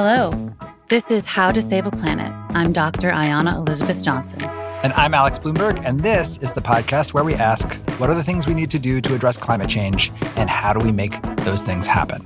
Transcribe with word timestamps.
Hello. 0.00 0.54
This 0.86 1.10
is 1.10 1.26
How 1.26 1.50
to 1.50 1.60
Save 1.60 1.84
a 1.84 1.90
Planet. 1.90 2.32
I'm 2.50 2.72
Dr. 2.72 3.10
Ayana 3.10 3.56
Elizabeth 3.56 4.00
Johnson. 4.00 4.40
And 4.84 4.92
I'm 4.92 5.12
Alex 5.12 5.40
Blumberg, 5.40 5.82
and 5.84 5.98
this 5.98 6.38
is 6.38 6.52
the 6.52 6.60
podcast 6.60 7.14
where 7.14 7.24
we 7.24 7.34
ask 7.34 7.74
what 7.98 8.08
are 8.08 8.14
the 8.14 8.22
things 8.22 8.46
we 8.46 8.54
need 8.54 8.70
to 8.70 8.78
do 8.78 9.00
to 9.00 9.16
address 9.16 9.36
climate 9.36 9.68
change, 9.68 10.12
and 10.36 10.48
how 10.48 10.72
do 10.72 10.78
we 10.86 10.92
make 10.92 11.20
those 11.38 11.62
things 11.62 11.88
happen? 11.88 12.22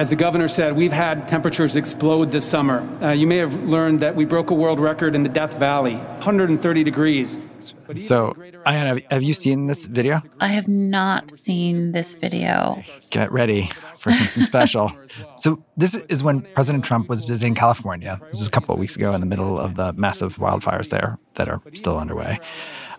As 0.00 0.08
the 0.08 0.16
governor 0.16 0.48
said, 0.48 0.76
we've 0.76 0.94
had 0.94 1.28
temperatures 1.28 1.76
explode 1.76 2.30
this 2.30 2.46
summer. 2.46 2.80
Uh, 3.02 3.10
you 3.10 3.26
may 3.26 3.36
have 3.36 3.54
learned 3.64 4.00
that 4.00 4.16
we 4.16 4.24
broke 4.24 4.48
a 4.48 4.54
world 4.54 4.80
record 4.80 5.14
in 5.14 5.24
the 5.24 5.28
Death 5.28 5.58
Valley, 5.58 5.96
130 5.96 6.82
degrees. 6.82 7.36
So, 7.96 8.32
Ayana, 8.66 9.04
have 9.10 9.22
you 9.22 9.34
seen 9.34 9.66
this 9.66 9.84
video? 9.84 10.22
I 10.40 10.48
have 10.48 10.68
not 10.68 11.30
seen 11.30 11.92
this 11.92 12.14
video. 12.14 12.82
Get 13.10 13.30
ready 13.30 13.66
for 13.96 14.10
something 14.10 14.44
special. 14.44 14.90
so, 15.36 15.62
this 15.76 15.94
is 16.08 16.24
when 16.24 16.40
President 16.54 16.82
Trump 16.82 17.10
was 17.10 17.26
visiting 17.26 17.54
California. 17.54 18.18
This 18.22 18.38
was 18.38 18.48
a 18.48 18.50
couple 18.50 18.72
of 18.72 18.80
weeks 18.80 18.96
ago 18.96 19.12
in 19.12 19.20
the 19.20 19.26
middle 19.26 19.58
of 19.58 19.74
the 19.74 19.92
massive 19.92 20.38
wildfires 20.38 20.88
there 20.88 21.18
that 21.34 21.50
are 21.50 21.60
still 21.74 21.98
underway. 21.98 22.38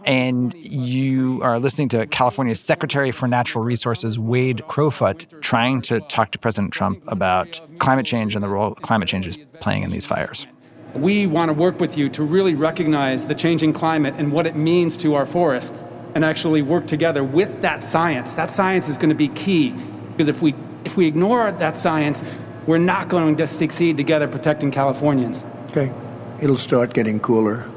And 0.05 0.53
you 0.55 1.41
are 1.43 1.59
listening 1.59 1.89
to 1.89 2.07
California's 2.07 2.59
Secretary 2.59 3.11
for 3.11 3.27
Natural 3.27 3.63
Resources, 3.63 4.17
Wade 4.17 4.63
Crowfoot, 4.67 5.41
trying 5.41 5.81
to 5.83 5.99
talk 6.01 6.31
to 6.31 6.39
President 6.39 6.73
Trump 6.73 7.03
about 7.07 7.61
climate 7.79 8.05
change 8.05 8.35
and 8.35 8.43
the 8.43 8.49
role 8.49 8.75
climate 8.75 9.07
change 9.07 9.27
is 9.27 9.37
playing 9.59 9.83
in 9.83 9.91
these 9.91 10.05
fires. 10.05 10.47
We 10.95 11.25
want 11.25 11.49
to 11.49 11.53
work 11.53 11.79
with 11.79 11.97
you 11.97 12.09
to 12.09 12.23
really 12.23 12.53
recognize 12.53 13.27
the 13.27 13.35
changing 13.35 13.73
climate 13.73 14.13
and 14.17 14.33
what 14.33 14.45
it 14.45 14.55
means 14.55 14.97
to 14.97 15.15
our 15.15 15.25
forests 15.25 15.83
and 16.15 16.25
actually 16.25 16.61
work 16.61 16.87
together 16.87 17.23
with 17.23 17.61
that 17.61 17.83
science. 17.83 18.33
That 18.33 18.51
science 18.51 18.89
is 18.89 18.97
going 18.97 19.09
to 19.09 19.15
be 19.15 19.29
key 19.29 19.69
because 20.11 20.27
if 20.27 20.41
we 20.41 20.53
if 20.83 20.97
we 20.97 21.05
ignore 21.05 21.51
that 21.51 21.77
science, 21.77 22.23
we're 22.65 22.79
not 22.79 23.07
going 23.07 23.37
to 23.37 23.47
succeed 23.47 23.97
together 23.97 24.27
protecting 24.27 24.71
Californians. 24.71 25.45
Okay. 25.71 25.91
It'll 26.41 26.57
start 26.57 26.93
getting 26.93 27.19
cooler. 27.19 27.69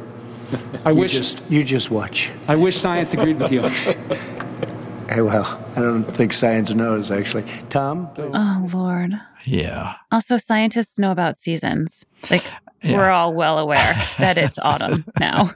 I 0.84 0.90
you 0.90 0.96
wish 1.00 1.12
just 1.12 1.42
you 1.48 1.64
just 1.64 1.90
watch. 1.90 2.30
I 2.48 2.56
wish 2.56 2.76
science 2.78 3.12
agreed 3.14 3.38
with 3.38 3.52
you. 3.52 3.62
Hey, 5.08 5.20
well, 5.20 5.62
I 5.76 5.80
don't 5.80 6.04
think 6.04 6.32
science 6.32 6.72
knows 6.74 7.10
actually. 7.10 7.44
Tom, 7.68 8.08
Oh, 8.18 8.66
Lord. 8.72 9.12
Yeah. 9.44 9.96
Also, 10.10 10.38
scientists 10.38 10.98
know 10.98 11.10
about 11.12 11.36
seasons. 11.36 12.06
Like, 12.30 12.44
Yeah. 12.84 12.98
we're 12.98 13.10
all 13.10 13.32
well 13.32 13.58
aware 13.58 13.94
that 14.18 14.36
it's 14.38 14.58
autumn 14.58 15.04
now. 15.20 15.52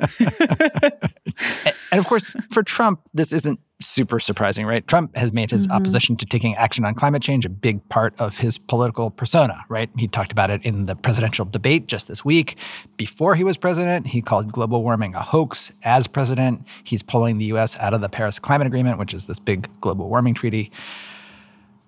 And 1.90 1.98
of 1.98 2.06
course, 2.06 2.34
for 2.50 2.62
Trump, 2.62 3.00
this 3.14 3.32
isn't 3.32 3.60
super 3.80 4.18
surprising, 4.18 4.66
right? 4.66 4.86
Trump 4.86 5.16
has 5.16 5.32
made 5.32 5.50
his 5.50 5.66
mm-hmm. 5.66 5.76
opposition 5.76 6.16
to 6.16 6.26
taking 6.26 6.54
action 6.56 6.84
on 6.84 6.94
climate 6.94 7.22
change 7.22 7.46
a 7.46 7.48
big 7.48 7.86
part 7.88 8.14
of 8.20 8.38
his 8.38 8.58
political 8.58 9.10
persona, 9.10 9.64
right? 9.68 9.88
He 9.96 10.08
talked 10.08 10.32
about 10.32 10.50
it 10.50 10.64
in 10.64 10.86
the 10.86 10.96
presidential 10.96 11.44
debate 11.44 11.86
just 11.86 12.08
this 12.08 12.24
week. 12.24 12.58
Before 12.96 13.34
he 13.36 13.44
was 13.44 13.56
president, 13.56 14.08
he 14.08 14.20
called 14.20 14.52
global 14.52 14.82
warming 14.82 15.14
a 15.14 15.22
hoax. 15.22 15.72
As 15.82 16.06
president, 16.06 16.66
he's 16.84 17.02
pulling 17.02 17.38
the 17.38 17.46
US 17.46 17.76
out 17.78 17.94
of 17.94 18.00
the 18.00 18.08
Paris 18.08 18.38
Climate 18.38 18.66
Agreement, 18.66 18.98
which 18.98 19.14
is 19.14 19.26
this 19.26 19.38
big 19.38 19.68
global 19.80 20.08
warming 20.08 20.34
treaty. 20.34 20.70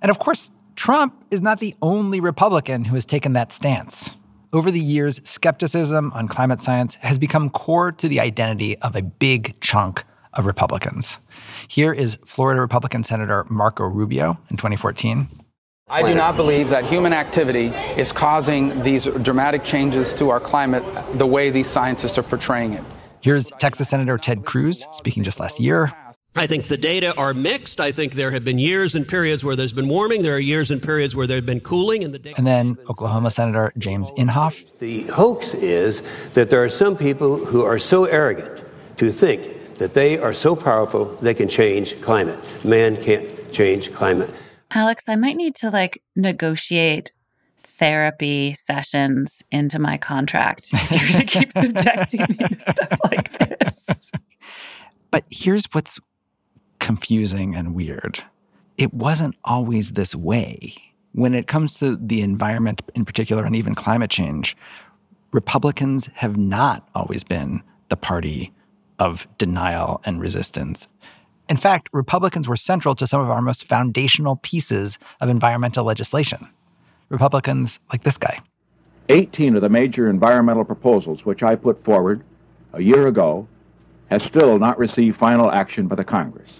And 0.00 0.10
of 0.10 0.18
course, 0.18 0.50
Trump 0.76 1.24
is 1.30 1.42
not 1.42 1.60
the 1.60 1.74
only 1.82 2.20
Republican 2.20 2.84
who 2.84 2.94
has 2.94 3.04
taken 3.04 3.34
that 3.34 3.52
stance. 3.52 4.14
Over 4.52 4.72
the 4.72 4.80
years, 4.80 5.20
skepticism 5.22 6.10
on 6.12 6.26
climate 6.26 6.60
science 6.60 6.96
has 6.96 7.20
become 7.20 7.50
core 7.50 7.92
to 7.92 8.08
the 8.08 8.18
identity 8.18 8.76
of 8.78 8.96
a 8.96 9.02
big 9.02 9.60
chunk 9.60 10.02
of 10.34 10.44
Republicans. 10.44 11.20
Here 11.68 11.92
is 11.92 12.18
Florida 12.24 12.60
Republican 12.60 13.04
Senator 13.04 13.46
Marco 13.48 13.84
Rubio 13.84 14.40
in 14.50 14.56
2014. 14.56 15.28
I 15.88 16.02
do 16.02 16.16
not 16.16 16.34
believe 16.34 16.68
that 16.70 16.84
human 16.84 17.12
activity 17.12 17.66
is 17.96 18.10
causing 18.10 18.82
these 18.82 19.04
dramatic 19.04 19.62
changes 19.62 20.12
to 20.14 20.30
our 20.30 20.40
climate 20.40 20.82
the 21.14 21.26
way 21.26 21.50
these 21.50 21.68
scientists 21.68 22.18
are 22.18 22.24
portraying 22.24 22.72
it. 22.72 22.82
Here's 23.20 23.52
Texas 23.60 23.88
Senator 23.88 24.18
Ted 24.18 24.46
Cruz 24.46 24.84
speaking 24.90 25.22
just 25.22 25.38
last 25.38 25.60
year. 25.60 25.92
I 26.36 26.46
think 26.46 26.66
the 26.66 26.76
data 26.76 27.14
are 27.16 27.34
mixed. 27.34 27.80
I 27.80 27.90
think 27.90 28.12
there 28.12 28.30
have 28.30 28.44
been 28.44 28.58
years 28.58 28.94
and 28.94 29.06
periods 29.06 29.44
where 29.44 29.56
there's 29.56 29.72
been 29.72 29.88
warming. 29.88 30.22
There 30.22 30.34
are 30.36 30.40
years 30.40 30.70
and 30.70 30.80
periods 30.80 31.16
where 31.16 31.26
there 31.26 31.36
have 31.36 31.46
been 31.46 31.60
cooling. 31.60 32.04
And 32.04 32.14
the 32.14 32.20
data. 32.20 32.36
And 32.38 32.46
then 32.46 32.78
Oklahoma 32.88 33.30
Senator 33.30 33.72
James 33.78 34.10
Inhofe. 34.12 34.78
The 34.78 35.02
hoax 35.08 35.54
is 35.54 36.02
that 36.34 36.50
there 36.50 36.62
are 36.62 36.68
some 36.68 36.96
people 36.96 37.44
who 37.44 37.62
are 37.64 37.78
so 37.78 38.04
arrogant 38.04 38.62
to 38.98 39.10
think 39.10 39.76
that 39.78 39.94
they 39.94 40.18
are 40.18 40.32
so 40.32 40.54
powerful 40.54 41.06
they 41.20 41.34
can 41.34 41.48
change 41.48 42.00
climate. 42.00 42.38
Man 42.64 42.96
can't 43.02 43.52
change 43.52 43.92
climate. 43.92 44.32
Alex, 44.70 45.08
I 45.08 45.16
might 45.16 45.36
need 45.36 45.56
to 45.56 45.70
like 45.70 46.00
negotiate 46.14 47.12
therapy 47.58 48.54
sessions 48.54 49.42
into 49.50 49.78
my 49.78 49.96
contract 49.96 50.68
if 50.72 50.90
you're 50.92 51.12
going 51.12 51.26
to 51.26 51.38
keep 51.38 51.52
subjecting 51.64 52.20
me 52.20 52.36
to 52.36 52.60
stuff 52.60 52.98
like 53.04 53.36
this. 53.38 54.12
But 55.10 55.24
here's 55.30 55.66
what's 55.72 55.98
confusing 56.80 57.54
and 57.54 57.74
weird 57.74 58.24
it 58.80 58.94
wasn't 58.94 59.36
always 59.44 59.92
this 59.92 60.14
way. 60.14 60.74
When 61.12 61.34
it 61.34 61.46
comes 61.46 61.78
to 61.80 61.96
the 61.96 62.22
environment 62.22 62.80
in 62.94 63.04
particular, 63.04 63.44
and 63.44 63.54
even 63.54 63.74
climate 63.74 64.08
change, 64.10 64.56
Republicans 65.32 66.06
have 66.14 66.38
not 66.38 66.88
always 66.94 67.22
been 67.22 67.62
the 67.90 67.96
party 67.96 68.54
of 68.98 69.28
denial 69.36 70.00
and 70.06 70.18
resistance. 70.18 70.88
In 71.46 71.58
fact, 71.58 71.90
Republicans 71.92 72.48
were 72.48 72.56
central 72.56 72.94
to 72.94 73.06
some 73.06 73.20
of 73.20 73.28
our 73.28 73.42
most 73.42 73.64
foundational 73.64 74.36
pieces 74.36 74.98
of 75.20 75.28
environmental 75.28 75.84
legislation. 75.84 76.48
Republicans 77.10 77.80
like 77.92 78.02
this 78.04 78.16
guy. 78.16 78.40
18 79.10 79.56
of 79.56 79.62
the 79.62 79.68
major 79.68 80.08
environmental 80.08 80.64
proposals 80.64 81.26
which 81.26 81.42
I 81.42 81.54
put 81.54 81.84
forward 81.84 82.24
a 82.72 82.80
year 82.80 83.08
ago 83.08 83.46
has 84.08 84.22
still 84.22 84.58
not 84.58 84.78
received 84.78 85.18
final 85.18 85.50
action 85.50 85.86
by 85.86 85.96
the 85.96 86.04
Congress. 86.04 86.50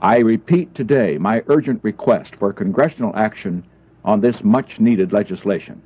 I 0.00 0.18
repeat 0.18 0.74
today 0.74 1.18
my 1.18 1.42
urgent 1.48 1.82
request 1.82 2.36
for 2.36 2.52
congressional 2.52 3.14
action 3.16 3.64
on 4.04 4.20
this 4.20 4.44
much 4.44 4.78
needed 4.78 5.12
legislation. 5.12 5.82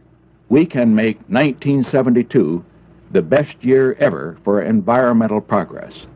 We 0.48 0.66
can 0.66 0.94
make 0.94 1.16
1972 1.28 2.64
the 3.10 3.22
best 3.22 3.62
year 3.62 3.94
ever 3.94 4.38
for 4.44 4.62
environmental 4.62 5.40
progress. 5.40 6.06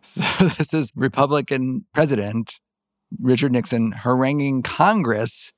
So 0.00 0.22
this 0.58 0.74
is 0.74 0.92
Republican 0.96 1.84
President 1.92 2.58
Richard 3.20 3.52
Nixon 3.52 3.92
haranguing 3.92 4.62
Congress 4.62 5.52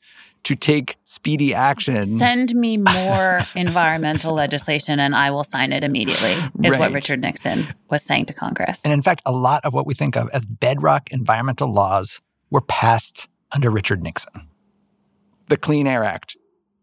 to 0.45 0.55
take 0.55 0.97
speedy 1.05 1.55
action. 1.55 2.05
Send 2.19 2.55
me 2.55 2.77
more 2.77 3.41
environmental 3.55 4.35
legislation 4.35 4.99
and 5.01 5.15
I 5.15 5.31
will 5.31 5.45
sign 5.45 5.73
it 5.73 5.85
immediately, 5.85 6.33
is 6.65 6.73
Right. 6.73 6.81
what 6.81 6.93
Richard 6.93 7.21
Nixon 7.21 7.67
was 7.91 8.03
saying 8.03 8.27
to 8.27 8.33
Congress. 8.33 8.81
And 8.85 8.93
in 8.93 9.03
fact, 9.03 9.23
a 9.27 9.33
lot 9.33 9.65
of 9.65 9.75
what 9.75 9.87
we 9.87 9.95
think 9.95 10.17
of 10.17 10.29
as 10.31 10.45
bedrock 10.47 11.11
environmental 11.11 11.73
laws 11.73 12.21
were 12.51 12.61
passed 12.63 13.29
under 13.53 13.71
Richard 13.71 14.03
Nixon. 14.03 14.49
The 15.49 15.57
Clean 15.57 15.87
Air 15.87 16.05
Act. 16.05 16.37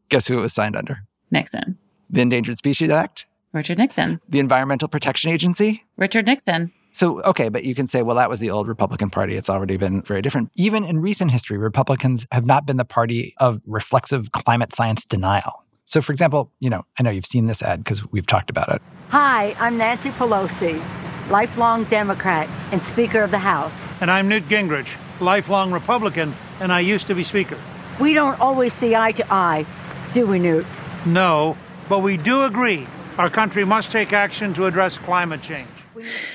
Guess 0.09 0.27
who 0.27 0.37
it 0.39 0.41
was 0.41 0.53
signed 0.53 0.75
under? 0.75 0.99
Nixon. 1.31 1.77
The 2.09 2.21
Endangered 2.21 2.57
Species 2.57 2.89
Act? 2.89 3.27
Richard 3.53 3.77
Nixon. 3.77 4.19
The 4.29 4.39
Environmental 4.39 4.87
Protection 4.87 5.31
Agency? 5.31 5.83
Richard 5.97 6.27
Nixon. 6.27 6.71
So, 6.95 7.21
okay, 7.23 7.49
but 7.49 7.65
you 7.65 7.75
can 7.75 7.87
say, 7.87 8.03
well, 8.03 8.15
that 8.15 8.29
was 8.29 8.39
the 8.39 8.51
old 8.51 8.69
Republican 8.69 9.09
Party. 9.09 9.35
It's 9.35 9.49
already 9.49 9.75
been 9.75 10.01
very 10.01 10.21
different. 10.21 10.49
Even 10.55 10.85
in 10.85 11.01
recent 11.01 11.29
history, 11.29 11.57
Republicans 11.57 12.25
have 12.31 12.45
not 12.45 12.65
been 12.65 12.77
the 12.77 12.85
party 12.85 13.33
of 13.37 13.59
reflexive 13.65 14.31
climate 14.31 14.73
science 14.73 15.05
denial. 15.05 15.65
So, 15.83 16.01
for 16.01 16.13
example, 16.13 16.53
you 16.61 16.69
know, 16.69 16.83
I 16.97 17.03
know 17.03 17.09
you've 17.09 17.25
seen 17.25 17.47
this 17.47 17.61
ad 17.61 17.83
because 17.83 18.09
we've 18.13 18.25
talked 18.25 18.49
about 18.49 18.69
it. 18.69 18.81
Hi, 19.09 19.57
I'm 19.59 19.77
Nancy 19.77 20.09
Pelosi, 20.11 20.81
lifelong 21.29 21.83
Democrat 21.83 22.47
and 22.71 22.81
Speaker 22.81 23.23
of 23.23 23.31
the 23.31 23.39
House. 23.39 23.73
And 23.99 24.09
I'm 24.09 24.29
Newt 24.29 24.47
Gingrich, 24.47 24.87
lifelong 25.19 25.73
Republican, 25.73 26.33
and 26.61 26.71
I 26.71 26.79
used 26.79 27.07
to 27.07 27.13
be 27.13 27.25
Speaker. 27.25 27.57
We 27.99 28.13
don't 28.13 28.39
always 28.39 28.71
see 28.71 28.95
eye 28.95 29.11
to 29.11 29.33
eye, 29.33 29.65
do 30.13 30.25
we, 30.27 30.39
Newt? 30.39 30.65
No, 31.05 31.57
but 31.89 31.99
we 31.99 32.15
do 32.15 32.43
agree 32.43 32.87
our 33.17 33.29
country 33.29 33.65
must 33.65 33.91
take 33.91 34.13
action 34.13 34.53
to 34.53 34.65
address 34.65 34.97
climate 34.97 35.41
change. 35.41 35.67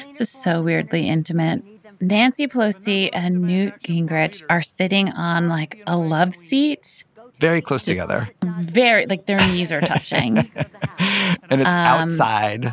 This 0.07 0.21
is 0.21 0.31
so 0.31 0.63
weirdly 0.63 1.09
intimate. 1.09 1.63
Nancy 2.01 2.47
Pelosi 2.47 3.11
and 3.13 3.43
Newt 3.43 3.75
Gingrich 3.83 4.43
are 4.49 4.63
sitting 4.63 5.11
on 5.11 5.49
like 5.49 5.83
a 5.87 5.97
love 5.97 6.35
seat. 6.35 7.05
Very 7.39 7.61
close 7.61 7.85
together. 7.85 8.31
Very, 8.43 9.07
like 9.07 9.27
their 9.27 9.39
knees 9.39 9.71
are 9.73 9.81
touching. 9.93 10.39
And 10.39 11.61
it's 11.61 11.69
Um, 11.69 11.75
outside. 11.75 12.73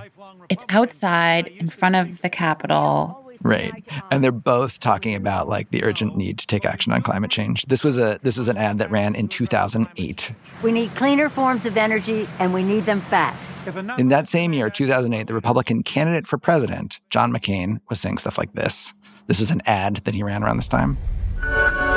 It's 0.50 0.66
outside 0.70 1.48
in 1.48 1.70
front 1.70 1.96
of 1.96 2.22
the 2.22 2.30
Capitol. 2.30 3.27
Right. 3.42 3.86
And 4.12 4.24
they're 4.24 4.32
um, 4.32 4.40
both 4.40 4.80
talking 4.80 5.16
about 5.16 5.48
like 5.48 5.70
the 5.70 5.84
urgent 5.84 6.16
need 6.16 6.40
to 6.40 6.48
take 6.48 6.66
action 6.66 6.92
on 6.92 7.02
climate 7.02 7.32
change. 7.32 7.66
This 7.66 7.84
was 7.84 8.00
a 8.00 8.20
this 8.24 8.38
was 8.38 8.50
an 8.50 8.58
ad 8.58 8.80
that 8.80 8.92
ran 8.92 9.16
in 9.16 9.28
2008. 9.28 10.34
We 10.64 10.72
need 10.72 10.94
cleaner 10.96 11.30
forms 11.30 11.66
of 11.66 11.78
energy 11.78 12.28
and 12.40 12.54
we 12.54 12.64
need 12.64 12.86
them 12.86 13.02
fast. 13.02 13.54
In 13.98 14.10
that 14.10 14.28
same 14.28 14.54
year, 14.54 14.70
2008, 14.70 15.28
the 15.28 15.34
Republican 15.34 15.84
candidate 15.84 16.26
for 16.26 16.38
president, 16.38 17.00
John 17.10 17.34
McCain, 17.34 17.82
was 17.90 18.00
saying 18.00 18.18
stuff 18.20 18.38
like 18.38 18.54
this. 18.54 18.94
This 19.28 19.42
is 19.42 19.52
an 19.52 19.62
ad 19.66 19.98
that 19.98 20.16
he 20.16 20.24
ran 20.24 20.44
around 20.44 20.58
this 20.58 20.70
time. 20.70 20.98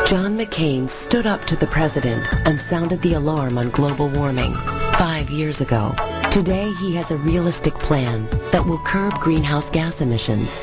John 0.06 0.36
McCain 0.36 0.90
stood 0.90 1.26
up 1.26 1.44
to 1.44 1.54
the 1.54 1.68
president 1.68 2.26
and 2.44 2.60
sounded 2.60 3.00
the 3.02 3.14
alarm 3.14 3.56
on 3.56 3.70
global 3.70 4.08
warming 4.08 4.52
five 4.98 5.30
years 5.30 5.60
ago. 5.60 5.94
Today, 6.30 6.72
he 6.74 6.94
has 6.94 7.10
a 7.10 7.16
realistic 7.16 7.74
plan 7.74 8.28
that 8.52 8.64
will 8.64 8.78
curb 8.78 9.12
greenhouse 9.14 9.68
gas 9.68 10.00
emissions. 10.00 10.62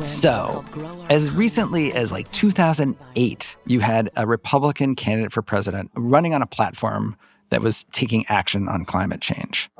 So, 0.00 0.64
as 1.10 1.30
recently 1.30 1.92
as 1.92 2.10
like 2.10 2.32
2008, 2.32 3.56
you 3.66 3.80
had 3.80 4.08
a 4.16 4.26
Republican 4.26 4.94
candidate 4.94 5.30
for 5.30 5.42
president 5.42 5.90
running 5.94 6.32
on 6.32 6.40
a 6.40 6.46
platform 6.46 7.14
that 7.50 7.60
was 7.60 7.84
taking 7.92 8.24
action 8.28 8.68
on 8.68 8.86
climate 8.86 9.20
change. 9.20 9.70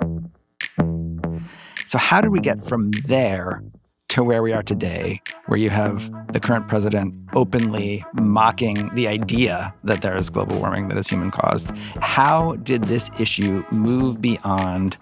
So, 1.86 1.96
how 1.96 2.20
did 2.20 2.28
we 2.30 2.40
get 2.40 2.62
from 2.62 2.90
there 2.90 3.62
to 4.12 4.22
where 4.22 4.42
we 4.42 4.52
are 4.52 4.62
today, 4.62 5.22
where 5.46 5.58
you 5.58 5.70
have 5.70 6.12
the 6.34 6.38
current 6.38 6.68
president 6.68 7.14
openly 7.34 8.04
mocking 8.12 8.94
the 8.94 9.08
idea 9.08 9.72
that 9.84 10.02
there 10.02 10.14
is 10.18 10.28
global 10.28 10.58
warming 10.58 10.88
that 10.88 10.98
is 10.98 11.08
human 11.08 11.30
caused. 11.30 11.74
How 12.02 12.56
did 12.56 12.84
this 12.84 13.10
issue 13.18 13.64
move 13.70 14.20
beyond 14.20 14.98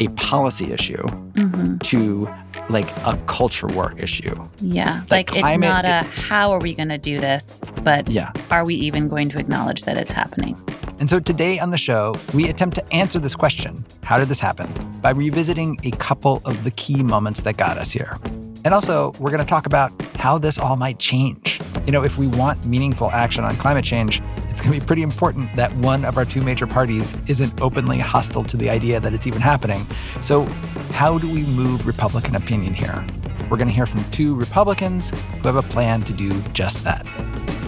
a 0.00 0.08
policy 0.16 0.72
issue 0.72 1.04
mm-hmm. 1.34 1.78
to 1.78 2.28
like 2.68 2.88
a 3.06 3.16
culture 3.26 3.68
war 3.68 3.94
issue? 3.96 4.34
Yeah. 4.58 5.02
Like, 5.02 5.30
like 5.32 5.40
climate, 5.40 5.68
it's 5.68 5.72
not 5.72 5.84
a 5.84 6.02
how 6.02 6.50
are 6.50 6.58
we 6.58 6.74
going 6.74 6.88
to 6.88 6.98
do 6.98 7.20
this, 7.20 7.60
but 7.84 8.10
yeah. 8.10 8.32
are 8.50 8.64
we 8.64 8.74
even 8.74 9.08
going 9.08 9.28
to 9.28 9.38
acknowledge 9.38 9.82
that 9.82 9.96
it's 9.96 10.12
happening? 10.12 10.60
And 10.98 11.08
so 11.08 11.20
today 11.20 11.60
on 11.60 11.70
the 11.70 11.78
show, 11.78 12.16
we 12.34 12.48
attempt 12.48 12.74
to 12.74 12.92
answer 12.92 13.20
this 13.20 13.36
question 13.36 13.84
how 14.02 14.18
did 14.18 14.28
this 14.28 14.40
happen? 14.40 14.68
by 15.00 15.10
revisiting 15.10 15.78
a 15.84 15.90
couple 15.92 16.42
of 16.44 16.64
the 16.64 16.70
key 16.72 17.02
moments 17.02 17.42
that 17.42 17.56
got 17.56 17.78
us 17.78 17.92
here. 17.92 18.18
And 18.64 18.74
also, 18.74 19.12
we're 19.18 19.30
going 19.30 19.42
to 19.42 19.48
talk 19.48 19.66
about 19.66 19.92
how 20.16 20.38
this 20.38 20.58
all 20.58 20.76
might 20.76 20.98
change. 20.98 21.60
You 21.86 21.92
know, 21.92 22.04
if 22.04 22.18
we 22.18 22.26
want 22.26 22.64
meaningful 22.66 23.10
action 23.10 23.44
on 23.44 23.56
climate 23.56 23.84
change, 23.84 24.20
it's 24.48 24.60
going 24.60 24.74
to 24.74 24.80
be 24.80 24.86
pretty 24.86 25.02
important 25.02 25.54
that 25.54 25.72
one 25.74 26.04
of 26.04 26.16
our 26.16 26.24
two 26.24 26.42
major 26.42 26.66
parties 26.66 27.14
isn't 27.28 27.60
openly 27.60 27.98
hostile 27.98 28.44
to 28.44 28.56
the 28.56 28.68
idea 28.68 28.98
that 29.00 29.14
it's 29.14 29.26
even 29.26 29.40
happening. 29.40 29.86
So, 30.22 30.44
how 30.92 31.18
do 31.18 31.30
we 31.32 31.42
move 31.42 31.86
Republican 31.86 32.34
opinion 32.34 32.74
here? 32.74 33.06
We're 33.48 33.56
going 33.56 33.68
to 33.68 33.74
hear 33.74 33.86
from 33.86 34.04
two 34.10 34.34
Republicans 34.34 35.10
who 35.10 35.48
have 35.48 35.56
a 35.56 35.62
plan 35.62 36.02
to 36.02 36.12
do 36.12 36.42
just 36.52 36.82
that. 36.84 37.06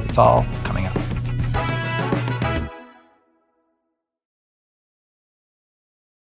It's 0.09 0.19
all 0.19 0.45
coming 0.65 0.87
up. 0.87 0.97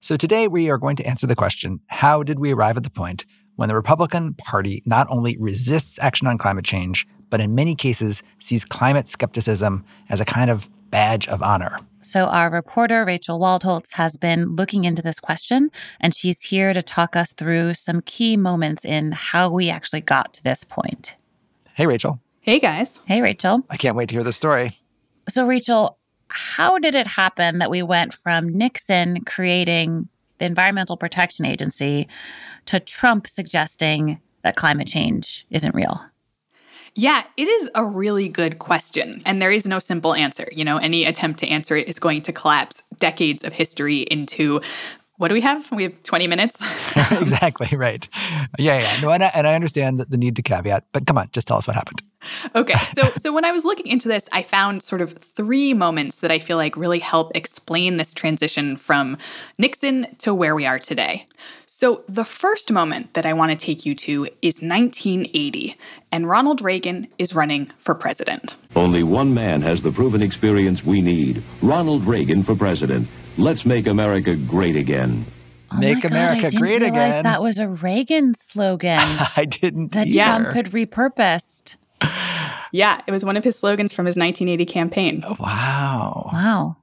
So 0.02 0.16
today 0.16 0.48
we 0.48 0.68
are 0.70 0.76
going 0.76 0.96
to 0.96 1.06
answer 1.06 1.26
the 1.26 1.36
question 1.36 1.80
how 1.86 2.24
did 2.24 2.40
we 2.40 2.52
arrive 2.52 2.76
at 2.76 2.82
the 2.82 2.90
point 2.90 3.24
when 3.60 3.68
the 3.68 3.74
Republican 3.74 4.32
Party 4.32 4.82
not 4.86 5.06
only 5.10 5.36
resists 5.38 5.98
action 5.98 6.26
on 6.26 6.38
climate 6.38 6.64
change, 6.64 7.06
but 7.28 7.42
in 7.42 7.54
many 7.54 7.74
cases 7.74 8.22
sees 8.38 8.64
climate 8.64 9.06
skepticism 9.06 9.84
as 10.08 10.18
a 10.18 10.24
kind 10.24 10.48
of 10.48 10.70
badge 10.90 11.28
of 11.28 11.42
honor. 11.42 11.78
So, 12.00 12.24
our 12.24 12.48
reporter, 12.48 13.04
Rachel 13.04 13.38
Waldholz, 13.38 13.92
has 13.92 14.16
been 14.16 14.56
looking 14.56 14.86
into 14.86 15.02
this 15.02 15.20
question, 15.20 15.70
and 16.00 16.14
she's 16.14 16.40
here 16.40 16.72
to 16.72 16.80
talk 16.80 17.16
us 17.16 17.34
through 17.34 17.74
some 17.74 18.00
key 18.00 18.34
moments 18.34 18.86
in 18.86 19.12
how 19.12 19.50
we 19.50 19.68
actually 19.68 20.00
got 20.00 20.32
to 20.32 20.42
this 20.42 20.64
point. 20.64 21.18
Hey, 21.74 21.86
Rachel. 21.86 22.18
Hey, 22.40 22.60
guys. 22.60 22.98
Hey, 23.04 23.20
Rachel. 23.20 23.66
I 23.68 23.76
can't 23.76 23.94
wait 23.94 24.08
to 24.08 24.14
hear 24.14 24.24
the 24.24 24.32
story. 24.32 24.70
So, 25.28 25.46
Rachel, 25.46 25.98
how 26.28 26.78
did 26.78 26.94
it 26.94 27.06
happen 27.06 27.58
that 27.58 27.70
we 27.70 27.82
went 27.82 28.14
from 28.14 28.48
Nixon 28.48 29.22
creating 29.26 30.08
the 30.40 30.46
Environmental 30.46 30.96
Protection 30.96 31.46
Agency 31.46 32.08
to 32.66 32.81
Trump 32.81 33.28
suggesting 33.28 34.20
that 34.42 34.56
climate 34.56 34.88
change 34.88 35.46
isn't 35.50 35.75
real? 35.75 36.04
Yeah, 36.96 37.22
it 37.37 37.46
is 37.46 37.70
a 37.76 37.84
really 37.84 38.28
good 38.28 38.58
question. 38.58 39.22
And 39.25 39.40
there 39.40 39.52
is 39.52 39.66
no 39.66 39.78
simple 39.78 40.12
answer. 40.12 40.48
You 40.50 40.64
know, 40.64 40.78
any 40.78 41.04
attempt 41.04 41.38
to 41.40 41.46
answer 41.46 41.76
it 41.76 41.87
is 41.87 42.00
going 42.00 42.22
to 42.22 42.32
collapse 42.32 42.82
decades 42.98 43.44
of 43.44 43.52
history 43.52 44.00
into 44.00 44.60
what 45.20 45.28
do 45.28 45.34
we 45.34 45.43
have? 45.43 45.70
We 45.70 45.82
have 45.82 46.02
20 46.02 46.26
minutes. 46.28 46.56
exactly, 47.12 47.76
right. 47.76 48.08
Yeah, 48.58 48.81
yeah. 48.81 49.00
No, 49.02 49.11
and 49.11 49.22
I, 49.22 49.26
and 49.34 49.46
I 49.46 49.55
understand 49.55 50.00
the 50.00 50.17
need 50.17 50.34
to 50.37 50.43
caveat, 50.43 50.84
but 50.93 51.06
come 51.06 51.19
on, 51.19 51.28
just 51.31 51.46
tell 51.46 51.58
us 51.58 51.67
what 51.67 51.76
happened. 51.76 52.02
Okay. 52.55 52.75
So 52.90 53.06
so 53.17 53.32
when 53.32 53.44
I 53.44 53.52
was 53.52 53.64
looking 53.64 53.87
into 53.87 54.08
this, 54.08 54.28
I 54.32 54.43
found 54.43 54.82
sort 54.82 55.00
of 55.00 55.12
three 55.12 55.75
moments 55.75 56.17
that 56.17 56.31
I 56.31 56.38
feel 56.38 56.56
like 56.56 56.76
really 56.76 56.99
help 56.99 57.34
explain 57.34 57.99
this 57.99 58.12
transition 58.12 58.76
from 58.76 59.17
Nixon 59.58 60.06
to 60.19 60.34
where 60.34 60.55
we 60.55 60.67
are 60.67 60.78
today. 60.78 61.26
So 61.66 62.02
the 62.08 62.25
first 62.25 62.73
moment 62.73 63.14
that 63.14 63.25
I 63.25 63.32
want 63.32 63.52
to 63.52 63.66
take 63.66 63.87
you 63.87 63.94
to 63.94 64.25
is 64.43 64.61
1980, 64.61 65.76
and 66.12 66.28
Ronald 66.28 66.61
Reagan 66.61 67.06
is 67.16 67.34
running 67.34 67.70
for 67.78 67.94
president. 67.94 68.56
Only 68.75 69.02
one 69.02 69.32
man 69.32 69.62
has 69.62 69.82
the 69.82 69.93
proven 69.93 70.20
experience 70.20 70.84
we 70.84 71.00
need. 71.00 71.43
Ronald 71.62 72.05
Reagan 72.05 72.43
for 72.43 72.55
president. 72.55 73.08
Let's 73.38 73.64
make 73.64 73.86
America 73.86 74.36
great 74.36 74.76
again. 74.76 75.24
Oh 75.72 75.78
Make 75.78 76.02
God, 76.02 76.10
America 76.10 76.50
great 76.56 76.82
again. 76.82 77.22
That 77.22 77.42
was 77.42 77.58
a 77.58 77.68
Reagan 77.68 78.34
slogan. 78.34 78.98
I 79.36 79.46
didn't. 79.48 79.92
That 79.92 80.08
either. 80.08 80.42
Trump 80.42 80.56
had 80.56 80.70
repurposed. 80.72 81.76
Yeah, 82.72 83.00
it 83.06 83.10
was 83.10 83.24
one 83.24 83.36
of 83.36 83.44
his 83.44 83.56
slogans 83.56 83.92
from 83.92 84.06
his 84.06 84.16
1980 84.16 84.64
campaign. 84.66 85.24
Oh, 85.26 85.36
wow. 85.38 86.30
Wow. 86.32 86.76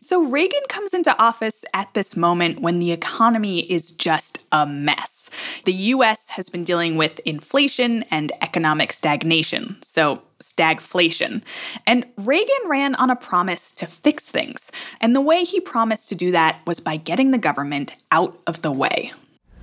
So 0.00 0.22
Reagan 0.24 0.60
comes 0.68 0.92
into 0.92 1.18
office 1.20 1.64
at 1.74 1.92
this 1.94 2.16
moment 2.16 2.60
when 2.60 2.78
the 2.78 2.92
economy 2.92 3.60
is 3.70 3.90
just 3.90 4.38
a 4.52 4.66
mess. 4.66 5.30
The 5.64 5.72
US 5.72 6.28
has 6.30 6.48
been 6.48 6.64
dealing 6.64 6.96
with 6.96 7.18
inflation 7.20 8.04
and 8.10 8.32
economic 8.42 8.92
stagnation, 8.92 9.78
so 9.82 10.22
stagflation. 10.42 11.42
And 11.86 12.06
Reagan 12.16 12.68
ran 12.68 12.94
on 12.96 13.10
a 13.10 13.16
promise 13.16 13.72
to 13.72 13.86
fix 13.86 14.28
things. 14.28 14.72
And 15.00 15.14
the 15.14 15.20
way 15.20 15.44
he 15.44 15.60
promised 15.60 16.08
to 16.08 16.14
do 16.14 16.30
that 16.32 16.60
was 16.66 16.80
by 16.80 16.96
getting 16.96 17.30
the 17.30 17.38
government 17.38 17.94
out 18.10 18.38
of 18.46 18.62
the 18.62 18.72
way. 18.72 19.12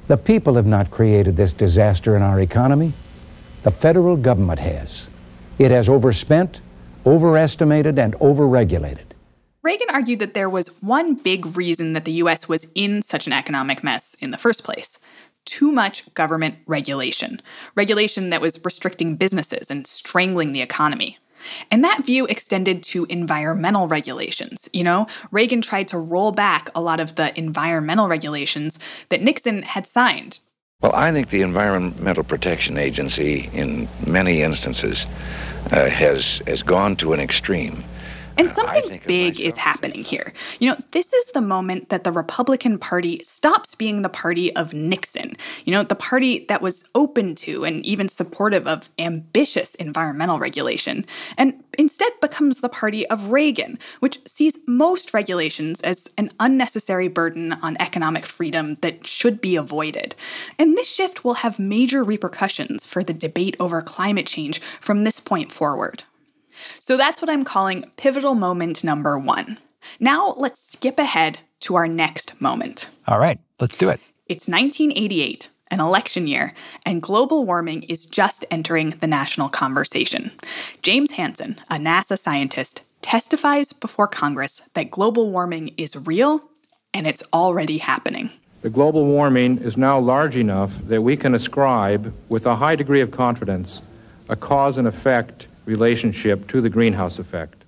The 0.08 0.18
people 0.18 0.56
have 0.56 0.66
not 0.66 0.90
created 0.90 1.36
this 1.36 1.54
disaster 1.54 2.16
in 2.16 2.22
our 2.22 2.40
economy. 2.40 2.94
The 3.64 3.72
federal 3.72 4.16
government 4.16 4.60
has. 4.60 5.10
It 5.60 5.72
has 5.72 5.90
overspent, 5.90 6.62
overestimated, 7.06 8.00
and 8.00 8.14
overregulated. 8.16 9.08
Reagan 9.64 9.88
argued 9.92 10.20
that 10.20 10.34
there 10.34 10.50
was 10.50 10.68
one 10.82 11.16
big 11.16 11.58
reason 11.58 11.92
that 11.92 12.06
the 12.06 12.14
US 12.24 12.48
was 12.48 12.68
in 12.74 13.02
such 13.02 13.28
an 13.28 13.34
economic 13.34 13.84
mess 13.84 14.16
in 14.22 14.32
the 14.32 14.38
first 14.38 14.64
place 14.64 14.98
too 15.48 15.72
much 15.72 16.14
government 16.14 16.56
regulation, 16.68 17.42
regulation 17.76 18.30
that 18.30 18.42
was 18.42 18.64
restricting 18.64 19.16
businesses 19.16 19.72
and 19.72 19.88
strangling 19.88 20.52
the 20.52 20.62
economy. 20.62 21.18
And 21.72 21.84
that 21.84 22.06
view 22.06 22.26
extended 22.26 22.84
to 22.84 23.06
environmental 23.06 23.88
regulations. 23.88 24.70
You 24.74 24.84
know, 24.84 25.08
Reagan 25.32 25.62
tried 25.62 25.88
to 25.90 25.98
roll 25.98 26.32
back 26.32 26.70
a 26.76 26.82
lot 26.82 27.00
of 27.00 27.16
the 27.16 27.38
environmental 27.38 28.08
regulations 28.08 28.78
that 29.10 29.22
Nixon 29.22 29.64
had 29.64 29.88
signed. 29.88 30.40
Well, 30.82 30.94
I 30.94 31.12
think 31.12 31.30
the 31.30 31.42
Environmental 31.42 32.24
Protection 32.24 32.78
Agency, 32.78 33.50
in 33.52 33.88
many 34.06 34.44
instances, 34.44 35.08
uh, 35.72 35.90
has 35.90 36.44
has 36.46 36.62
gone 36.62 36.96
to 36.98 37.14
an 37.14 37.20
extreme. 37.20 37.84
And 38.38 38.52
something 38.52 39.02
big 39.06 39.40
is 39.40 39.58
happening 39.58 40.04
here. 40.04 40.34
You 40.60 40.70
know, 40.70 40.78
this 40.92 41.14
is 41.14 41.32
the 41.32 41.42
moment 41.42 41.90
that 41.90 42.04
the 42.04 42.12
Republican 42.12 42.78
Party 42.78 43.22
stops 43.24 43.76
being 43.76 44.02
the 44.02 44.10
party 44.10 44.56
of 44.56 44.74
Nixon, 44.74 45.36
you 45.66 45.72
know, 45.72 45.84
the 45.84 45.96
party 45.96 46.46
that 46.48 46.62
was 46.62 46.84
open 46.96 47.36
to 47.36 47.66
and 47.66 47.86
even 47.86 48.10
supportive 48.10 48.68
of 48.68 48.90
ambitious 49.00 49.76
environmental 49.76 50.40
regulation, 50.40 51.06
and 51.38 51.64
instead 51.78 52.12
becomes 52.22 52.60
the 52.60 52.70
party 52.70 53.08
of 53.08 53.32
Reagan, 53.32 53.80
which 54.00 54.20
sees 54.28 54.60
most 54.68 55.14
regulations 55.14 55.82
as 55.82 56.08
an 56.18 56.32
unnecessary 56.40 57.08
burden 57.08 57.54
on 57.54 57.78
economic 57.80 58.26
freedom 58.26 58.76
that 58.82 59.06
should 59.06 59.42
be 59.42 59.56
avoided. 59.56 60.16
And 60.60 60.78
this 60.78 60.88
shift 60.88 61.24
will 61.24 61.36
have 61.36 61.60
major 61.60 62.04
repercussions 62.04 62.86
for 62.86 63.04
the 63.04 63.14
debate 63.14 63.56
over 63.60 63.82
climate 63.82 64.28
change 64.28 64.62
from 64.80 65.04
this 65.04 65.20
point 65.20 65.52
forward. 65.52 66.04
So 66.80 66.98
that's 66.98 67.22
what 67.22 67.30
I'm 67.30 67.44
calling 67.44 67.90
pivotal 67.98 68.36
moment 68.36 68.84
number 68.84 69.18
one. 69.18 69.58
Now 70.00 70.34
let's 70.38 70.62
skip 70.62 71.00
ahead 71.00 71.40
to 71.62 71.76
our 71.76 71.88
next 71.88 72.40
moment. 72.42 72.88
All 73.08 73.20
right, 73.20 73.40
let's 73.60 73.76
do 73.76 73.90
it. 73.90 74.00
It's 74.28 74.48
1988, 74.48 75.50
an 75.72 75.80
election 75.80 76.28
year, 76.28 76.54
and 76.86 77.02
global 77.02 77.46
warming 77.46 77.84
is 77.84 78.06
just 78.06 78.46
entering 78.52 78.92
the 78.92 79.08
national 79.08 79.50
conversation. 79.50 80.32
James 80.82 81.12
Hansen, 81.12 81.60
a 81.70 81.76
NASA 81.76 82.20
scientist, 82.20 82.82
testifies 83.02 83.72
before 83.72 84.08
Congress 84.08 84.62
that 84.74 84.92
global 84.92 85.30
warming 85.30 85.70
is 85.78 85.96
real 85.96 86.42
and 86.94 87.08
it's 87.08 87.24
already 87.34 87.78
happening. 87.78 88.32
The 88.62 88.70
global 88.70 89.06
warming 89.06 89.60
is 89.60 89.78
now 89.78 90.00
large 90.00 90.36
enough 90.36 90.76
that 90.88 91.02
we 91.02 91.16
can 91.16 91.36
ascribe, 91.36 92.14
with 92.28 92.46
a 92.46 92.56
high 92.56 92.76
degree 92.76 93.02
of 93.02 93.12
confidence, 93.12 93.82
a 94.28 94.36
cause 94.36 94.78
and 94.78 94.88
effect 94.88 95.48
relationship 95.68 96.48
to 96.48 96.62
the 96.62 96.70
greenhouse 96.70 97.20
effect. 97.20 97.64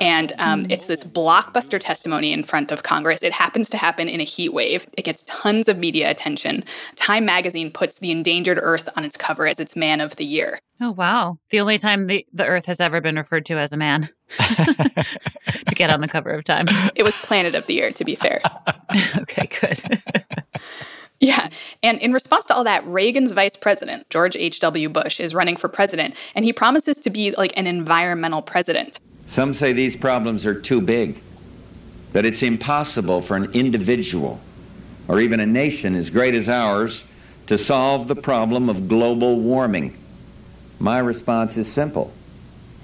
And 0.00 0.32
um, 0.38 0.66
it's 0.70 0.86
this 0.86 1.02
blockbuster 1.04 1.80
testimony 1.80 2.32
in 2.32 2.42
front 2.42 2.70
of 2.70 2.82
Congress. 2.82 3.22
It 3.22 3.32
happens 3.32 3.68
to 3.70 3.76
happen 3.76 4.08
in 4.08 4.20
a 4.20 4.24
heat 4.24 4.50
wave. 4.50 4.86
It 4.96 5.02
gets 5.02 5.24
tons 5.26 5.68
of 5.68 5.78
media 5.78 6.10
attention. 6.10 6.64
Time 6.96 7.24
magazine 7.24 7.70
puts 7.70 7.98
the 7.98 8.10
endangered 8.10 8.58
Earth 8.60 8.88
on 8.96 9.04
its 9.04 9.16
cover 9.16 9.46
as 9.46 9.58
its 9.58 9.74
man 9.74 10.00
of 10.00 10.16
the 10.16 10.24
year. 10.24 10.60
Oh, 10.80 10.90
wow. 10.90 11.38
The 11.50 11.60
only 11.60 11.78
time 11.78 12.06
the, 12.06 12.26
the 12.32 12.46
Earth 12.46 12.66
has 12.66 12.80
ever 12.80 13.00
been 13.00 13.16
referred 13.16 13.46
to 13.46 13.58
as 13.58 13.72
a 13.72 13.76
man 13.76 14.10
to 14.38 15.74
get 15.74 15.90
on 15.90 16.00
the 16.00 16.08
cover 16.08 16.30
of 16.30 16.44
Time. 16.44 16.66
It 16.94 17.02
was 17.02 17.20
Planet 17.24 17.54
of 17.54 17.66
the 17.66 17.74
Year, 17.74 17.90
to 17.92 18.04
be 18.04 18.14
fair. 18.14 18.40
okay, 19.18 19.48
good. 19.60 20.02
Yeah. 21.20 21.48
And 21.82 21.98
in 22.00 22.12
response 22.12 22.46
to 22.46 22.54
all 22.54 22.64
that, 22.64 22.84
Reagan's 22.86 23.32
vice 23.32 23.56
president, 23.56 24.10
George 24.10 24.36
H.W. 24.36 24.88
Bush, 24.88 25.20
is 25.20 25.34
running 25.34 25.56
for 25.56 25.68
president, 25.68 26.14
and 26.34 26.44
he 26.44 26.52
promises 26.52 26.98
to 26.98 27.10
be 27.10 27.30
like 27.32 27.52
an 27.56 27.66
environmental 27.66 28.42
president. 28.42 28.98
Some 29.26 29.52
say 29.52 29.72
these 29.72 29.96
problems 29.96 30.44
are 30.44 30.60
too 30.60 30.80
big, 30.80 31.20
that 32.12 32.24
it's 32.24 32.42
impossible 32.42 33.22
for 33.22 33.36
an 33.36 33.50
individual 33.52 34.40
or 35.08 35.20
even 35.20 35.40
a 35.40 35.46
nation 35.46 35.94
as 35.94 36.10
great 36.10 36.34
as 36.34 36.48
ours 36.48 37.04
to 37.46 37.58
solve 37.58 38.08
the 38.08 38.16
problem 38.16 38.68
of 38.68 38.88
global 38.88 39.38
warming. 39.40 39.96
My 40.78 40.98
response 40.98 41.56
is 41.56 41.70
simple 41.70 42.12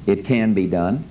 it 0.06 0.24
can 0.24 0.54
be 0.54 0.66
done, 0.66 1.04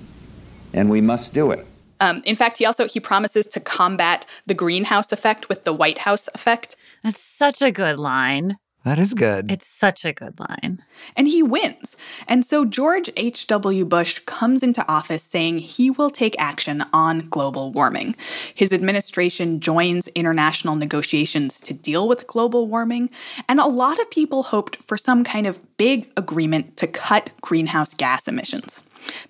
and 0.72 0.90
we 0.90 1.00
must 1.00 1.32
do 1.32 1.52
it. 1.52 1.66
Um, 2.00 2.22
in 2.24 2.36
fact, 2.36 2.58
he 2.58 2.66
also 2.66 2.88
he 2.88 3.00
promises 3.00 3.46
to 3.48 3.60
combat 3.60 4.26
the 4.46 4.54
greenhouse 4.54 5.12
effect 5.12 5.48
with 5.48 5.64
the 5.64 5.72
White 5.72 5.98
House 5.98 6.28
effect. 6.34 6.76
That's 7.02 7.20
such 7.20 7.62
a 7.62 7.70
good 7.70 7.98
line. 7.98 8.56
That 8.84 8.98
is 8.98 9.12
good. 9.12 9.52
It's 9.52 9.66
such 9.66 10.06
a 10.06 10.12
good 10.12 10.40
line. 10.40 10.82
And 11.14 11.28
he 11.28 11.42
wins. 11.42 11.98
And 12.26 12.46
so 12.46 12.64
George 12.64 13.10
H.W. 13.14 13.84
Bush 13.84 14.20
comes 14.20 14.62
into 14.62 14.90
office 14.90 15.22
saying 15.22 15.58
he 15.58 15.90
will 15.90 16.08
take 16.08 16.34
action 16.38 16.84
on 16.94 17.28
global 17.28 17.72
warming. 17.72 18.16
His 18.54 18.72
administration 18.72 19.60
joins 19.60 20.08
international 20.08 20.76
negotiations 20.76 21.60
to 21.60 21.74
deal 21.74 22.08
with 22.08 22.26
global 22.26 22.68
warming. 22.68 23.10
And 23.50 23.60
a 23.60 23.66
lot 23.66 24.00
of 24.00 24.10
people 24.10 24.44
hoped 24.44 24.78
for 24.86 24.96
some 24.96 25.24
kind 25.24 25.46
of 25.46 25.60
big 25.76 26.10
agreement 26.16 26.78
to 26.78 26.86
cut 26.86 27.32
greenhouse 27.42 27.92
gas 27.92 28.26
emissions. 28.26 28.82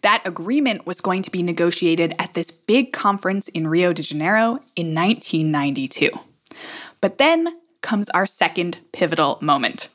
That 0.03 0.23
agreement 0.25 0.87
was 0.87 1.00
going 1.00 1.23
to 1.23 1.31
be 1.31 1.43
negotiated 1.43 2.15
at 2.19 2.35
this 2.35 2.50
big 2.50 2.93
conference 2.93 3.49
in 3.49 3.67
Rio 3.67 3.93
de 3.93 4.03
Janeiro 4.03 4.61
in 4.77 4.95
1992. 4.95 6.11
But 7.00 7.19
then 7.19 7.59
comes 7.81 8.09
our 8.11 8.27
second 8.27 8.79
pivotal 8.93 9.39
moment. 9.41 9.89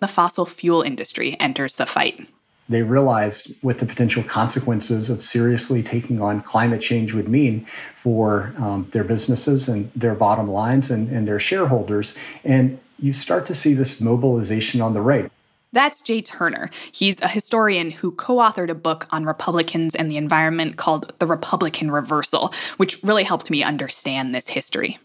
The 0.00 0.08
fossil 0.08 0.46
fuel 0.46 0.82
industry 0.82 1.36
enters 1.40 1.76
the 1.76 1.86
fight. 1.86 2.26
They 2.68 2.82
realized 2.82 3.54
what 3.62 3.78
the 3.78 3.86
potential 3.86 4.22
consequences 4.22 5.08
of 5.08 5.22
seriously 5.22 5.82
taking 5.82 6.20
on 6.20 6.42
climate 6.42 6.82
change 6.82 7.14
would 7.14 7.28
mean 7.28 7.66
for 7.94 8.52
um, 8.58 8.88
their 8.92 9.04
businesses 9.04 9.68
and 9.68 9.90
their 9.96 10.14
bottom 10.14 10.50
lines 10.50 10.90
and, 10.90 11.08
and 11.08 11.26
their 11.26 11.40
shareholders. 11.40 12.16
And 12.44 12.78
you 12.98 13.14
start 13.14 13.46
to 13.46 13.54
see 13.54 13.72
this 13.72 14.00
mobilization 14.00 14.82
on 14.82 14.92
the 14.92 15.00
right. 15.00 15.32
That's 15.72 16.00
Jay 16.00 16.22
Turner. 16.22 16.70
He's 16.92 17.20
a 17.20 17.28
historian 17.28 17.90
who 17.90 18.12
co 18.12 18.36
authored 18.36 18.70
a 18.70 18.74
book 18.74 19.06
on 19.10 19.24
Republicans 19.24 19.94
and 19.94 20.10
the 20.10 20.16
environment 20.16 20.76
called 20.76 21.12
The 21.18 21.26
Republican 21.26 21.90
Reversal, 21.90 22.54
which 22.78 22.98
really 23.02 23.24
helped 23.24 23.50
me 23.50 23.62
understand 23.62 24.34
this 24.34 24.48
history. 24.48 24.98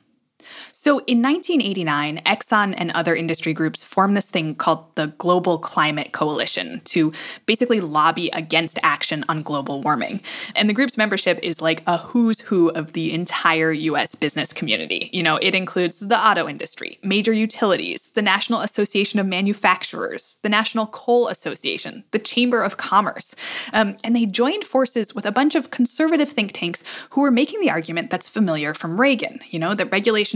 So 0.71 0.99
in 1.07 1.21
1989, 1.21 2.19
Exxon 2.25 2.73
and 2.77 2.91
other 2.91 3.15
industry 3.15 3.53
groups 3.53 3.83
formed 3.83 4.17
this 4.17 4.29
thing 4.29 4.55
called 4.55 4.85
the 4.95 5.07
Global 5.07 5.57
Climate 5.57 6.11
Coalition 6.11 6.81
to 6.85 7.11
basically 7.45 7.79
lobby 7.79 8.29
against 8.33 8.79
action 8.83 9.23
on 9.29 9.43
global 9.43 9.81
warming. 9.81 10.21
And 10.55 10.69
the 10.69 10.73
group's 10.73 10.97
membership 10.97 11.39
is 11.41 11.61
like 11.61 11.83
a 11.87 11.97
who's 11.97 12.39
who 12.39 12.69
of 12.69 12.93
the 12.93 13.13
entire 13.13 13.71
US 13.71 14.15
business 14.15 14.53
community. 14.53 15.09
You 15.13 15.23
know, 15.23 15.37
it 15.41 15.55
includes 15.55 15.99
the 15.99 16.17
auto 16.17 16.47
industry, 16.47 16.99
major 17.03 17.33
utilities, 17.33 18.07
the 18.13 18.21
National 18.21 18.61
Association 18.61 19.19
of 19.19 19.27
Manufacturers, 19.27 20.37
the 20.41 20.49
National 20.49 20.87
Coal 20.87 21.27
Association, 21.27 22.03
the 22.11 22.19
Chamber 22.19 22.61
of 22.61 22.77
Commerce. 22.77 23.35
Um, 23.73 23.95
and 24.03 24.15
they 24.15 24.25
joined 24.25 24.63
forces 24.63 25.15
with 25.15 25.25
a 25.25 25.31
bunch 25.31 25.55
of 25.55 25.71
conservative 25.71 26.29
think 26.29 26.51
tanks 26.53 26.83
who 27.11 27.21
were 27.21 27.31
making 27.31 27.59
the 27.59 27.69
argument 27.69 28.09
that's 28.09 28.29
familiar 28.29 28.73
from 28.73 28.99
Reagan, 28.99 29.39
you 29.49 29.59
know, 29.59 29.73
that 29.73 29.91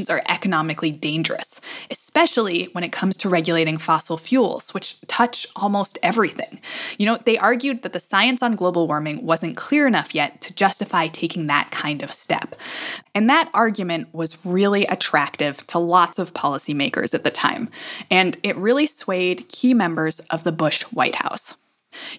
regulations 0.07 0.27
are 0.29 0.33
economically 0.33 0.91
dangerous, 0.91 1.61
especially 1.91 2.69
when 2.73 2.83
it 2.83 2.91
comes 2.91 3.17
to 3.17 3.29
regulating 3.29 3.77
fossil 3.77 4.17
fuels, 4.17 4.73
which 4.73 4.97
touch 5.07 5.47
almost 5.55 5.97
everything. 6.03 6.59
You 6.97 7.05
know, 7.05 7.17
they 7.25 7.37
argued 7.37 7.83
that 7.83 7.93
the 7.93 7.99
science 7.99 8.41
on 8.41 8.55
global 8.55 8.87
warming 8.87 9.25
wasn't 9.25 9.57
clear 9.57 9.87
enough 9.87 10.15
yet 10.15 10.41
to 10.41 10.53
justify 10.53 11.07
taking 11.07 11.47
that 11.47 11.71
kind 11.71 12.03
of 12.03 12.11
step. 12.11 12.55
And 13.13 13.29
that 13.29 13.49
argument 13.53 14.07
was 14.13 14.45
really 14.45 14.85
attractive 14.87 15.65
to 15.67 15.79
lots 15.79 16.19
of 16.19 16.33
policymakers 16.33 17.13
at 17.13 17.23
the 17.23 17.31
time, 17.31 17.69
and 18.09 18.37
it 18.43 18.55
really 18.57 18.87
swayed 18.87 19.47
key 19.49 19.73
members 19.73 20.19
of 20.29 20.43
the 20.43 20.51
Bush 20.51 20.83
White 20.93 21.15
House. 21.15 21.57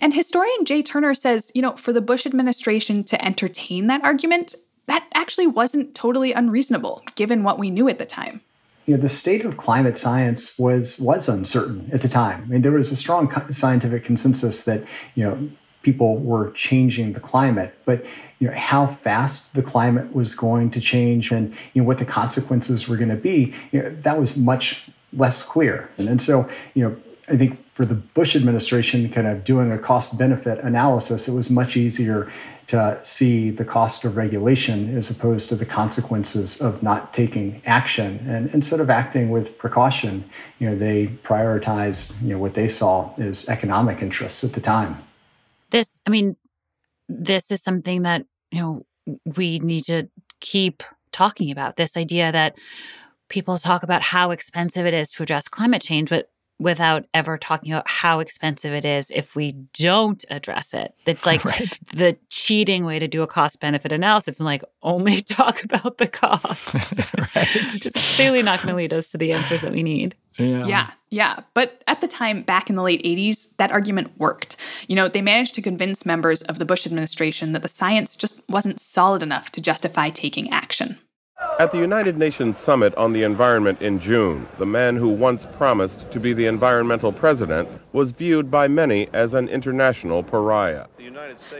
And 0.01 0.15
historian 0.15 0.65
Jay 0.65 0.83
Turner 0.83 1.15
says, 1.15 1.53
you 1.55 1.63
know, 1.63 1.77
for 1.77 1.93
the 1.93 2.01
Bush 2.01 2.27
administration 2.27 3.05
to 3.05 3.25
entertain 3.25 3.87
that 3.87 4.03
argument, 4.03 4.57
that 4.89 5.07
actually 5.15 5.47
wasn't 5.47 5.95
totally 5.95 6.33
unreasonable 6.33 7.03
given 7.15 7.43
what 7.43 7.59
we 7.59 7.71
knew 7.71 7.89
at 7.89 7.99
the 7.99 8.07
time. 8.07 8.41
You 8.87 8.97
know, 8.97 9.03
the 9.03 9.09
state 9.09 9.45
of 9.45 9.59
climate 9.59 9.99
science 9.99 10.59
was 10.59 10.99
was 10.99 11.29
uncertain 11.29 11.89
at 11.93 12.01
the 12.01 12.09
time. 12.09 12.43
I 12.43 12.47
mean, 12.47 12.63
there 12.63 12.73
was 12.73 12.91
a 12.91 12.97
strong 12.97 13.31
scientific 13.53 14.03
consensus 14.03 14.65
that 14.65 14.83
you 15.15 15.25
know 15.25 15.51
people 15.83 16.17
were 16.17 16.51
changing 16.53 17.13
the 17.13 17.21
climate, 17.21 17.75
but 17.85 18.05
you 18.39 18.49
know 18.49 18.57
how 18.57 18.87
fast 18.87 19.55
the 19.55 19.63
climate 19.63 20.15
was 20.15 20.35
going 20.35 20.71
to 20.71 20.81
change 20.81 21.31
and 21.31 21.55
you 21.75 21.83
know 21.83 21.87
what 21.87 21.99
the 21.99 22.07
consequences 22.07 22.89
were 22.89 22.97
going 22.97 23.11
to 23.11 23.17
be, 23.17 23.53
you 23.73 23.83
know, 23.83 23.91
that 23.91 24.19
was 24.19 24.37
much 24.37 24.89
less 25.13 25.43
clear. 25.43 25.91
And, 25.99 26.09
and 26.09 26.23
so 26.23 26.49
you 26.75 26.83
know 26.83 26.97
I 27.29 27.37
think 27.37 27.68
for 27.79 27.85
the 27.85 27.95
Bush 27.95 28.35
administration, 28.35 29.09
kind 29.09 29.29
of 29.29 29.45
doing 29.45 29.71
a 29.71 29.79
cost 29.79 30.19
benefit 30.19 30.59
analysis, 30.59 31.29
it 31.29 31.33
was 31.33 31.49
much 31.49 31.77
easier 31.77 32.29
to 32.67 32.99
see 33.05 33.51
the 33.51 33.65
cost 33.65 34.05
of 34.05 34.17
regulation 34.17 34.97
as 34.97 35.11
opposed 35.11 35.49
to 35.51 35.55
the 35.55 35.65
consequences 35.65 36.61
of 36.61 36.83
not 36.83 37.15
taking 37.15 37.63
action. 37.67 38.19
And 38.27 38.53
instead 38.53 38.81
of 38.81 38.91
acting 38.91 39.31
with 39.31 39.57
precaution, 39.59 40.29
you 40.59 40.69
know, 40.69 40.75
they 40.75 41.07
prioritized, 41.23 42.21
you 42.21 42.31
know, 42.31 42.39
what 42.39 42.55
they 42.55 42.67
saw 42.67 43.15
as 43.17 43.49
economic 43.49 44.03
interests 44.03 44.43
at 44.43 44.55
the 44.55 44.61
time. 44.61 44.99
This, 45.71 46.01
I 46.05 46.11
mean, 46.11 46.35
this 47.09 47.53
is 47.53 47.63
something 47.63 48.03
that, 48.03 48.27
you 48.51 48.61
know, 48.61 48.87
we 49.37 49.61
need 49.61 49.85
to 49.85 50.09
keep 50.41 50.83
talking 51.13 51.53
about 51.53 51.77
this 51.77 51.97
idea 51.97 52.33
that 52.33 52.59
people 53.29 53.57
talk 53.57 53.85
about 53.85 54.03
how 54.03 54.33
expensive 54.33 54.85
it 54.85 54.95
is 54.95 55.13
to 55.13 55.23
address 55.23 55.47
climate 55.47 55.81
change, 55.83 56.11
but 56.11 56.29
without 56.59 57.05
ever 57.15 57.39
talking 57.39 57.73
about 57.73 57.89
how 57.89 58.21
expensive 58.21 58.73
it 58.73 58.85
is 58.85 59.11
if 59.15 59.37
we 59.37 59.53
don't 59.75 60.25
address 60.31 60.75
it. 60.75 60.93
It's 61.07 61.25
like 61.27 61.45
right. 61.45 61.79
the 61.95 62.17
cheating 62.31 62.85
way 62.85 62.99
to 62.99 63.07
do 63.07 63.23
a 63.23 63.27
cost 63.27 63.61
benefit 63.61 63.93
analysis 63.93 64.41
and 64.41 64.47
like 64.47 64.65
only 64.83 65.21
talk 65.23 65.63
about 65.63 65.99
the 65.99 66.09
cost. 66.09 66.75
right. 67.19 67.57
It's 67.57 67.81
just 67.81 68.17
clearly 68.17 68.43
not 68.43 68.59
going 68.59 68.71
to 68.71 68.77
lead 68.77 68.93
us 68.93 69.11
to 69.13 69.19
the 69.19 69.33
answers 69.33 69.63
that 69.63 69.73
we 69.73 69.83
need. 69.83 70.15
Yeah. 70.37 70.67
yeah, 70.67 70.91
yeah. 71.11 71.41
But 71.55 71.83
at 71.89 72.01
the 72.01 72.07
time, 72.07 72.43
back 72.43 72.71
in 72.71 72.77
the 72.77 72.83
late 72.83 73.03
80s, 73.03 73.49
that 73.57 73.73
argument 73.73 74.13
worked. 74.19 74.57
You 74.87 74.95
know, 74.95 75.09
they 75.09 75.23
managed 75.23 75.57
to 75.57 75.63
convince 75.63 76.07
members 76.07 76.43
of 76.43 76.61
the 76.61 76.65
Bush 76.65 76.87
administration 76.87 77.53
that 77.53 77.63
the 77.63 77.69
science 77.69 78.15
just 78.15 78.41
wasn't 78.49 78.81
solid 78.81 79.23
enough 79.23 79.51
to 79.53 79.61
justify 79.61 80.11
taking 80.11 80.49
action. 80.51 80.97
At 81.59 81.73
the 81.73 81.79
United 81.79 82.17
Nations 82.17 82.57
Summit 82.57 82.95
on 82.95 83.13
the 83.13 83.25
Environment 83.25 83.83
in 83.83 83.99
June, 83.99 84.47
the 84.61 84.67
man 84.67 84.95
who 84.95 85.09
once 85.09 85.45
promised 85.45 86.09
to 86.13 86.21
be 86.21 86.33
the 86.33 86.47
environmental 86.47 87.11
president 87.11 87.69
was 87.93 88.11
viewed 88.11 88.51
by 88.51 88.69
many 88.69 89.09
as 89.13 89.35
an 89.35 89.49
international 89.49 90.23
pariah. 90.23 90.87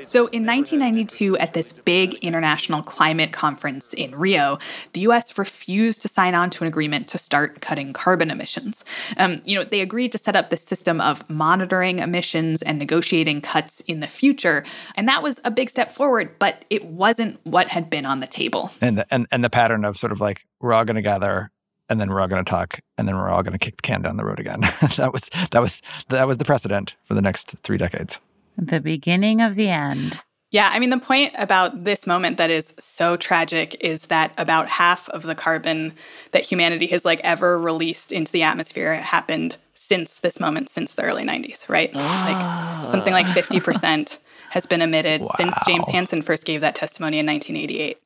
So 0.03 0.27
in 0.29 0.47
1992, 0.47 1.39
at 1.39 1.55
this 1.55 1.73
big 1.73 2.15
international 2.15 2.83
climate 2.83 3.33
conference 3.33 3.93
in 3.93 4.15
Rio, 4.15 4.59
the 4.93 5.01
U.S. 5.01 5.37
refused 5.39 6.03
to 6.03 6.09
sign 6.09 6.35
on 6.35 6.51
to 6.51 6.65
an 6.65 6.69
agreement 6.69 7.09
to 7.09 7.19
start 7.19 7.61
cutting 7.61 7.93
carbon 7.93 8.31
emissions. 8.31 8.85
Um, 9.17 9.41
you 9.45 9.57
know, 9.57 9.65
they 9.65 9.81
agreed 9.81 10.13
to 10.13 10.19
set 10.19 10.37
up 10.37 10.51
this 10.51 10.63
system 10.63 11.01
of 11.01 11.29
monitoring 11.31 11.99
emissions 11.99 12.63
and 12.63 12.79
negotiating 12.79 13.41
cuts 13.41 13.81
in 13.83 14.01
the 14.01 14.07
future, 14.07 14.65
and 14.97 15.09
that 15.09 15.23
was 15.23 15.41
a 15.45 15.51
big 15.51 15.71
step 15.71 15.93
forward. 15.93 16.39
But 16.39 16.65
it 16.71 16.85
wasn't 16.85 17.41
what 17.45 17.69
had 17.69 17.91
been 17.91 18.07
on 18.07 18.21
the 18.21 18.27
table. 18.27 18.71
And 18.81 18.99
the, 18.99 19.07
and 19.11 19.27
and 19.31 19.45
the 19.45 19.51
pattern 19.51 19.85
of 19.85 19.97
sort 19.97 20.13
of 20.13 20.21
like 20.21 20.47
we're 20.61 20.73
all 20.73 20.85
going 20.85 20.97
to 20.97 21.03
gather 21.03 21.51
and 21.89 22.01
then 22.01 22.11
we're 22.11 22.21
all 22.21 22.29
going 22.29 22.45
to 22.45 22.49
talk 22.49 22.81
and 22.97 23.09
then 23.09 23.17
we're 23.17 23.29
all 23.29 23.43
going 23.43 23.53
to 23.53 23.59
kick 23.59 23.77
the 23.77 23.83
can 23.83 24.03
down 24.03 24.17
the 24.17 24.25
road 24.25 24.41
again 24.41 24.61
that 24.97 25.11
was 25.13 25.29
that 25.51 25.61
was 25.61 25.83
that 26.09 26.27
was 26.27 26.39
the 26.39 26.45
precedent 26.45 26.95
for 27.03 27.15
the 27.15 27.23
next 27.23 27.55
3 27.63 27.77
decades 27.77 28.21
the 28.57 28.81
beginning 28.81 29.41
of 29.41 29.55
the 29.55 29.69
end 29.69 30.23
yeah, 30.51 30.71
I 30.73 30.79
mean, 30.79 30.89
the 30.89 30.99
point 30.99 31.35
about 31.37 31.85
this 31.85 32.07
moment 32.07 32.39
that 32.39 32.49
is 32.49 32.73
so 32.79 33.19
tragic 33.19 33.77
is 33.81 34.07
that 34.07 34.33
about 34.39 34.67
half 34.67 35.09
of 35.11 35.23
the 35.25 35.35
carbon 35.35 35.93
that 36.33 36.43
humanity 36.43 36.87
has 36.87 37.05
like 37.05 37.21
ever 37.23 37.59
released 37.59 38.13
into 38.13 38.33
the 38.33 38.43
atmosphere 38.43 38.95
happened 38.95 39.59
since 39.75 40.19
this 40.19 40.41
moment, 40.41 40.71
since 40.71 40.95
the 40.95 41.03
early 41.03 41.23
90s, 41.23 41.69
right? 41.69 41.95
Like 41.95 42.85
something 42.91 43.13
like 43.13 43.27
50%. 43.27 44.19
has 44.51 44.65
been 44.65 44.81
emitted 44.81 45.21
wow. 45.21 45.31
since 45.37 45.55
James 45.67 45.89
Hansen 45.89 46.23
first 46.23 46.47
gave 46.47 46.63
that 46.63 46.75
testimony 46.75 47.19
in 47.19 47.27
1988. 47.27 47.99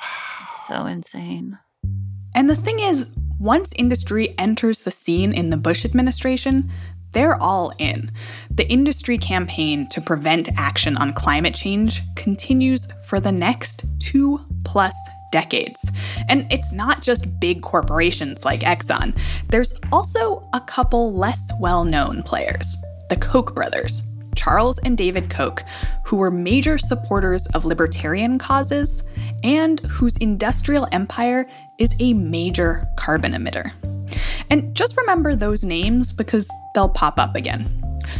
Wow. 0.00 0.48
So 0.66 0.86
insane. 0.86 1.58
And 2.34 2.48
the 2.48 2.56
thing 2.56 2.80
is, 2.80 3.08
once 3.38 3.72
industry 3.76 4.34
enters 4.38 4.80
the 4.80 4.90
scene 4.90 5.32
in 5.32 5.50
the 5.50 5.56
Bush 5.56 5.84
administration, 5.84 6.70
they're 7.12 7.40
all 7.42 7.72
in. 7.78 8.10
The 8.50 8.68
industry 8.68 9.18
campaign 9.18 9.88
to 9.90 10.00
prevent 10.00 10.48
action 10.56 10.96
on 10.96 11.12
climate 11.12 11.54
change 11.54 12.02
continues 12.16 12.88
for 13.04 13.20
the 13.20 13.32
next 13.32 13.84
two 13.98 14.40
plus 14.64 14.94
decades. 15.30 15.84
And 16.28 16.46
it's 16.52 16.72
not 16.72 17.02
just 17.02 17.40
big 17.40 17.62
corporations 17.62 18.44
like 18.44 18.60
Exxon, 18.60 19.18
there's 19.48 19.74
also 19.90 20.48
a 20.52 20.60
couple 20.60 21.14
less 21.14 21.50
well 21.60 21.84
known 21.84 22.22
players 22.22 22.76
the 23.08 23.16
Koch 23.16 23.54
brothers. 23.54 24.02
Charles 24.34 24.78
and 24.78 24.96
David 24.96 25.28
Koch, 25.28 25.62
who 26.06 26.16
were 26.16 26.30
major 26.30 26.78
supporters 26.78 27.46
of 27.48 27.66
libertarian 27.66 28.38
causes 28.38 29.02
and 29.44 29.80
whose 29.80 30.16
industrial 30.16 30.88
empire 30.92 31.46
is 31.82 31.94
a 31.98 32.14
major 32.14 32.86
carbon 32.96 33.32
emitter. 33.32 33.72
And 34.50 34.74
just 34.74 34.96
remember 34.96 35.34
those 35.34 35.64
names 35.64 36.12
because 36.12 36.48
they'll 36.74 36.88
pop 36.88 37.18
up 37.18 37.34
again. 37.34 37.66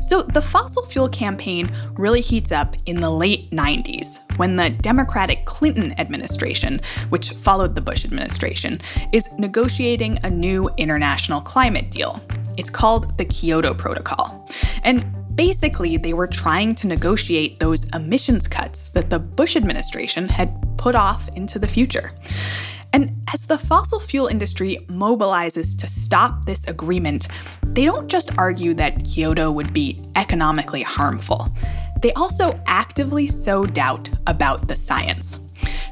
So, 0.00 0.23
the 0.23 0.42
fossil 0.42 0.85
fuel 0.87 1.09
campaign 1.09 1.71
really 1.95 2.21
heats 2.21 2.52
up 2.52 2.76
in 2.87 3.00
the 3.00 3.11
late 3.11 3.50
90s 3.50 4.21
when 4.37 4.57
the 4.57 4.71
Democratic 4.71 5.45
Clinton 5.45 5.99
administration, 5.99 6.81
which 7.11 7.33
followed 7.33 7.75
the 7.75 7.81
Bush 7.81 8.04
administration, 8.04 8.81
is 9.12 9.31
negotiating 9.38 10.19
a 10.23 10.31
new 10.31 10.69
international 10.76 11.40
climate 11.40 11.90
deal. 11.90 12.21
It's 12.57 12.71
called 12.71 13.16
the 13.19 13.25
Kyoto 13.25 13.75
Protocol. 13.75 14.49
And 14.83 15.04
basically, 15.37 15.97
they 15.97 16.14
were 16.14 16.26
trying 16.26 16.75
to 16.76 16.87
negotiate 16.87 17.61
those 17.61 17.85
emissions 17.95 18.49
cuts 18.49 18.90
that 18.90 19.11
the 19.11 19.19
Bush 19.19 19.57
administration 19.57 20.28
had 20.28 20.50
put 20.78 20.95
off 20.95 21.28
into 21.37 21.59
the 21.59 21.69
future. 21.69 22.12
And 22.93 23.25
as 23.33 23.47
the 23.47 23.59
fossil 23.59 24.01
fuel 24.01 24.27
industry 24.27 24.79
mobilizes 24.89 25.79
to 25.79 25.89
stop 25.89 26.45
this 26.45 26.67
agreement, 26.69 27.29
they 27.63 27.85
don't 27.85 28.09
just 28.09 28.37
argue 28.39 28.75
that 28.75 29.05
Kyoto 29.05 29.51
would 29.51 29.73
be 29.73 30.03
economically 30.17 30.83
harmful. 30.83 31.51
They 32.03 32.13
also 32.15 32.61
actively 32.67 33.29
sow 33.29 33.65
doubt 33.65 34.11
about 34.27 34.69
the 34.69 34.77
science. 34.77 35.39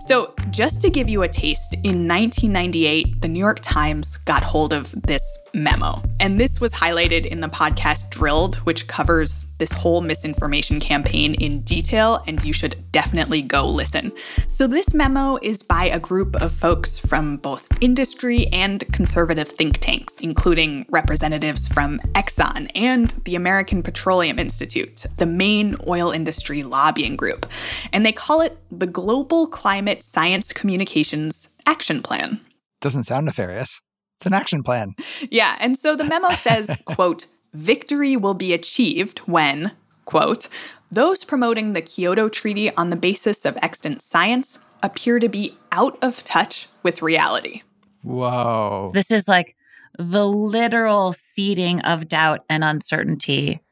So, 0.00 0.34
just 0.50 0.82
to 0.82 0.90
give 0.90 1.08
you 1.08 1.22
a 1.22 1.28
taste, 1.28 1.74
in 1.84 2.08
1998, 2.08 3.22
the 3.22 3.28
New 3.28 3.38
York 3.38 3.60
Times 3.62 4.16
got 4.16 4.42
hold 4.42 4.72
of 4.72 4.92
this 5.06 5.22
memo. 5.54 6.02
And 6.18 6.38
this 6.38 6.60
was 6.60 6.72
highlighted 6.72 7.26
in 7.26 7.40
the 7.40 7.48
podcast 7.48 8.10
Drilled, 8.10 8.56
which 8.56 8.86
covers 8.86 9.46
this 9.58 9.70
whole 9.70 10.00
misinformation 10.00 10.80
campaign 10.80 11.34
in 11.34 11.60
detail, 11.60 12.22
and 12.26 12.42
you 12.42 12.52
should 12.52 12.82
definitely 12.92 13.42
go 13.42 13.68
listen. 13.68 14.10
So, 14.48 14.66
this 14.66 14.94
memo 14.94 15.38
is 15.42 15.62
by 15.62 15.84
a 15.84 16.00
group 16.00 16.34
of 16.36 16.50
folks 16.50 16.98
from 16.98 17.36
both 17.36 17.68
industry 17.80 18.46
and 18.48 18.90
conservative 18.92 19.48
think 19.48 19.78
tanks, 19.78 20.18
including 20.20 20.86
representatives 20.88 21.68
from 21.68 21.98
Exxon 22.14 22.70
and 22.74 23.10
the 23.24 23.34
American 23.34 23.82
Petroleum 23.82 24.38
Institute, 24.38 25.06
the 25.18 25.26
main 25.26 25.76
oil 25.86 26.10
industry 26.10 26.62
lobbying 26.62 27.16
group. 27.16 27.46
And 27.92 28.04
they 28.04 28.12
call 28.12 28.40
it 28.40 28.58
the 28.70 28.86
Global 28.86 29.46
Climate 29.46 30.02
Science 30.02 30.52
Communications 30.52 31.48
Action 31.66 32.02
Plan. 32.02 32.40
Doesn't 32.80 33.04
sound 33.04 33.26
nefarious. 33.26 33.80
It's 34.20 34.26
an 34.26 34.34
action 34.34 34.62
plan. 34.62 34.94
Yeah, 35.30 35.56
and 35.60 35.78
so 35.78 35.96
the 35.96 36.04
memo 36.04 36.28
says, 36.32 36.70
quote, 36.84 37.26
victory 37.54 38.18
will 38.18 38.34
be 38.34 38.52
achieved 38.52 39.20
when, 39.20 39.72
quote, 40.04 40.46
those 40.92 41.24
promoting 41.24 41.72
the 41.72 41.80
Kyoto 41.80 42.28
Treaty 42.28 42.70
on 42.76 42.90
the 42.90 42.96
basis 42.96 43.46
of 43.46 43.56
extant 43.62 44.02
science 44.02 44.58
appear 44.82 45.20
to 45.20 45.30
be 45.30 45.56
out 45.72 45.96
of 46.02 46.22
touch 46.22 46.68
with 46.82 47.00
reality. 47.00 47.62
Whoa. 48.02 48.90
This 48.92 49.10
is 49.10 49.26
like 49.26 49.56
the 49.98 50.26
literal 50.26 51.14
seeding 51.14 51.80
of 51.80 52.06
doubt 52.06 52.44
and 52.50 52.62
uncertainty 52.62 53.62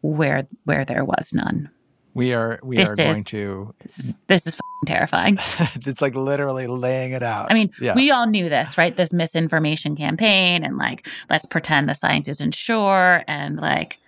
where 0.00 0.48
where 0.64 0.84
there 0.84 1.04
was 1.04 1.32
none. 1.32 1.70
We 2.14 2.32
are 2.32 2.58
we 2.64 2.78
this 2.78 2.88
are 2.88 2.92
is, 2.92 2.98
going 2.98 3.24
to 3.24 3.74
this, 3.80 4.14
this 4.26 4.46
is 4.48 4.58
terrifying. 4.84 5.38
it's 5.74 6.00
like 6.00 6.14
literally 6.14 6.66
laying 6.66 7.12
it 7.12 7.22
out. 7.22 7.50
I 7.50 7.54
mean, 7.54 7.72
yeah. 7.80 7.94
we 7.94 8.10
all 8.10 8.26
knew 8.26 8.48
this, 8.48 8.78
right? 8.78 8.94
This 8.96 9.12
misinformation 9.12 9.96
campaign 9.96 10.64
and 10.64 10.76
like 10.76 11.08
let's 11.30 11.46
pretend 11.46 11.88
the 11.88 11.94
science 11.94 12.28
isn't 12.28 12.54
sure 12.54 13.22
and 13.26 13.56
like 13.56 13.98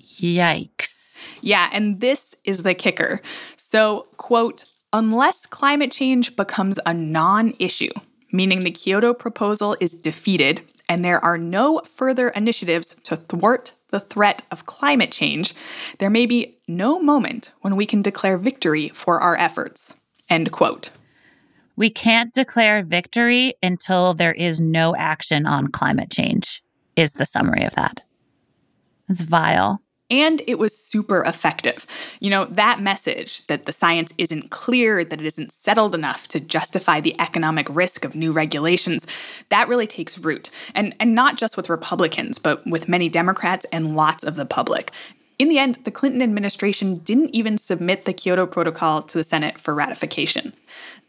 yikes. 0.00 1.24
Yeah, 1.40 1.68
and 1.72 2.00
this 2.00 2.34
is 2.44 2.62
the 2.62 2.74
kicker. 2.74 3.20
So, 3.56 4.06
quote, 4.16 4.64
unless 4.92 5.46
climate 5.46 5.90
change 5.90 6.36
becomes 6.36 6.78
a 6.84 6.94
non-issue, 6.94 7.92
meaning 8.32 8.64
the 8.64 8.70
Kyoto 8.70 9.14
proposal 9.14 9.76
is 9.80 9.94
defeated 9.94 10.62
and 10.88 11.04
there 11.04 11.24
are 11.24 11.38
no 11.38 11.80
further 11.84 12.28
initiatives 12.30 12.94
to 13.04 13.16
thwart 13.16 13.72
the 13.90 14.00
threat 14.00 14.42
of 14.50 14.66
climate 14.66 15.12
change, 15.12 15.54
there 15.98 16.10
may 16.10 16.26
be 16.26 16.58
no 16.66 16.98
moment 16.98 17.52
when 17.60 17.76
we 17.76 17.86
can 17.86 18.02
declare 18.02 18.38
victory 18.38 18.88
for 18.88 19.20
our 19.20 19.36
efforts. 19.36 19.94
End 20.28 20.52
quote. 20.52 20.90
We 21.76 21.90
can't 21.90 22.32
declare 22.32 22.82
victory 22.82 23.54
until 23.62 24.14
there 24.14 24.34
is 24.34 24.60
no 24.60 24.94
action 24.94 25.46
on 25.46 25.68
climate 25.68 26.10
change, 26.10 26.62
is 26.96 27.14
the 27.14 27.24
summary 27.24 27.64
of 27.64 27.74
that. 27.74 28.02
It's 29.08 29.22
vile. 29.22 29.80
And 30.10 30.42
it 30.46 30.58
was 30.58 30.76
super 30.76 31.22
effective. 31.22 31.86
You 32.20 32.28
know, 32.28 32.44
that 32.44 32.82
message 32.82 33.46
that 33.46 33.64
the 33.64 33.72
science 33.72 34.12
isn't 34.18 34.50
clear, 34.50 35.04
that 35.06 35.20
it 35.22 35.26
isn't 35.26 35.50
settled 35.50 35.94
enough 35.94 36.28
to 36.28 36.40
justify 36.40 37.00
the 37.00 37.18
economic 37.18 37.66
risk 37.70 38.04
of 38.04 38.14
new 38.14 38.30
regulations, 38.30 39.06
that 39.48 39.68
really 39.68 39.86
takes 39.86 40.18
root. 40.18 40.50
And, 40.74 40.94
and 41.00 41.14
not 41.14 41.38
just 41.38 41.56
with 41.56 41.70
Republicans, 41.70 42.38
but 42.38 42.66
with 42.66 42.90
many 42.90 43.08
Democrats 43.08 43.64
and 43.72 43.96
lots 43.96 44.22
of 44.22 44.36
the 44.36 44.44
public. 44.44 44.92
In 45.42 45.48
the 45.48 45.58
end, 45.58 45.80
the 45.82 45.90
Clinton 45.90 46.22
administration 46.22 46.98
didn't 46.98 47.34
even 47.34 47.58
submit 47.58 48.04
the 48.04 48.12
Kyoto 48.12 48.46
Protocol 48.46 49.02
to 49.02 49.18
the 49.18 49.24
Senate 49.24 49.58
for 49.58 49.74
ratification. 49.74 50.52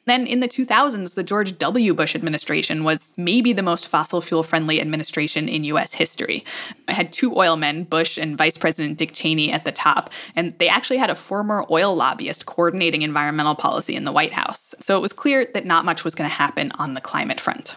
Then 0.05 0.25
in 0.25 0.39
the 0.39 0.47
2000s, 0.47 1.13
the 1.13 1.21
George 1.21 1.55
W. 1.59 1.93
Bush 1.93 2.15
administration 2.15 2.83
was 2.83 3.13
maybe 3.15 3.53
the 3.53 3.61
most 3.61 3.87
fossil 3.87 4.21
fuel 4.21 4.41
friendly 4.41 4.81
administration 4.81 5.47
in 5.47 5.63
US 5.65 5.93
history. 5.93 6.43
It 6.87 6.93
had 6.93 7.13
two 7.13 7.37
oil 7.37 7.57
men, 7.57 7.83
Bush 7.83 8.17
and 8.17 8.35
Vice 8.35 8.57
President 8.57 8.97
Dick 8.97 9.13
Cheney, 9.13 9.51
at 9.51 9.65
the 9.65 9.71
top, 9.71 10.09
and 10.35 10.57
they 10.57 10.67
actually 10.67 10.97
had 10.97 11.11
a 11.11 11.15
former 11.15 11.63
oil 11.69 11.95
lobbyist 11.95 12.47
coordinating 12.47 13.03
environmental 13.03 13.53
policy 13.53 13.95
in 13.95 14.03
the 14.03 14.11
White 14.11 14.33
House. 14.33 14.73
So 14.79 14.97
it 14.97 15.01
was 15.01 15.13
clear 15.13 15.45
that 15.53 15.67
not 15.67 15.85
much 15.85 16.03
was 16.03 16.15
going 16.15 16.27
to 16.27 16.35
happen 16.35 16.71
on 16.79 16.95
the 16.95 17.01
climate 17.01 17.39
front. 17.39 17.75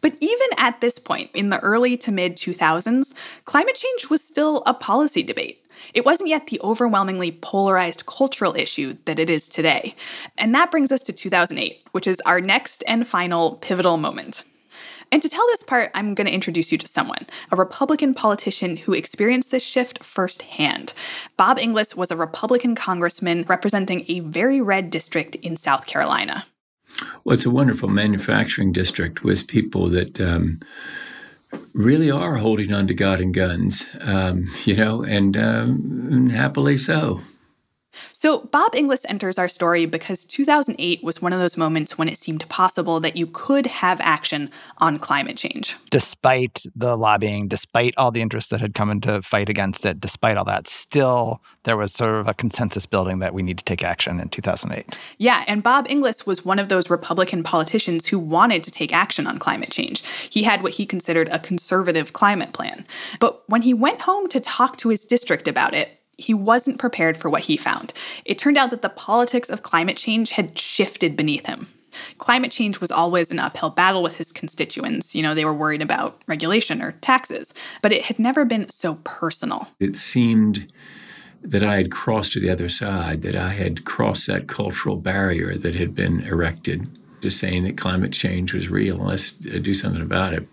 But 0.00 0.14
even 0.20 0.48
at 0.56 0.80
this 0.80 0.98
point, 1.00 1.30
in 1.34 1.50
the 1.50 1.58
early 1.58 1.96
to 1.98 2.12
mid 2.12 2.36
2000s, 2.36 3.14
climate 3.44 3.74
change 3.74 4.10
was 4.10 4.22
still 4.22 4.62
a 4.64 4.74
policy 4.74 5.24
debate. 5.24 5.64
It 5.94 6.04
wasn't 6.04 6.28
yet 6.28 6.46
the 6.46 6.60
overwhelmingly 6.62 7.32
polarized 7.32 8.06
cultural 8.06 8.54
issue 8.54 8.96
that 9.04 9.18
it 9.18 9.30
is 9.30 9.48
today. 9.48 9.94
And 10.36 10.54
that 10.54 10.70
brings 10.70 10.92
us 10.92 11.02
to 11.04 11.12
2008, 11.12 11.82
which 11.92 12.06
is 12.06 12.20
our 12.26 12.40
next 12.40 12.84
and 12.86 13.06
final 13.06 13.56
pivotal 13.56 13.96
moment. 13.96 14.44
And 15.10 15.22
to 15.22 15.28
tell 15.28 15.46
this 15.46 15.62
part, 15.62 15.90
I'm 15.94 16.14
going 16.14 16.26
to 16.26 16.32
introduce 16.32 16.70
you 16.70 16.78
to 16.78 16.86
someone, 16.86 17.26
a 17.50 17.56
Republican 17.56 18.12
politician 18.12 18.76
who 18.76 18.92
experienced 18.92 19.50
this 19.50 19.62
shift 19.62 20.04
firsthand. 20.04 20.92
Bob 21.36 21.58
Inglis 21.58 21.96
was 21.96 22.10
a 22.10 22.16
Republican 22.16 22.74
congressman 22.74 23.44
representing 23.48 24.04
a 24.08 24.20
very 24.20 24.60
red 24.60 24.90
district 24.90 25.34
in 25.36 25.56
South 25.56 25.86
Carolina. 25.86 26.44
Well, 27.24 27.34
it's 27.34 27.46
a 27.46 27.50
wonderful 27.50 27.88
manufacturing 27.88 28.72
district 28.72 29.22
with 29.22 29.46
people 29.46 29.88
that 29.88 30.20
um, 30.20 30.60
really 31.72 32.10
are 32.10 32.36
holding 32.36 32.72
on 32.72 32.86
to 32.88 32.94
God 32.94 33.20
and 33.20 33.32
guns, 33.32 33.88
um, 34.00 34.48
you 34.64 34.76
know, 34.76 35.02
and, 35.02 35.36
um, 35.36 36.08
and 36.10 36.32
happily 36.32 36.76
so. 36.76 37.20
So, 38.12 38.40
Bob 38.40 38.74
Inglis 38.74 39.04
enters 39.06 39.38
our 39.38 39.48
story 39.48 39.86
because 39.86 40.24
2008 40.24 41.02
was 41.02 41.22
one 41.22 41.32
of 41.32 41.40
those 41.40 41.56
moments 41.56 41.96
when 41.96 42.08
it 42.08 42.18
seemed 42.18 42.48
possible 42.48 43.00
that 43.00 43.16
you 43.16 43.26
could 43.26 43.66
have 43.66 44.00
action 44.00 44.50
on 44.78 44.98
climate 44.98 45.36
change. 45.36 45.76
Despite 45.90 46.64
the 46.74 46.96
lobbying, 46.96 47.48
despite 47.48 47.94
all 47.96 48.10
the 48.10 48.22
interest 48.22 48.50
that 48.50 48.60
had 48.60 48.74
come 48.74 48.90
into 48.90 49.22
fight 49.22 49.48
against 49.48 49.84
it, 49.86 50.00
despite 50.00 50.36
all 50.36 50.44
that, 50.44 50.68
still 50.68 51.40
there 51.64 51.76
was 51.76 51.92
sort 51.92 52.14
of 52.14 52.28
a 52.28 52.34
consensus 52.34 52.86
building 52.86 53.18
that 53.18 53.34
we 53.34 53.42
need 53.42 53.58
to 53.58 53.64
take 53.64 53.84
action 53.84 54.20
in 54.20 54.28
2008. 54.28 54.98
Yeah, 55.18 55.44
and 55.46 55.62
Bob 55.62 55.86
Inglis 55.90 56.26
was 56.26 56.44
one 56.44 56.58
of 56.58 56.68
those 56.68 56.88
Republican 56.88 57.42
politicians 57.42 58.06
who 58.06 58.18
wanted 58.18 58.64
to 58.64 58.70
take 58.70 58.92
action 58.92 59.26
on 59.26 59.38
climate 59.38 59.70
change. 59.70 60.02
He 60.30 60.44
had 60.44 60.62
what 60.62 60.74
he 60.74 60.86
considered 60.86 61.28
a 61.28 61.38
conservative 61.38 62.12
climate 62.12 62.52
plan. 62.52 62.86
But 63.20 63.42
when 63.48 63.62
he 63.62 63.74
went 63.74 64.02
home 64.02 64.28
to 64.28 64.40
talk 64.40 64.78
to 64.78 64.88
his 64.88 65.04
district 65.04 65.46
about 65.46 65.74
it, 65.74 65.97
he 66.18 66.34
wasn't 66.34 66.78
prepared 66.78 67.16
for 67.16 67.30
what 67.30 67.42
he 67.42 67.56
found. 67.56 67.94
It 68.24 68.38
turned 68.38 68.58
out 68.58 68.70
that 68.70 68.82
the 68.82 68.88
politics 68.88 69.48
of 69.48 69.62
climate 69.62 69.96
change 69.96 70.32
had 70.32 70.58
shifted 70.58 71.16
beneath 71.16 71.46
him. 71.46 71.68
Climate 72.18 72.50
change 72.50 72.80
was 72.80 72.90
always 72.90 73.30
an 73.30 73.38
uphill 73.38 73.70
battle 73.70 74.02
with 74.02 74.18
his 74.18 74.32
constituents. 74.32 75.14
You 75.14 75.22
know, 75.22 75.34
they 75.34 75.44
were 75.44 75.54
worried 75.54 75.80
about 75.80 76.20
regulation 76.26 76.82
or 76.82 76.92
taxes, 76.92 77.54
but 77.80 77.92
it 77.92 78.02
had 78.02 78.18
never 78.18 78.44
been 78.44 78.68
so 78.68 78.96
personal. 79.04 79.68
It 79.80 79.96
seemed 79.96 80.70
that 81.42 81.62
I 81.62 81.76
had 81.76 81.90
crossed 81.90 82.32
to 82.32 82.40
the 82.40 82.50
other 82.50 82.68
side, 82.68 83.22
that 83.22 83.36
I 83.36 83.50
had 83.50 83.84
crossed 83.84 84.26
that 84.26 84.48
cultural 84.48 84.96
barrier 84.96 85.54
that 85.54 85.76
had 85.76 85.94
been 85.94 86.20
erected, 86.20 86.88
just 87.22 87.38
saying 87.38 87.64
that 87.64 87.78
climate 87.78 88.12
change 88.12 88.52
was 88.52 88.68
real. 88.68 88.96
And 88.96 89.06
let's 89.06 89.34
uh, 89.54 89.58
do 89.58 89.72
something 89.72 90.02
about 90.02 90.34
it. 90.34 90.46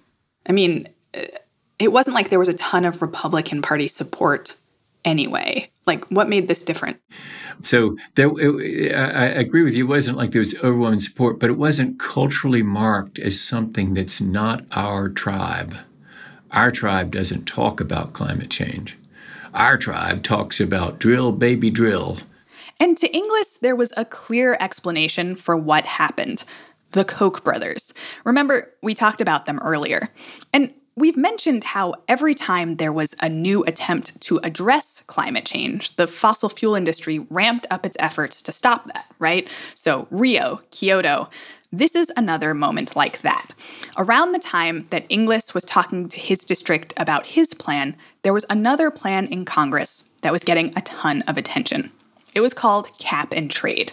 I 0.47 0.51
mean, 0.51 0.87
it 1.79 1.91
wasn't 1.91 2.15
like 2.15 2.29
there 2.29 2.39
was 2.39 2.49
a 2.49 2.53
ton 2.53 2.85
of 2.85 3.01
Republican 3.01 3.61
Party 3.61 3.87
support 3.87 4.55
anyway. 5.05 5.69
Like, 5.85 6.05
what 6.07 6.27
made 6.27 6.47
this 6.47 6.63
different? 6.63 6.99
So 7.61 7.95
there, 8.15 8.31
it, 8.37 8.93
I, 8.93 9.25
agree 9.27 9.63
with 9.63 9.75
you. 9.75 9.85
It 9.85 9.89
wasn't 9.89 10.17
like 10.17 10.31
there 10.31 10.39
was 10.39 10.55
overwhelming 10.57 10.99
support, 10.99 11.39
but 11.39 11.49
it 11.49 11.57
wasn't 11.57 11.99
culturally 11.99 12.63
marked 12.63 13.19
as 13.19 13.39
something 13.39 13.93
that's 13.93 14.19
not 14.19 14.65
our 14.71 15.07
tribe. 15.07 15.77
Our 16.51 16.71
tribe 16.71 17.11
doesn't 17.11 17.45
talk 17.45 17.79
about 17.79 18.13
climate 18.13 18.49
change. 18.49 18.97
Our 19.53 19.77
tribe 19.77 20.23
talks 20.23 20.59
about 20.59 20.99
drill, 20.99 21.31
baby, 21.31 21.69
drill. 21.69 22.17
And 22.79 22.97
to 22.97 23.07
Inglis, 23.15 23.57
there 23.57 23.75
was 23.75 23.93
a 23.95 24.03
clear 24.03 24.57
explanation 24.59 25.35
for 25.35 25.55
what 25.55 25.85
happened 25.85 26.43
the 26.91 27.05
Koch 27.05 27.43
brothers. 27.43 27.93
Remember, 28.23 28.71
we 28.81 28.95
talked 28.95 29.19
about 29.19 29.45
them 29.45 29.59
earlier. 29.59 30.09
And 30.53 30.73
We've 30.97 31.17
mentioned 31.17 31.65
how 31.65 31.95
every 32.07 32.33
time 32.33 32.77
there 32.77 32.93
was 32.93 33.15
a 33.19 33.27
new 33.27 33.65
attempt 33.65 34.21
to 34.21 34.37
address 34.43 35.03
climate 35.07 35.45
change, 35.45 35.97
the 35.97 36.07
fossil 36.07 36.47
fuel 36.47 36.73
industry 36.73 37.19
ramped 37.29 37.67
up 37.69 37.85
its 37.85 37.97
efforts 37.99 38.41
to 38.43 38.53
stop 38.53 38.87
that, 38.87 39.05
right? 39.19 39.49
So, 39.73 40.07
Rio, 40.09 40.61
Kyoto, 40.71 41.29
this 41.69 41.95
is 41.95 42.13
another 42.15 42.53
moment 42.53 42.95
like 42.95 43.23
that. 43.23 43.53
Around 43.97 44.31
the 44.31 44.39
time 44.39 44.87
that 44.89 45.05
Inglis 45.09 45.53
was 45.53 45.65
talking 45.65 46.07
to 46.07 46.17
his 46.17 46.45
district 46.45 46.93
about 46.95 47.27
his 47.27 47.53
plan, 47.53 47.97
there 48.21 48.31
was 48.31 48.45
another 48.49 48.89
plan 48.89 49.27
in 49.27 49.43
Congress 49.43 50.05
that 50.21 50.31
was 50.31 50.45
getting 50.45 50.71
a 50.77 50.81
ton 50.81 51.23
of 51.23 51.37
attention. 51.37 51.91
It 52.33 52.39
was 52.39 52.53
called 52.53 52.97
Cap 52.99 53.33
and 53.33 53.51
Trade. 53.51 53.91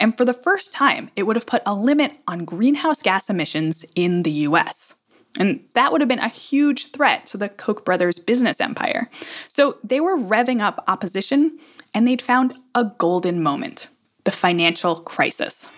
And 0.00 0.16
for 0.16 0.24
the 0.24 0.34
first 0.34 0.72
time, 0.72 1.10
it 1.14 1.28
would 1.28 1.36
have 1.36 1.46
put 1.46 1.62
a 1.64 1.74
limit 1.74 2.14
on 2.26 2.44
greenhouse 2.44 3.02
gas 3.02 3.30
emissions 3.30 3.84
in 3.94 4.24
the 4.24 4.32
US. 4.48 4.89
And 5.38 5.64
that 5.74 5.92
would 5.92 6.00
have 6.00 6.08
been 6.08 6.18
a 6.18 6.28
huge 6.28 6.90
threat 6.90 7.26
to 7.28 7.36
the 7.36 7.48
Koch 7.48 7.84
brothers' 7.84 8.18
business 8.18 8.60
empire. 8.60 9.08
So 9.48 9.78
they 9.84 10.00
were 10.00 10.16
revving 10.16 10.60
up 10.60 10.82
opposition, 10.88 11.58
and 11.94 12.06
they'd 12.06 12.22
found 12.22 12.54
a 12.74 12.84
golden 12.98 13.42
moment 13.42 13.88
the 14.24 14.32
financial 14.32 14.96
crisis. 14.96 15.68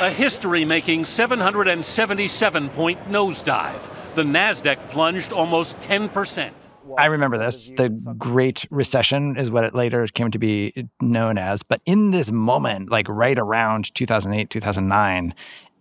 A 0.00 0.10
history 0.10 0.64
making 0.64 1.04
777 1.04 2.68
point 2.70 3.08
nosedive. 3.08 3.80
The 4.14 4.24
NASDAQ 4.24 4.90
plunged 4.90 5.32
almost 5.32 5.78
10%. 5.80 6.52
I 6.98 7.06
remember 7.06 7.38
this. 7.38 7.70
The 7.70 7.88
Great 8.18 8.66
Recession 8.70 9.36
is 9.36 9.50
what 9.50 9.64
it 9.64 9.74
later 9.74 10.06
came 10.08 10.30
to 10.32 10.38
be 10.38 10.88
known 11.00 11.38
as. 11.38 11.62
But 11.62 11.80
in 11.86 12.10
this 12.10 12.30
moment, 12.30 12.90
like 12.90 13.08
right 13.08 13.38
around 13.38 13.94
2008, 13.94 14.50
2009, 14.50 15.34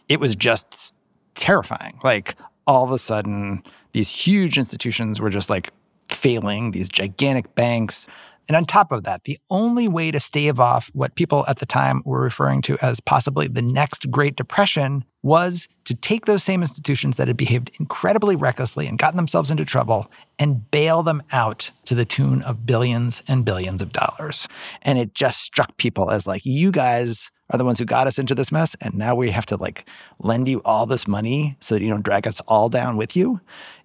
it 0.07 0.19
was 0.19 0.35
just 0.35 0.93
terrifying. 1.41 1.99
Like 2.03 2.35
all 2.67 2.85
of 2.85 2.91
a 2.91 2.99
sudden, 2.99 3.63
these 3.91 4.09
huge 4.09 4.57
institutions 4.57 5.19
were 5.19 5.29
just 5.29 5.49
like 5.49 5.71
failing, 6.07 6.71
these 6.71 6.87
gigantic 6.87 7.55
banks. 7.55 8.07
And 8.47 8.55
on 8.55 8.65
top 8.65 8.91
of 8.91 9.03
that, 9.03 9.23
the 9.23 9.39
only 9.49 9.87
way 9.87 10.11
to 10.11 10.19
stave 10.19 10.59
off 10.59 10.91
what 10.93 11.15
people 11.15 11.45
at 11.47 11.59
the 11.59 11.65
time 11.65 12.01
were 12.05 12.21
referring 12.21 12.61
to 12.63 12.77
as 12.81 12.99
possibly 12.99 13.47
the 13.47 13.61
next 13.61 14.11
Great 14.11 14.35
Depression 14.35 15.03
was 15.23 15.67
to 15.85 15.95
take 15.95 16.25
those 16.25 16.43
same 16.43 16.61
institutions 16.61 17.17
that 17.17 17.27
had 17.27 17.37
behaved 17.37 17.71
incredibly 17.79 18.35
recklessly 18.35 18.87
and 18.87 18.97
gotten 18.97 19.17
themselves 19.17 19.51
into 19.51 19.65
trouble 19.65 20.11
and 20.37 20.69
bail 20.69 21.01
them 21.01 21.23
out 21.31 21.71
to 21.85 21.95
the 21.95 22.05
tune 22.05 22.41
of 22.43 22.65
billions 22.65 23.23
and 23.27 23.45
billions 23.45 23.81
of 23.81 23.93
dollars. 23.93 24.47
And 24.81 24.99
it 24.99 25.13
just 25.13 25.41
struck 25.41 25.77
people 25.77 26.11
as 26.11 26.27
like, 26.27 26.45
you 26.45 26.71
guys 26.71 27.31
are 27.51 27.57
the 27.57 27.65
ones 27.65 27.79
who 27.79 27.85
got 27.85 28.07
us 28.07 28.17
into 28.17 28.33
this 28.33 28.51
mess. 28.51 28.75
And 28.81 28.95
now 28.95 29.15
we 29.15 29.31
have 29.31 29.45
to 29.47 29.57
like 29.57 29.87
lend 30.19 30.47
you 30.47 30.61
all 30.65 30.85
this 30.85 31.07
money 31.07 31.57
so 31.59 31.75
that 31.75 31.83
you 31.83 31.89
don't 31.89 32.03
drag 32.03 32.27
us 32.27 32.41
all 32.47 32.69
down 32.69 32.97
with 32.97 33.15
you. 33.15 33.39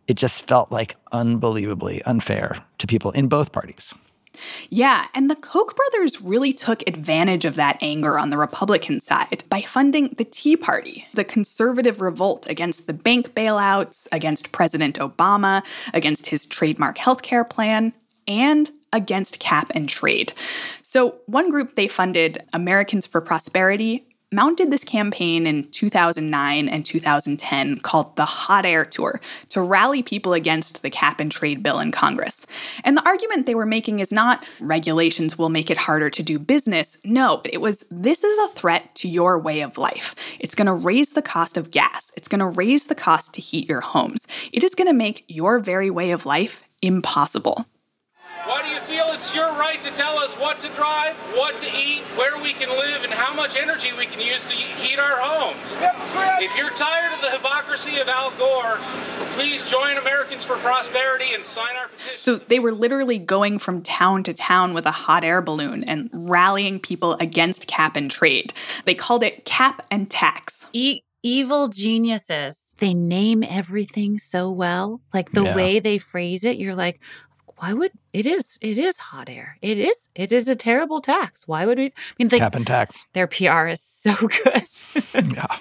It 0.06 0.16
just 0.16 0.46
felt 0.46 0.72
like 0.72 0.96
unbelievably 1.12 2.02
unfair 2.02 2.64
to 2.78 2.86
people 2.86 3.10
in 3.10 3.28
both 3.28 3.52
parties. 3.52 3.92
Yeah, 4.68 5.06
and 5.14 5.30
the 5.30 5.36
Koch 5.36 5.74
brothers 5.74 6.20
really 6.20 6.52
took 6.52 6.86
advantage 6.86 7.44
of 7.44 7.56
that 7.56 7.78
anger 7.80 8.18
on 8.18 8.30
the 8.30 8.38
Republican 8.38 9.00
side 9.00 9.44
by 9.48 9.62
funding 9.62 10.14
the 10.18 10.24
Tea 10.24 10.56
Party, 10.56 11.06
the 11.14 11.24
conservative 11.24 12.00
revolt 12.00 12.46
against 12.46 12.86
the 12.86 12.92
bank 12.92 13.34
bailouts, 13.34 14.06
against 14.12 14.52
President 14.52 14.98
Obama, 14.98 15.64
against 15.94 16.26
his 16.26 16.44
trademark 16.46 16.98
healthcare 16.98 17.48
plan, 17.48 17.92
and 18.28 18.70
against 18.92 19.38
cap 19.38 19.70
and 19.74 19.88
trade. 19.88 20.32
So, 20.82 21.20
one 21.26 21.50
group 21.50 21.74
they 21.74 21.88
funded, 21.88 22.42
Americans 22.52 23.06
for 23.06 23.20
Prosperity, 23.20 24.06
mounted 24.32 24.70
this 24.70 24.84
campaign 24.84 25.46
in 25.46 25.64
2009 25.70 26.68
and 26.68 26.84
2010 26.84 27.78
called 27.78 28.16
the 28.16 28.24
Hot 28.24 28.66
Air 28.66 28.84
Tour 28.84 29.20
to 29.50 29.62
rally 29.62 30.02
people 30.02 30.32
against 30.32 30.82
the 30.82 30.90
cap 30.90 31.20
and 31.20 31.30
trade 31.30 31.62
bill 31.62 31.78
in 31.78 31.92
Congress. 31.92 32.46
And 32.84 32.96
the 32.96 33.06
argument 33.06 33.46
they 33.46 33.54
were 33.54 33.66
making 33.66 34.00
is 34.00 34.10
not 34.10 34.44
regulations 34.60 35.38
will 35.38 35.48
make 35.48 35.70
it 35.70 35.78
harder 35.78 36.10
to 36.10 36.22
do 36.22 36.38
business. 36.38 36.98
No, 37.04 37.40
it 37.44 37.60
was 37.60 37.84
this 37.90 38.24
is 38.24 38.38
a 38.38 38.48
threat 38.54 38.94
to 38.96 39.08
your 39.08 39.38
way 39.38 39.60
of 39.60 39.78
life. 39.78 40.14
It's 40.40 40.54
going 40.54 40.66
to 40.66 40.74
raise 40.74 41.12
the 41.12 41.22
cost 41.22 41.56
of 41.56 41.70
gas, 41.70 42.10
it's 42.16 42.28
going 42.28 42.40
to 42.40 42.46
raise 42.46 42.88
the 42.88 42.94
cost 42.94 43.34
to 43.34 43.40
heat 43.40 43.68
your 43.68 43.80
homes. 43.80 44.26
It 44.52 44.64
is 44.64 44.74
going 44.74 44.88
to 44.88 44.94
make 44.94 45.24
your 45.28 45.60
very 45.60 45.90
way 45.90 46.10
of 46.10 46.26
life 46.26 46.64
impossible. 46.82 47.66
Why 48.46 48.62
do 48.62 48.68
you 48.68 48.78
feel 48.78 49.06
it's 49.08 49.34
your 49.34 49.50
right 49.54 49.80
to 49.80 49.92
tell 49.94 50.18
us 50.18 50.34
what 50.36 50.60
to 50.60 50.68
drive, 50.68 51.16
what 51.34 51.58
to 51.58 51.66
eat, 51.66 52.02
where 52.14 52.40
we 52.40 52.52
can 52.52 52.68
live, 52.68 53.02
and 53.02 53.12
how 53.12 53.34
much 53.34 53.56
energy 53.56 53.90
we 53.98 54.06
can 54.06 54.20
use 54.20 54.44
to 54.44 54.52
heat 54.52 55.00
our 55.00 55.18
homes? 55.18 55.76
If 56.40 56.56
you're 56.56 56.70
tired 56.70 57.12
of 57.12 57.20
the 57.22 57.30
hypocrisy 57.30 57.98
of 57.98 58.08
Al 58.08 58.30
Gore, 58.38 58.78
please 59.32 59.68
join 59.68 59.96
Americans 59.96 60.44
for 60.44 60.54
Prosperity 60.58 61.34
and 61.34 61.42
sign 61.42 61.74
our 61.74 61.88
petition. 61.88 62.18
So 62.18 62.36
they 62.36 62.60
were 62.60 62.70
literally 62.70 63.18
going 63.18 63.58
from 63.58 63.82
town 63.82 64.22
to 64.22 64.32
town 64.32 64.74
with 64.74 64.86
a 64.86 64.92
hot 64.92 65.24
air 65.24 65.42
balloon 65.42 65.82
and 65.82 66.08
rallying 66.12 66.78
people 66.78 67.14
against 67.14 67.66
cap 67.66 67.96
and 67.96 68.08
trade. 68.08 68.52
They 68.84 68.94
called 68.94 69.24
it 69.24 69.44
cap 69.44 69.84
and 69.90 70.08
tax. 70.08 70.68
E- 70.72 71.00
evil 71.26 71.66
geniuses. 71.66 72.76
They 72.78 72.94
name 72.94 73.42
everything 73.42 74.18
so 74.18 74.50
well. 74.50 75.00
Like 75.12 75.32
the 75.32 75.42
yeah. 75.42 75.56
way 75.56 75.80
they 75.80 75.98
phrase 75.98 76.44
it, 76.44 76.56
you're 76.56 76.76
like, 76.76 77.00
why 77.58 77.72
would 77.72 77.92
it 78.12 78.26
is 78.26 78.58
it 78.60 78.78
is 78.78 78.98
hot 78.98 79.28
air. 79.28 79.56
It 79.62 79.78
is 79.78 80.08
it 80.14 80.32
is 80.32 80.48
a 80.48 80.54
terrible 80.54 81.00
tax. 81.00 81.48
Why 81.48 81.66
would 81.66 81.78
we 81.78 81.86
i 81.86 81.92
mean 82.18 82.28
the, 82.28 82.38
cap 82.38 82.54
and 82.54 82.66
tax. 82.66 83.06
Their 83.12 83.26
pr 83.26 83.66
is 83.68 83.80
so 83.80 84.14
good. 84.44 85.34
Yeah. 85.34 85.56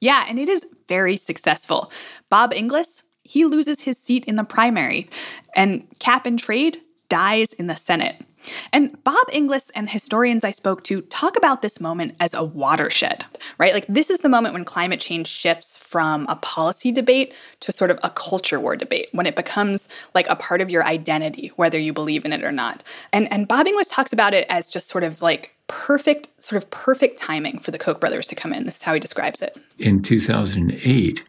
Yeah 0.00 0.24
and 0.28 0.38
it 0.38 0.48
is 0.48 0.66
very 0.88 1.16
successful. 1.16 1.92
Bob 2.30 2.52
inglis 2.52 3.04
he 3.22 3.44
loses 3.44 3.80
his 3.80 3.98
seat 3.98 4.24
in 4.26 4.36
the 4.36 4.44
primary 4.44 5.08
and 5.54 5.86
cap 5.98 6.26
and 6.26 6.38
trade 6.38 6.80
dies 7.08 7.52
in 7.52 7.66
the 7.66 7.76
senate 7.76 8.24
and 8.72 9.02
Bob 9.04 9.26
Inglis 9.32 9.70
and 9.70 9.86
the 9.86 9.92
historians 9.92 10.44
I 10.44 10.50
spoke 10.50 10.84
to 10.84 11.02
talk 11.02 11.36
about 11.36 11.62
this 11.62 11.80
moment 11.80 12.14
as 12.20 12.34
a 12.34 12.44
watershed, 12.44 13.24
right? 13.58 13.74
Like, 13.74 13.86
this 13.88 14.10
is 14.10 14.20
the 14.20 14.28
moment 14.28 14.54
when 14.54 14.64
climate 14.64 15.00
change 15.00 15.28
shifts 15.28 15.76
from 15.78 16.26
a 16.28 16.36
policy 16.36 16.92
debate 16.92 17.34
to 17.60 17.72
sort 17.72 17.90
of 17.90 17.98
a 18.02 18.10
culture 18.10 18.60
war 18.60 18.76
debate, 18.76 19.08
when 19.12 19.26
it 19.26 19.36
becomes 19.36 19.88
like 20.14 20.28
a 20.28 20.36
part 20.36 20.60
of 20.60 20.70
your 20.70 20.84
identity, 20.86 21.52
whether 21.56 21.78
you 21.78 21.92
believe 21.92 22.24
in 22.24 22.32
it 22.32 22.44
or 22.44 22.52
not. 22.52 22.82
And, 23.12 23.30
and 23.32 23.48
Bob 23.48 23.66
Inglis 23.66 23.88
talks 23.88 24.12
about 24.12 24.34
it 24.34 24.46
as 24.48 24.68
just 24.68 24.88
sort 24.88 25.04
of 25.04 25.22
like 25.22 25.54
perfect, 25.68 26.28
sort 26.42 26.62
of 26.62 26.70
perfect 26.70 27.18
timing 27.18 27.58
for 27.58 27.70
the 27.70 27.78
Koch 27.78 28.00
brothers 28.00 28.26
to 28.28 28.34
come 28.34 28.52
in. 28.52 28.66
This 28.66 28.76
is 28.76 28.82
how 28.82 28.94
he 28.94 29.00
describes 29.00 29.42
it. 29.42 29.58
In 29.78 30.02
2008, 30.02 31.24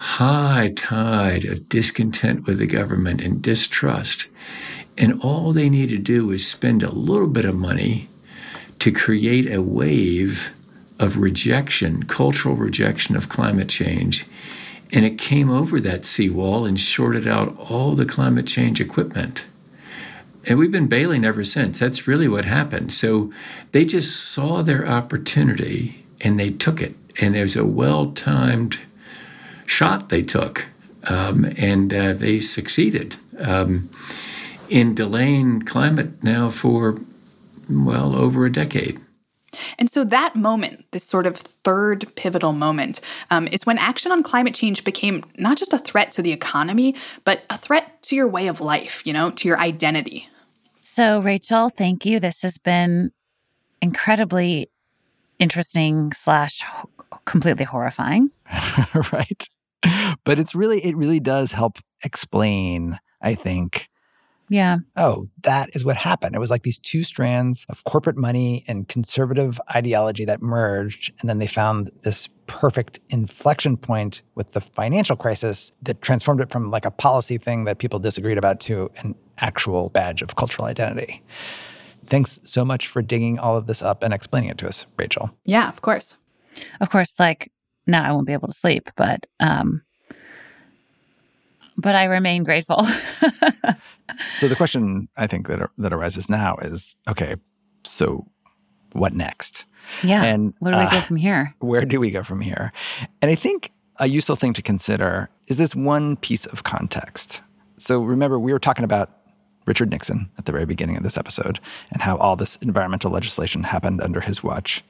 high 0.00 0.72
tide 0.76 1.44
of 1.44 1.68
discontent 1.68 2.46
with 2.46 2.58
the 2.58 2.66
government 2.66 3.22
and 3.22 3.42
distrust 3.42 4.28
and 4.98 5.20
all 5.22 5.52
they 5.52 5.70
need 5.70 5.88
to 5.90 5.98
do 5.98 6.30
is 6.30 6.46
spend 6.46 6.82
a 6.82 6.92
little 6.92 7.28
bit 7.28 7.44
of 7.44 7.54
money 7.54 8.08
to 8.80 8.90
create 8.90 9.50
a 9.50 9.62
wave 9.62 10.54
of 10.98 11.18
rejection, 11.18 12.04
cultural 12.04 12.56
rejection 12.56 13.16
of 13.16 13.28
climate 13.28 13.68
change. 13.68 14.26
And 14.92 15.04
it 15.04 15.18
came 15.18 15.48
over 15.48 15.80
that 15.80 16.04
seawall 16.04 16.66
and 16.66 16.78
shorted 16.78 17.26
out 17.26 17.56
all 17.70 17.94
the 17.94 18.04
climate 18.04 18.46
change 18.46 18.80
equipment. 18.80 19.46
And 20.46 20.58
we've 20.58 20.72
been 20.72 20.88
bailing 20.88 21.24
ever 21.24 21.44
since. 21.44 21.78
That's 21.78 22.06
really 22.06 22.28
what 22.28 22.44
happened. 22.44 22.92
So 22.92 23.32
they 23.72 23.84
just 23.84 24.30
saw 24.30 24.62
their 24.62 24.86
opportunity 24.86 26.04
and 26.20 26.38
they 26.38 26.50
took 26.50 26.80
it. 26.80 26.94
And 27.20 27.34
was 27.34 27.56
a 27.56 27.64
well 27.64 28.12
timed 28.12 28.78
shot 29.66 30.08
they 30.08 30.22
took. 30.22 30.66
Um, 31.04 31.52
and 31.56 31.92
uh, 31.92 32.12
they 32.12 32.40
succeeded. 32.40 33.16
Um, 33.38 33.90
in 34.70 34.94
delaying 34.94 35.62
climate 35.62 36.22
now 36.22 36.48
for, 36.48 36.96
well, 37.68 38.14
over 38.14 38.46
a 38.46 38.52
decade. 38.52 38.98
And 39.78 39.90
so 39.90 40.04
that 40.04 40.36
moment, 40.36 40.84
this 40.92 41.04
sort 41.04 41.26
of 41.26 41.36
third 41.36 42.06
pivotal 42.14 42.52
moment, 42.52 43.00
um, 43.30 43.48
is 43.48 43.66
when 43.66 43.78
action 43.78 44.12
on 44.12 44.22
climate 44.22 44.54
change 44.54 44.84
became 44.84 45.24
not 45.38 45.58
just 45.58 45.72
a 45.72 45.78
threat 45.78 46.12
to 46.12 46.22
the 46.22 46.32
economy, 46.32 46.94
but 47.24 47.44
a 47.50 47.58
threat 47.58 48.02
to 48.04 48.14
your 48.14 48.28
way 48.28 48.46
of 48.46 48.60
life, 48.60 49.02
you 49.04 49.12
know, 49.12 49.30
to 49.30 49.48
your 49.48 49.58
identity. 49.58 50.28
So, 50.82 51.20
Rachel, 51.20 51.68
thank 51.68 52.06
you. 52.06 52.20
This 52.20 52.42
has 52.42 52.58
been 52.58 53.10
incredibly 53.82 54.70
interesting 55.38 56.12
slash 56.12 56.62
completely 57.24 57.64
horrifying. 57.64 58.30
right. 59.12 59.48
But 60.24 60.38
it's 60.38 60.54
really, 60.54 60.84
it 60.84 60.96
really 60.96 61.20
does 61.20 61.52
help 61.52 61.78
explain, 62.04 62.98
I 63.20 63.34
think, 63.34 63.89
yeah. 64.50 64.78
Oh, 64.96 65.28
that 65.44 65.70
is 65.74 65.84
what 65.84 65.96
happened. 65.96 66.34
It 66.34 66.40
was 66.40 66.50
like 66.50 66.64
these 66.64 66.78
two 66.78 67.04
strands 67.04 67.64
of 67.68 67.84
corporate 67.84 68.16
money 68.16 68.64
and 68.66 68.88
conservative 68.88 69.60
ideology 69.74 70.24
that 70.24 70.42
merged. 70.42 71.12
And 71.20 71.30
then 71.30 71.38
they 71.38 71.46
found 71.46 71.90
this 72.02 72.28
perfect 72.48 72.98
inflection 73.10 73.76
point 73.76 74.22
with 74.34 74.50
the 74.50 74.60
financial 74.60 75.14
crisis 75.14 75.70
that 75.82 76.02
transformed 76.02 76.40
it 76.40 76.50
from 76.50 76.68
like 76.72 76.84
a 76.84 76.90
policy 76.90 77.38
thing 77.38 77.62
that 77.64 77.78
people 77.78 78.00
disagreed 78.00 78.38
about 78.38 78.58
to 78.60 78.90
an 78.98 79.14
actual 79.38 79.88
badge 79.90 80.20
of 80.20 80.34
cultural 80.34 80.66
identity. 80.66 81.22
Thanks 82.06 82.40
so 82.42 82.64
much 82.64 82.88
for 82.88 83.02
digging 83.02 83.38
all 83.38 83.56
of 83.56 83.68
this 83.68 83.82
up 83.82 84.02
and 84.02 84.12
explaining 84.12 84.50
it 84.50 84.58
to 84.58 84.66
us, 84.66 84.84
Rachel. 84.96 85.30
Yeah, 85.44 85.68
of 85.68 85.80
course. 85.80 86.16
Of 86.80 86.90
course, 86.90 87.20
like 87.20 87.52
now 87.86 88.02
I 88.02 88.10
won't 88.10 88.26
be 88.26 88.32
able 88.32 88.48
to 88.48 88.52
sleep, 88.52 88.90
but 88.96 89.26
um 89.38 89.82
but 91.80 91.94
I 91.94 92.04
remain 92.04 92.44
grateful. 92.44 92.84
so 94.38 94.48
the 94.48 94.56
question 94.56 95.08
I 95.16 95.26
think 95.26 95.48
that 95.48 95.68
that 95.78 95.92
arises 95.92 96.28
now 96.28 96.56
is 96.56 96.96
okay, 97.08 97.36
so 97.84 98.26
what 98.92 99.14
next? 99.14 99.64
Yeah. 100.02 100.24
And 100.24 100.54
where 100.58 100.72
do 100.72 100.78
we 100.78 100.84
uh, 100.84 100.90
go 100.90 101.00
from 101.00 101.16
here? 101.16 101.54
Where 101.60 101.84
do 101.84 102.00
we 102.00 102.10
go 102.10 102.22
from 102.22 102.40
here? 102.40 102.72
And 103.22 103.30
I 103.30 103.34
think 103.34 103.72
a 103.98 104.06
useful 104.06 104.36
thing 104.36 104.52
to 104.54 104.62
consider 104.62 105.30
is 105.46 105.56
this 105.56 105.74
one 105.74 106.16
piece 106.16 106.46
of 106.46 106.64
context. 106.64 107.42
So 107.78 108.02
remember, 108.02 108.38
we 108.38 108.52
were 108.52 108.58
talking 108.58 108.84
about 108.84 109.10
Richard 109.66 109.90
Nixon 109.90 110.30
at 110.38 110.46
the 110.46 110.52
very 110.52 110.66
beginning 110.66 110.96
of 110.96 111.02
this 111.02 111.16
episode 111.16 111.60
and 111.92 112.02
how 112.02 112.16
all 112.16 112.36
this 112.36 112.56
environmental 112.56 113.10
legislation 113.10 113.62
happened 113.62 114.00
under 114.00 114.20
his 114.20 114.42
watch. 114.42 114.84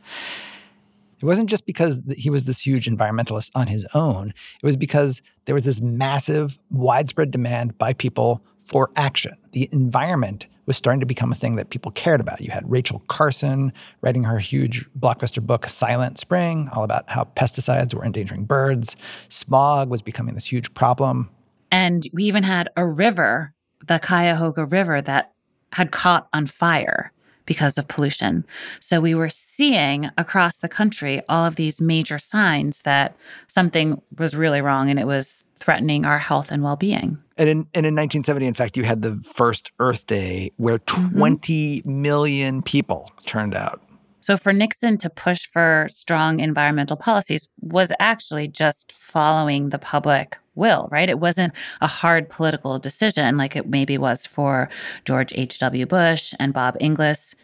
It 1.21 1.27
wasn't 1.27 1.51
just 1.51 1.67
because 1.67 2.01
he 2.17 2.31
was 2.31 2.45
this 2.45 2.65
huge 2.65 2.87
environmentalist 2.87 3.51
on 3.55 3.67
his 3.67 3.87
own. 3.95 4.29
It 4.63 4.67
was 4.67 4.77
because 4.77 5.21
there 5.45 5.55
was 5.55 5.65
this 5.65 5.81
massive, 5.81 6.59
widespread 6.71 7.31
demand 7.31 7.77
by 7.77 7.93
people 7.93 8.43
for 8.59 8.91
action. 8.97 9.37
The 9.53 9.69
environment 9.73 10.47
was 10.67 10.77
starting 10.77 11.01
to 11.01 11.07
become 11.07 11.33
a 11.33 11.35
thing 11.35 11.57
that 11.57 11.71
people 11.71 11.91
cared 11.91 12.21
about. 12.21 12.41
You 12.41 12.53
had 12.53 12.71
Rachel 12.71 13.03
Carson 13.09 13.73
writing 14.03 14.25
her 14.25 14.39
huge 14.39 14.89
blockbuster 14.99 15.43
book, 15.43 15.69
Silent 15.69 16.19
Spring, 16.19 16.69
all 16.73 16.85
about 16.85 17.11
how 17.11 17.25
pesticides 17.25 17.93
were 17.93 18.05
endangering 18.05 18.45
birds. 18.45 18.97
Smog 19.29 19.91
was 19.91 20.01
becoming 20.01 20.37
this 20.37 20.47
huge 20.47 20.73
problem. 20.75 21.29
And 21.73 22.07
we 22.13 22.25
even 22.25 22.45
had 22.45 22.69
a 22.77 22.87
river, 22.87 23.53
the 23.87 23.99
Cuyahoga 23.99 24.65
River, 24.65 25.03
that 25.03 25.33
had 25.73 25.91
caught 25.91 26.29
on 26.33 26.47
fire 26.47 27.13
because 27.51 27.77
of 27.77 27.89
pollution. 27.89 28.45
So 28.79 29.01
we 29.01 29.13
were 29.13 29.29
seeing 29.29 30.09
across 30.17 30.59
the 30.59 30.69
country 30.69 31.21
all 31.29 31.45
of 31.45 31.57
these 31.57 31.81
major 31.81 32.17
signs 32.17 32.83
that 32.83 33.17
something 33.49 34.01
was 34.17 34.37
really 34.37 34.61
wrong 34.61 34.89
and 34.89 35.01
it 35.01 35.07
was 35.07 35.43
threatening 35.57 36.05
our 36.05 36.21
health 36.21 36.53
and 36.53 36.63
well-being. 36.63 37.19
And 37.37 37.49
in, 37.49 37.59
and 37.75 37.85
in 37.85 37.97
1970, 37.97 38.47
in 38.47 38.55
fact, 38.55 38.77
you 38.77 38.85
had 38.85 39.03
the 39.03 39.17
first 39.17 39.73
Earth 39.81 40.07
Day 40.07 40.53
where 40.59 40.79
mm-hmm. 40.79 41.19
20 41.19 41.83
million 41.85 42.63
people 42.63 43.11
turned 43.27 43.57
out. 43.57 43.83
So 44.21 44.37
for 44.37 44.53
Nixon 44.53 44.99
to 44.99 45.11
push 45.11 45.47
for 45.47 45.87
strong 45.91 46.41
environmental 46.41 46.97
policies 46.97 47.49
was 47.61 47.93
actually 47.99 48.49
just 48.49 48.93
following 48.93 49.71
the 49.71 49.79
public 49.79 50.39
will, 50.55 50.89
right? 50.91 51.09
It 51.09 51.19
wasn't 51.19 51.55
a 51.81 51.87
hard 51.87 52.29
political 52.29 52.79
decision 52.79 53.37
like 53.37 53.57
it 53.57 53.69
maybe 53.69 53.97
was 53.99 54.27
for 54.27 54.69
George 55.05 55.33
H.W. 55.35 55.87
Bush 55.87 56.35
and 56.39 56.53
Bob 56.53 56.77
Inglis. 56.81 57.35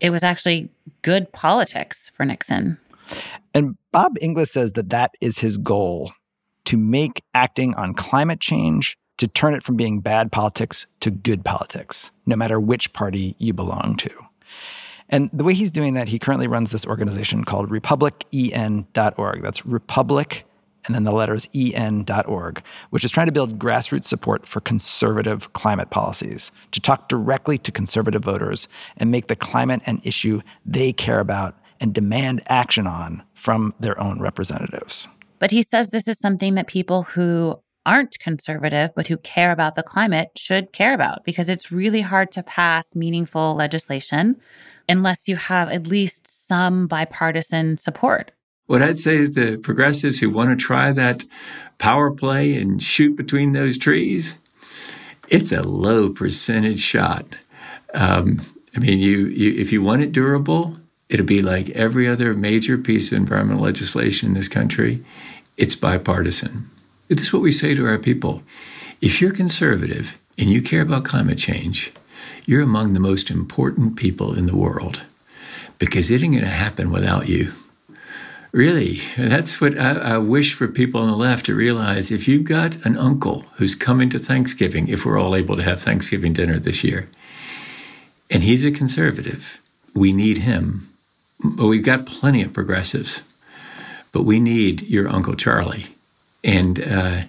It 0.00 0.10
was 0.10 0.22
actually 0.22 0.68
good 1.02 1.32
politics 1.32 2.10
for 2.14 2.24
Nixon. 2.24 2.78
And 3.54 3.76
Bob 3.92 4.16
Inglis 4.20 4.52
says 4.52 4.72
that 4.72 4.90
that 4.90 5.12
is 5.20 5.38
his 5.38 5.58
goal 5.58 6.12
to 6.66 6.76
make 6.76 7.22
acting 7.32 7.74
on 7.74 7.94
climate 7.94 8.40
change 8.40 8.98
to 9.18 9.26
turn 9.26 9.54
it 9.54 9.62
from 9.62 9.76
being 9.76 10.00
bad 10.00 10.30
politics 10.30 10.86
to 11.00 11.10
good 11.10 11.44
politics, 11.44 12.10
no 12.26 12.36
matter 12.36 12.60
which 12.60 12.92
party 12.92 13.34
you 13.38 13.54
belong 13.54 13.96
to. 13.98 14.10
And 15.08 15.30
the 15.32 15.44
way 15.44 15.54
he's 15.54 15.70
doing 15.70 15.94
that, 15.94 16.08
he 16.08 16.18
currently 16.18 16.48
runs 16.48 16.70
this 16.70 16.86
organization 16.86 17.44
called 17.44 17.70
republicen.org. 17.70 19.42
That's 19.42 19.66
Republic 19.66 20.44
and 20.86 20.94
then 20.94 21.04
the 21.04 21.12
letters 21.12 21.48
en.org, 21.54 22.62
which 22.90 23.04
is 23.04 23.10
trying 23.10 23.26
to 23.26 23.32
build 23.32 23.58
grassroots 23.58 24.04
support 24.04 24.46
for 24.46 24.60
conservative 24.60 25.52
climate 25.52 25.90
policies, 25.90 26.52
to 26.72 26.80
talk 26.80 27.08
directly 27.08 27.58
to 27.58 27.72
conservative 27.72 28.22
voters 28.22 28.68
and 28.96 29.10
make 29.10 29.26
the 29.26 29.36
climate 29.36 29.82
an 29.86 30.00
issue 30.04 30.40
they 30.64 30.92
care 30.92 31.20
about 31.20 31.56
and 31.80 31.92
demand 31.92 32.42
action 32.46 32.86
on 32.86 33.22
from 33.34 33.74
their 33.80 34.00
own 34.00 34.20
representatives. 34.20 35.08
But 35.38 35.50
he 35.50 35.62
says 35.62 35.90
this 35.90 36.08
is 36.08 36.18
something 36.18 36.54
that 36.54 36.66
people 36.66 37.02
who 37.02 37.60
aren't 37.84 38.18
conservative 38.18 38.90
but 38.96 39.06
who 39.06 39.16
care 39.18 39.52
about 39.52 39.76
the 39.76 39.82
climate 39.82 40.30
should 40.34 40.72
care 40.72 40.92
about 40.92 41.24
because 41.24 41.48
it's 41.48 41.70
really 41.70 42.00
hard 42.00 42.32
to 42.32 42.42
pass 42.42 42.96
meaningful 42.96 43.54
legislation 43.54 44.34
unless 44.88 45.28
you 45.28 45.36
have 45.36 45.70
at 45.70 45.86
least 45.86 46.26
some 46.26 46.86
bipartisan 46.86 47.78
support. 47.78 48.32
What 48.66 48.82
I'd 48.82 48.98
say 48.98 49.18
to 49.18 49.28
the 49.28 49.58
progressives 49.58 50.18
who 50.18 50.30
want 50.30 50.50
to 50.50 50.56
try 50.56 50.92
that 50.92 51.24
power 51.78 52.10
play 52.10 52.56
and 52.56 52.82
shoot 52.82 53.16
between 53.16 53.52
those 53.52 53.78
trees, 53.78 54.38
it's 55.28 55.52
a 55.52 55.62
low 55.62 56.10
percentage 56.10 56.80
shot. 56.80 57.26
Um, 57.94 58.40
I 58.74 58.80
mean, 58.80 58.98
you, 58.98 59.26
you 59.26 59.60
if 59.60 59.72
you 59.72 59.82
want 59.82 60.02
it 60.02 60.12
durable, 60.12 60.76
it'll 61.08 61.26
be 61.26 61.42
like 61.42 61.70
every 61.70 62.08
other 62.08 62.34
major 62.34 62.76
piece 62.76 63.12
of 63.12 63.18
environmental 63.18 63.64
legislation 63.64 64.28
in 64.28 64.34
this 64.34 64.48
country. 64.48 65.04
It's 65.56 65.76
bipartisan. 65.76 66.68
This 67.08 67.20
is 67.20 67.32
what 67.32 67.42
we 67.42 67.52
say 67.52 67.74
to 67.74 67.86
our 67.86 67.98
people. 67.98 68.42
If 69.00 69.20
you're 69.20 69.32
conservative 69.32 70.18
and 70.36 70.50
you 70.50 70.60
care 70.60 70.82
about 70.82 71.04
climate 71.04 71.38
change, 71.38 71.92
you're 72.46 72.62
among 72.62 72.94
the 72.94 73.00
most 73.00 73.30
important 73.30 73.96
people 73.96 74.32
in 74.32 74.46
the 74.46 74.56
world 74.56 75.02
because 75.78 76.10
it 76.10 76.22
ain't 76.22 76.32
going 76.32 76.44
to 76.44 76.50
happen 76.50 76.90
without 76.90 77.28
you. 77.28 77.52
Really, 78.52 79.00
that's 79.18 79.60
what 79.60 79.78
I, 79.78 79.92
I, 79.92 80.18
wish 80.18 80.54
for 80.54 80.66
people 80.66 81.02
on 81.02 81.08
the 81.08 81.16
left 81.16 81.44
to 81.46 81.54
realize. 81.54 82.10
If 82.10 82.26
you've 82.26 82.44
got 82.44 82.76
an 82.86 82.96
uncle 82.96 83.40
who's 83.56 83.74
coming 83.74 84.08
to 84.10 84.18
Thanksgiving, 84.18 84.88
if 84.88 85.04
we're 85.04 85.18
all 85.18 85.36
able 85.36 85.56
to 85.56 85.62
have 85.62 85.82
Thanksgiving 85.82 86.32
dinner 86.32 86.58
this 86.58 86.82
year, 86.82 87.10
and 88.30 88.42
he's 88.42 88.64
a 88.64 88.70
conservative, 88.70 89.60
we 89.94 90.12
need 90.12 90.38
him. 90.38 90.88
We've 91.58 91.84
got 91.84 92.06
plenty 92.06 92.42
of 92.42 92.54
progressives, 92.54 93.22
but 94.10 94.22
we 94.22 94.40
need 94.40 94.82
your 94.82 95.06
Uncle 95.06 95.34
Charlie. 95.34 95.86
And 96.42 96.80
uh, 96.80 97.22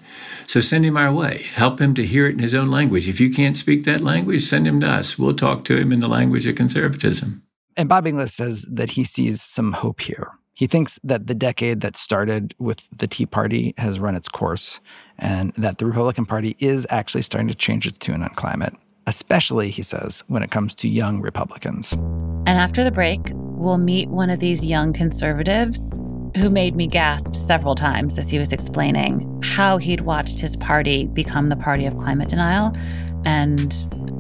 so 0.47 0.60
send 0.60 0.86
him 0.86 0.97
our 0.97 1.12
way. 1.12 1.43
Help 1.53 1.79
him 1.79 1.93
to 1.93 2.05
hear 2.05 2.25
it 2.25 2.33
in 2.33 2.39
his 2.39 2.55
own 2.55 2.71
language. 2.71 3.07
If 3.07 3.19
you 3.19 3.29
can't 3.29 3.55
speak 3.55 3.83
that 3.83 4.01
language, 4.01 4.41
send 4.41 4.65
him 4.65 4.79
to 4.79 4.88
us. 4.88 5.19
We'll 5.19 5.36
talk 5.36 5.63
to 5.65 5.77
him 5.77 5.91
in 5.91 5.99
the 5.99 6.07
language 6.07 6.47
of 6.47 6.55
conservatism. 6.55 7.43
And 7.75 7.88
Bob 7.88 8.07
Inglis 8.07 8.33
says 8.33 8.65
that 8.71 8.91
he 8.91 9.03
sees 9.03 9.43
some 9.43 9.73
hope 9.73 10.01
here 10.01 10.31
he 10.57 10.65
thinks 10.65 10.99
that 11.03 11.27
the 11.27 11.36
decade 11.36 11.81
that 11.81 11.95
started 11.95 12.55
with 12.57 12.89
the 12.89 13.07
Tea 13.07 13.27
Party 13.27 13.75
has 13.77 13.99
run 13.99 14.15
its 14.15 14.27
course 14.27 14.79
and 15.19 15.53
that 15.53 15.77
the 15.77 15.86
Republican 15.86 16.25
Party 16.25 16.55
is 16.57 16.88
actually 16.89 17.21
starting 17.21 17.47
to 17.47 17.53
change 17.53 17.86
its 17.86 17.99
tune 17.99 18.23
on 18.23 18.29
climate, 18.29 18.73
especially, 19.05 19.69
he 19.69 19.83
says, 19.83 20.23
when 20.27 20.41
it 20.41 20.49
comes 20.49 20.73
to 20.73 20.89
young 20.89 21.21
Republicans. 21.21 21.93
And 21.93 22.49
after 22.49 22.83
the 22.83 22.89
break, 22.89 23.19
we'll 23.33 23.77
meet 23.77 24.10
one 24.10 24.31
of 24.31 24.39
these 24.39 24.65
young 24.65 24.93
conservatives 24.93 25.99
who 26.38 26.50
made 26.50 26.76
me 26.76 26.88
gasp 26.88 27.36
several 27.36 27.76
times 27.76 28.17
as 28.17 28.30
he 28.30 28.38
was 28.38 28.54
explaining 28.54 29.41
how 29.43 29.78
he'd 29.78 30.02
watched 30.02 30.39
his 30.39 30.56
party 30.56 31.08
become 31.08 31.50
the 31.50 31.56
party 31.56 31.86
of 31.86 31.97
climate 31.97 32.30
denial 32.30 32.71
and 33.26 33.73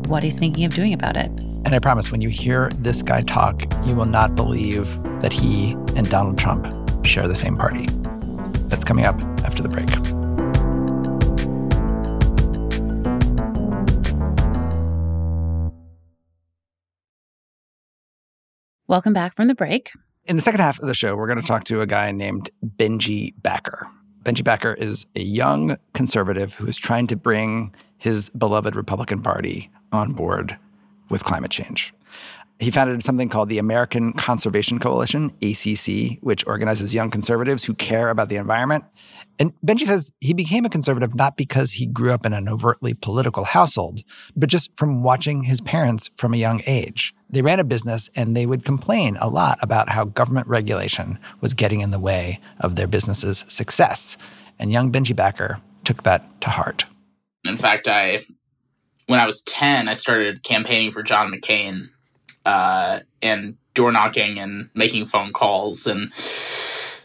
what 0.07 0.23
he's 0.23 0.37
thinking 0.37 0.65
of 0.65 0.73
doing 0.73 0.93
about 0.93 1.15
it. 1.15 1.29
And 1.65 1.73
I 1.73 1.79
promise 1.79 2.11
when 2.11 2.21
you 2.21 2.29
hear 2.29 2.69
this 2.79 3.01
guy 3.01 3.21
talk, 3.21 3.61
you 3.85 3.93
will 3.93 4.05
not 4.05 4.35
believe 4.35 5.01
that 5.21 5.31
he 5.31 5.73
and 5.95 6.09
Donald 6.09 6.37
Trump 6.37 6.65
share 7.05 7.27
the 7.27 7.35
same 7.35 7.55
party. 7.55 7.85
That's 8.67 8.83
coming 8.83 9.05
up 9.05 9.21
after 9.45 9.61
the 9.61 9.69
break. 9.69 9.89
Welcome 18.87 19.11
back 19.13 19.35
from 19.35 19.47
the 19.47 19.55
break. 19.55 19.91
In 20.27 20.35
the 20.35 20.41
second 20.41 20.59
half 20.59 20.77
of 20.81 20.87
the 20.87 20.93
show, 20.93 21.15
we're 21.15 21.27
going 21.27 21.39
to 21.39 21.47
talk 21.47 21.63
to 21.65 21.79
a 21.79 21.85
guy 21.85 22.11
named 22.11 22.49
Benji 22.61 23.33
Backer. 23.41 23.87
Benji 24.23 24.43
Backer 24.43 24.73
is 24.73 25.05
a 25.15 25.21
young 25.21 25.77
conservative 25.93 26.53
who 26.55 26.67
is 26.67 26.75
trying 26.77 27.07
to 27.07 27.15
bring 27.15 27.73
his 27.97 28.29
beloved 28.31 28.75
Republican 28.75 29.21
Party 29.21 29.71
on 29.93 30.11
board 30.11 30.57
with 31.09 31.23
climate 31.23 31.49
change. 31.49 31.93
He 32.59 32.71
founded 32.71 33.03
something 33.03 33.29
called 33.29 33.49
the 33.49 33.59
American 33.59 34.13
Conservation 34.13 34.79
Coalition, 34.79 35.31
ACC, 35.43 36.17
which 36.21 36.45
organizes 36.47 36.93
young 36.93 37.11
conservatives 37.11 37.65
who 37.65 37.75
care 37.75 38.09
about 38.09 38.29
the 38.29 38.35
environment. 38.37 38.83
And 39.37 39.53
Benji 39.63 39.85
says 39.85 40.11
he 40.19 40.33
became 40.33 40.65
a 40.65 40.69
conservative 40.69 41.13
not 41.13 41.37
because 41.37 41.73
he 41.73 41.85
grew 41.85 42.11
up 42.11 42.25
in 42.25 42.33
an 42.33 42.49
overtly 42.49 42.95
political 42.95 43.43
household, 43.43 44.01
but 44.35 44.49
just 44.49 44.75
from 44.75 45.03
watching 45.03 45.43
his 45.43 45.61
parents 45.61 46.09
from 46.15 46.33
a 46.33 46.37
young 46.37 46.61
age. 46.65 47.13
They 47.29 47.43
ran 47.43 47.59
a 47.59 47.63
business 47.63 48.09
and 48.15 48.35
they 48.35 48.47
would 48.47 48.65
complain 48.65 49.17
a 49.21 49.29
lot 49.29 49.59
about 49.61 49.89
how 49.89 50.05
government 50.05 50.47
regulation 50.47 51.19
was 51.41 51.53
getting 51.53 51.81
in 51.81 51.91
the 51.91 51.99
way 51.99 52.39
of 52.59 52.75
their 52.75 52.87
business's 52.87 53.45
success. 53.47 54.17
And 54.57 54.71
young 54.71 54.91
Benji 54.91 55.15
Backer 55.15 55.61
took 55.83 56.01
that 56.03 56.41
to 56.41 56.49
heart. 56.49 56.85
In 57.43 57.57
fact, 57.57 57.87
I 57.87 58.25
when 59.05 59.19
I 59.19 59.25
was 59.25 59.43
10, 59.43 59.87
I 59.87 59.93
started 59.93 60.43
campaigning 60.43 60.91
for 60.91 61.01
John 61.03 61.31
McCain 61.31 61.89
uh, 62.47 63.01
and 63.21 63.57
door 63.73 63.91
knocking 63.91 64.39
and 64.39 64.69
making 64.73 65.05
phone 65.05 65.33
calls. 65.33 65.85
And 65.85 66.11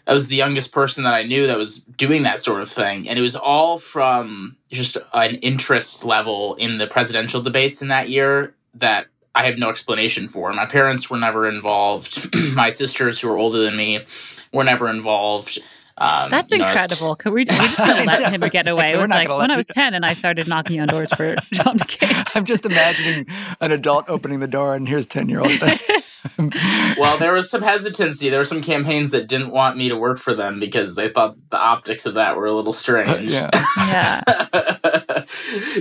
I 0.07 0.15
was 0.15 0.29
the 0.29 0.37
youngest 0.37 0.73
person 0.73 1.05
that 1.05 1.15
I 1.15 1.25
knew 1.25 1.47
that 1.49 1.59
was 1.59 1.83
doing 1.83 2.23
that 2.23 2.41
sort 2.41 2.63
of 2.63 2.71
thing. 2.71 3.09
And 3.09 3.19
it 3.19 3.23
was 3.23 3.37
all 3.37 3.79
from 3.79 4.57
just 4.71 4.97
an 5.13 5.35
interest 5.37 6.05
level 6.05 6.55
in 6.55 6.79
the 6.79 6.87
presidential 6.87 7.43
debates 7.43 7.83
in 7.83 7.89
that 7.89 8.09
year 8.09 8.55
that 8.75 9.07
I 9.35 9.45
have 9.45 9.59
no 9.59 9.69
explanation 9.69 10.29
for. 10.29 10.53
My 10.53 10.67
parents 10.67 11.11
were 11.11 11.19
never 11.19 11.49
involved. 11.49 12.35
My 12.55 12.71
sisters, 12.71 13.21
who 13.21 13.31
are 13.31 13.39
older 13.39 13.63
than 13.63 13.77
me, 13.77 14.05
were 14.53 14.65
never 14.65 14.89
involved. 14.89 15.59
Um, 16.03 16.31
That's 16.31 16.51
you 16.51 16.59
know, 16.59 16.67
incredible. 16.67 17.15
Could 17.15 17.33
we, 17.33 17.41
we 17.41 17.45
just 17.45 17.79
gonna 17.79 18.05
let 18.05 18.33
him 18.33 18.41
get 18.49 18.67
away 18.67 18.95
We're 18.95 19.03
with 19.03 19.11
like 19.11 19.29
when 19.29 19.53
I 19.53 19.57
was 19.57 19.69
ten 19.69 19.95
and 19.95 20.05
I 20.05 20.15
started 20.15 20.49
knocking 20.49 20.81
on 20.81 20.89
doors 20.89 21.15
for 21.15 21.37
John 21.53 21.79
McCain. 21.79 22.37
I'm 22.37 22.45
just 22.45 22.67
imagining 22.67 23.27
an 23.61 23.71
adult 23.71 24.07
opening 24.09 24.41
the 24.41 24.49
door 24.49 24.75
and 24.75 24.89
here's 24.89 25.07
10 25.07 25.29
year 25.29 25.41
old. 25.41 25.53
well, 26.99 27.19
there 27.19 27.33
was 27.33 27.49
some 27.49 27.63
hesitancy. 27.63 28.31
There 28.31 28.41
were 28.41 28.45
some 28.45 28.63
campaigns 28.63 29.13
that 29.13 29.29
didn't 29.29 29.53
want 29.53 29.77
me 29.77 29.89
to 29.91 29.97
work 29.97 30.19
for 30.19 30.35
them 30.35 30.59
because 30.59 30.97
they 30.97 31.09
thought 31.09 31.37
the 31.51 31.59
optics 31.59 32.05
of 32.05 32.15
that 32.15 32.37
were 32.37 32.47
a 32.47 32.53
little 32.53 32.73
strange. 32.73 33.31
yeah. 33.31 33.51
Yeah. 33.77 35.25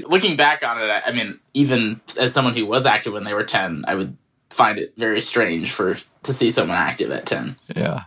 Looking 0.05 0.35
back 0.35 0.63
on 0.63 0.79
it, 0.81 0.85
I 0.85 1.01
I 1.07 1.11
mean, 1.13 1.39
even 1.55 1.99
as 2.19 2.31
someone 2.31 2.55
who 2.55 2.65
was 2.67 2.85
active 2.85 3.13
when 3.13 3.23
they 3.23 3.33
were 3.33 3.43
10, 3.43 3.85
I 3.87 3.95
would 3.95 4.15
find 4.51 4.77
it 4.77 4.93
very 4.97 5.21
strange 5.21 5.71
for 5.71 5.97
to 6.23 6.33
see 6.33 6.51
someone 6.51 6.77
active 6.77 7.11
at 7.11 7.25
10. 7.25 7.55
Yeah. 7.75 8.03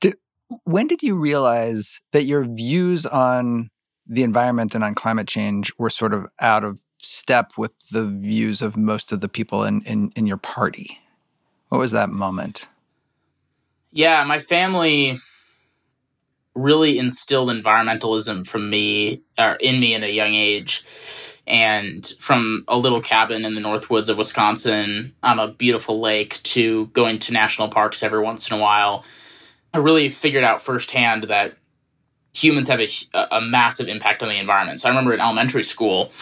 Did, 0.00 0.16
when 0.64 0.86
did 0.86 1.02
you 1.02 1.16
realize 1.16 2.00
that 2.12 2.24
your 2.24 2.44
views 2.44 3.06
on 3.06 3.70
the 4.06 4.22
environment 4.22 4.74
and 4.74 4.84
on 4.84 4.94
climate 4.94 5.26
change 5.26 5.72
were 5.78 5.90
sort 5.90 6.14
of 6.14 6.26
out 6.40 6.64
of 6.64 6.84
step 7.00 7.52
with 7.56 7.74
the 7.90 8.06
views 8.06 8.62
of 8.62 8.76
most 8.76 9.12
of 9.12 9.20
the 9.20 9.28
people 9.28 9.64
in, 9.64 9.82
in, 9.82 10.12
in 10.14 10.26
your 10.26 10.36
party? 10.36 11.00
What 11.68 11.78
was 11.78 11.90
that 11.92 12.10
moment? 12.10 12.68
Yeah, 13.90 14.22
my 14.24 14.38
family 14.38 15.18
really 16.54 16.98
instilled 16.98 17.50
environmentalism 17.50 18.46
from 18.46 18.70
me 18.70 19.22
or 19.38 19.56
in 19.60 19.78
me 19.78 19.94
at 19.94 20.02
a 20.02 20.10
young 20.10 20.34
age. 20.34 20.84
And 21.46 22.06
from 22.18 22.64
a 22.66 22.76
little 22.76 23.00
cabin 23.00 23.44
in 23.44 23.54
the 23.54 23.60
north 23.60 23.88
woods 23.88 24.08
of 24.08 24.18
Wisconsin 24.18 25.14
on 25.22 25.38
a 25.38 25.48
beautiful 25.48 26.00
lake 26.00 26.42
to 26.42 26.86
going 26.86 27.20
to 27.20 27.32
national 27.32 27.68
parks 27.68 28.02
every 28.02 28.20
once 28.20 28.50
in 28.50 28.58
a 28.58 28.60
while, 28.60 29.04
I 29.76 29.78
really 29.78 30.08
figured 30.08 30.42
out 30.42 30.62
firsthand 30.62 31.24
that 31.24 31.58
humans 32.34 32.68
have 32.68 32.80
a, 32.80 32.88
a 33.30 33.42
massive 33.42 33.88
impact 33.88 34.22
on 34.22 34.30
the 34.30 34.38
environment. 34.38 34.80
So 34.80 34.88
I 34.88 34.90
remember 34.90 35.12
in 35.12 35.20
elementary 35.20 35.64
school, 35.64 36.12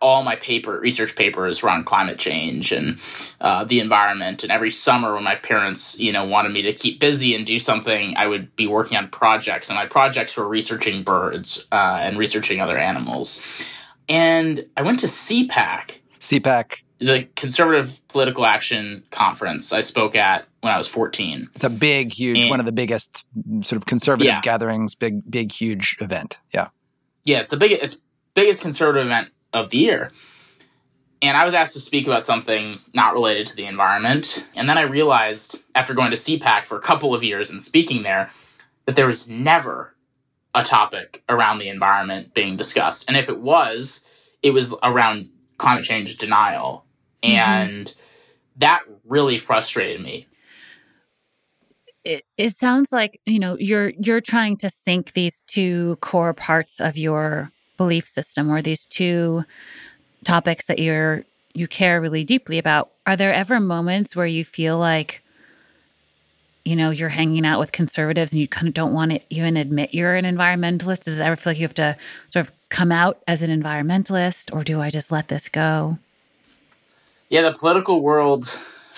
all 0.00 0.22
my 0.22 0.36
paper 0.36 0.78
research 0.78 1.16
papers 1.16 1.64
were 1.64 1.70
on 1.70 1.82
climate 1.82 2.20
change 2.20 2.70
and 2.70 3.00
uh, 3.40 3.64
the 3.64 3.80
environment. 3.80 4.44
And 4.44 4.52
every 4.52 4.70
summer, 4.70 5.14
when 5.14 5.24
my 5.24 5.34
parents, 5.34 5.98
you 5.98 6.12
know, 6.12 6.24
wanted 6.24 6.52
me 6.52 6.62
to 6.62 6.72
keep 6.72 7.00
busy 7.00 7.34
and 7.34 7.44
do 7.44 7.58
something, 7.58 8.16
I 8.16 8.28
would 8.28 8.54
be 8.54 8.68
working 8.68 8.96
on 8.96 9.08
projects. 9.08 9.68
And 9.68 9.76
my 9.76 9.86
projects 9.86 10.36
were 10.36 10.46
researching 10.46 11.02
birds 11.02 11.66
uh, 11.72 11.98
and 12.02 12.16
researching 12.16 12.60
other 12.60 12.78
animals. 12.78 13.42
And 14.08 14.66
I 14.76 14.82
went 14.82 15.00
to 15.00 15.06
CPAC. 15.06 15.98
CPAC. 16.20 16.82
The 17.00 17.28
Conservative 17.34 18.00
Political 18.06 18.46
Action 18.46 19.02
Conference 19.10 19.72
I 19.72 19.80
spoke 19.80 20.14
at 20.14 20.46
when 20.62 20.72
I 20.72 20.78
was 20.78 20.88
14. 20.88 21.50
It's 21.54 21.64
a 21.64 21.70
big, 21.70 22.12
huge, 22.12 22.38
And- 22.38 22.50
one 22.50 22.60
of 22.60 22.66
the 22.66 22.72
biggest 22.72 23.26
mm, 23.36 23.62
sort 23.64 23.76
of 23.76 23.86
conservative 23.86 24.26
Yeah. 24.32 24.40
gatherings, 24.40 24.94
big, 24.94 25.28
big, 25.30 25.52
huge 25.52 25.96
event. 26.00 26.38
Yeah. 26.54 26.68
Yeah, 27.24 27.40
it's 27.40 27.50
the 27.50 27.56
biggest 27.56 27.82
it's 27.82 28.02
biggest 28.34 28.62
conservative 28.62 29.06
event 29.06 29.30
of 29.52 29.70
the 29.70 29.78
year. 29.78 30.10
And 31.20 31.36
I 31.36 31.44
was 31.44 31.54
asked 31.54 31.74
to 31.74 31.80
speak 31.80 32.06
about 32.06 32.24
something 32.24 32.78
not 32.94 33.12
related 33.12 33.46
to 33.48 33.56
the 33.56 33.66
environment. 33.66 34.44
And 34.56 34.68
then 34.68 34.78
I 34.78 34.82
realized 34.82 35.62
after 35.74 35.94
going 35.94 36.10
to 36.10 36.16
CPAC 36.16 36.64
for 36.64 36.76
a 36.76 36.80
couple 36.80 37.14
of 37.14 37.22
years 37.22 37.50
and 37.50 37.62
speaking 37.62 38.02
there 38.02 38.30
that 38.86 38.96
there 38.96 39.06
was 39.06 39.28
never 39.28 39.94
a 40.54 40.64
topic 40.64 41.22
around 41.28 41.58
the 41.58 41.68
environment 41.68 42.34
being 42.34 42.56
discussed. 42.56 43.04
And 43.08 43.16
if 43.16 43.28
it 43.28 43.38
was, 43.38 44.04
it 44.42 44.50
was 44.50 44.74
around 44.82 45.28
climate 45.58 45.84
change 45.84 46.16
denial. 46.18 46.84
Mm-hmm. 47.22 47.36
And 47.36 47.94
that 48.56 48.82
really 49.04 49.38
frustrated 49.38 50.00
me. 50.00 50.26
It, 52.04 52.24
it 52.36 52.56
sounds 52.56 52.92
like 52.92 53.20
you 53.26 53.38
know 53.38 53.56
you're 53.58 53.90
you're 53.90 54.20
trying 54.20 54.56
to 54.58 54.70
sync 54.70 55.12
these 55.12 55.42
two 55.46 55.96
core 56.00 56.34
parts 56.34 56.80
of 56.80 56.96
your 56.96 57.50
belief 57.76 58.06
system 58.06 58.50
or 58.50 58.62
these 58.62 58.84
two 58.86 59.44
topics 60.24 60.66
that 60.66 60.78
you're 60.78 61.24
you 61.54 61.66
care 61.66 62.00
really 62.00 62.24
deeply 62.24 62.58
about. 62.58 62.90
Are 63.06 63.16
there 63.16 63.32
ever 63.32 63.60
moments 63.60 64.16
where 64.16 64.26
you 64.26 64.44
feel 64.44 64.78
like 64.78 65.22
you 66.64 66.76
know 66.76 66.90
you're 66.90 67.10
hanging 67.10 67.46
out 67.46 67.60
with 67.60 67.72
conservatives 67.72 68.32
and 68.32 68.40
you 68.40 68.48
kind 68.48 68.68
of 68.68 68.74
don't 68.74 68.92
want 68.92 69.12
to 69.12 69.20
even 69.30 69.56
admit 69.56 69.94
you're 69.94 70.14
an 70.14 70.24
environmentalist? 70.24 71.04
Does 71.04 71.20
it 71.20 71.22
ever 71.22 71.36
feel 71.36 71.52
like 71.52 71.60
you 71.60 71.64
have 71.64 71.74
to 71.74 71.96
sort 72.30 72.48
of 72.48 72.52
come 72.68 72.90
out 72.90 73.22
as 73.28 73.42
an 73.42 73.50
environmentalist 73.50 74.54
or 74.54 74.64
do 74.64 74.80
i 74.80 74.88
just 74.88 75.12
let 75.12 75.28
this 75.28 75.48
go? 75.48 75.98
Yeah, 77.28 77.42
the 77.42 77.52
political 77.52 78.00
world 78.00 78.44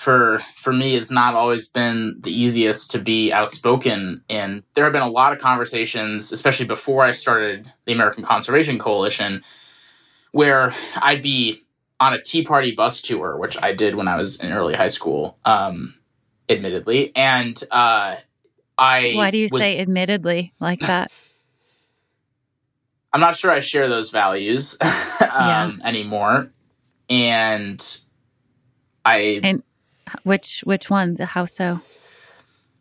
for 0.05 0.37
for 0.55 0.71
me 0.71 0.93
has 0.93 1.09
not 1.09 1.33
always 1.33 1.67
been 1.67 2.17
the 2.21 2.31
easiest 2.31 2.91
to 2.91 2.99
be 2.99 3.33
outspoken 3.33 4.23
in. 4.29 4.63
There 4.75 4.83
have 4.83 4.93
been 4.93 5.01
a 5.01 5.09
lot 5.09 5.33
of 5.33 5.39
conversations, 5.39 6.31
especially 6.31 6.67
before 6.67 7.03
I 7.03 7.11
started 7.13 7.71
the 7.85 7.93
American 7.93 8.23
Conservation 8.23 8.77
Coalition, 8.77 9.43
where 10.31 10.75
I'd 10.97 11.23
be 11.23 11.63
on 11.99 12.13
a 12.13 12.21
Tea 12.21 12.43
Party 12.43 12.71
bus 12.71 13.01
tour, 13.01 13.35
which 13.35 13.61
I 13.63 13.73
did 13.73 13.95
when 13.95 14.07
I 14.07 14.15
was 14.15 14.39
in 14.43 14.51
early 14.53 14.75
high 14.75 14.89
school, 14.89 15.39
um, 15.43 15.95
admittedly, 16.47 17.11
and 17.15 17.59
uh, 17.71 18.17
I 18.77 19.13
why 19.15 19.31
do 19.31 19.39
you 19.39 19.47
was- 19.51 19.59
say 19.63 19.79
admittedly 19.79 20.53
like 20.59 20.79
that 20.91 21.11
I'm 23.11 23.21
not 23.21 23.37
sure 23.37 23.49
I 23.49 23.61
share 23.61 23.89
those 23.89 24.11
values 24.11 24.77
um, 24.83 24.89
Yeah. 25.19 25.71
anymore, 25.83 26.51
and 27.09 27.83
I 29.03 29.39
and 29.41 29.63
which 30.23 30.61
which 30.65 30.89
ones 30.89 31.19
how 31.19 31.45
so 31.45 31.81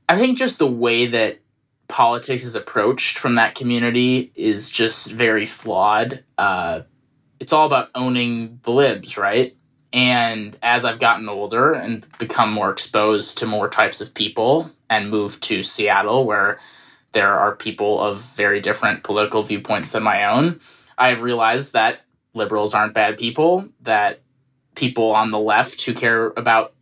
I 0.08 0.18
think 0.18 0.38
just 0.38 0.58
the 0.58 0.66
way 0.66 1.06
that 1.06 1.40
politics 1.88 2.44
is 2.44 2.54
approached 2.54 3.18
from 3.18 3.36
that 3.36 3.54
community 3.54 4.32
is 4.34 4.70
just 4.70 5.12
very 5.12 5.46
flawed. 5.46 6.24
Uh, 6.36 6.82
it's 7.40 7.52
all 7.52 7.66
about 7.66 7.90
owning 7.94 8.60
the 8.62 8.72
libs, 8.72 9.16
right? 9.16 9.56
And 9.92 10.58
as 10.62 10.84
I've 10.84 10.98
gotten 10.98 11.28
older 11.28 11.72
and 11.72 12.04
become 12.18 12.52
more 12.52 12.70
exposed 12.70 13.38
to 13.38 13.46
more 13.46 13.68
types 13.68 14.00
of 14.00 14.12
people 14.12 14.70
and 14.90 15.08
moved 15.08 15.42
to 15.44 15.62
Seattle, 15.62 16.24
where 16.24 16.58
there 17.12 17.38
are 17.38 17.54
people 17.54 18.00
of 18.00 18.20
very 18.20 18.60
different 18.60 19.04
political 19.04 19.42
viewpoints 19.42 19.92
than 19.92 20.02
my 20.02 20.24
own, 20.24 20.60
I've 20.98 21.22
realized 21.22 21.74
that 21.74 22.00
liberals 22.34 22.74
aren't 22.74 22.94
bad 22.94 23.18
people, 23.18 23.68
that 23.82 24.20
people 24.74 25.12
on 25.12 25.30
the 25.30 25.38
left 25.38 25.82
who 25.82 25.94
care 25.94 26.32
about 26.36 26.73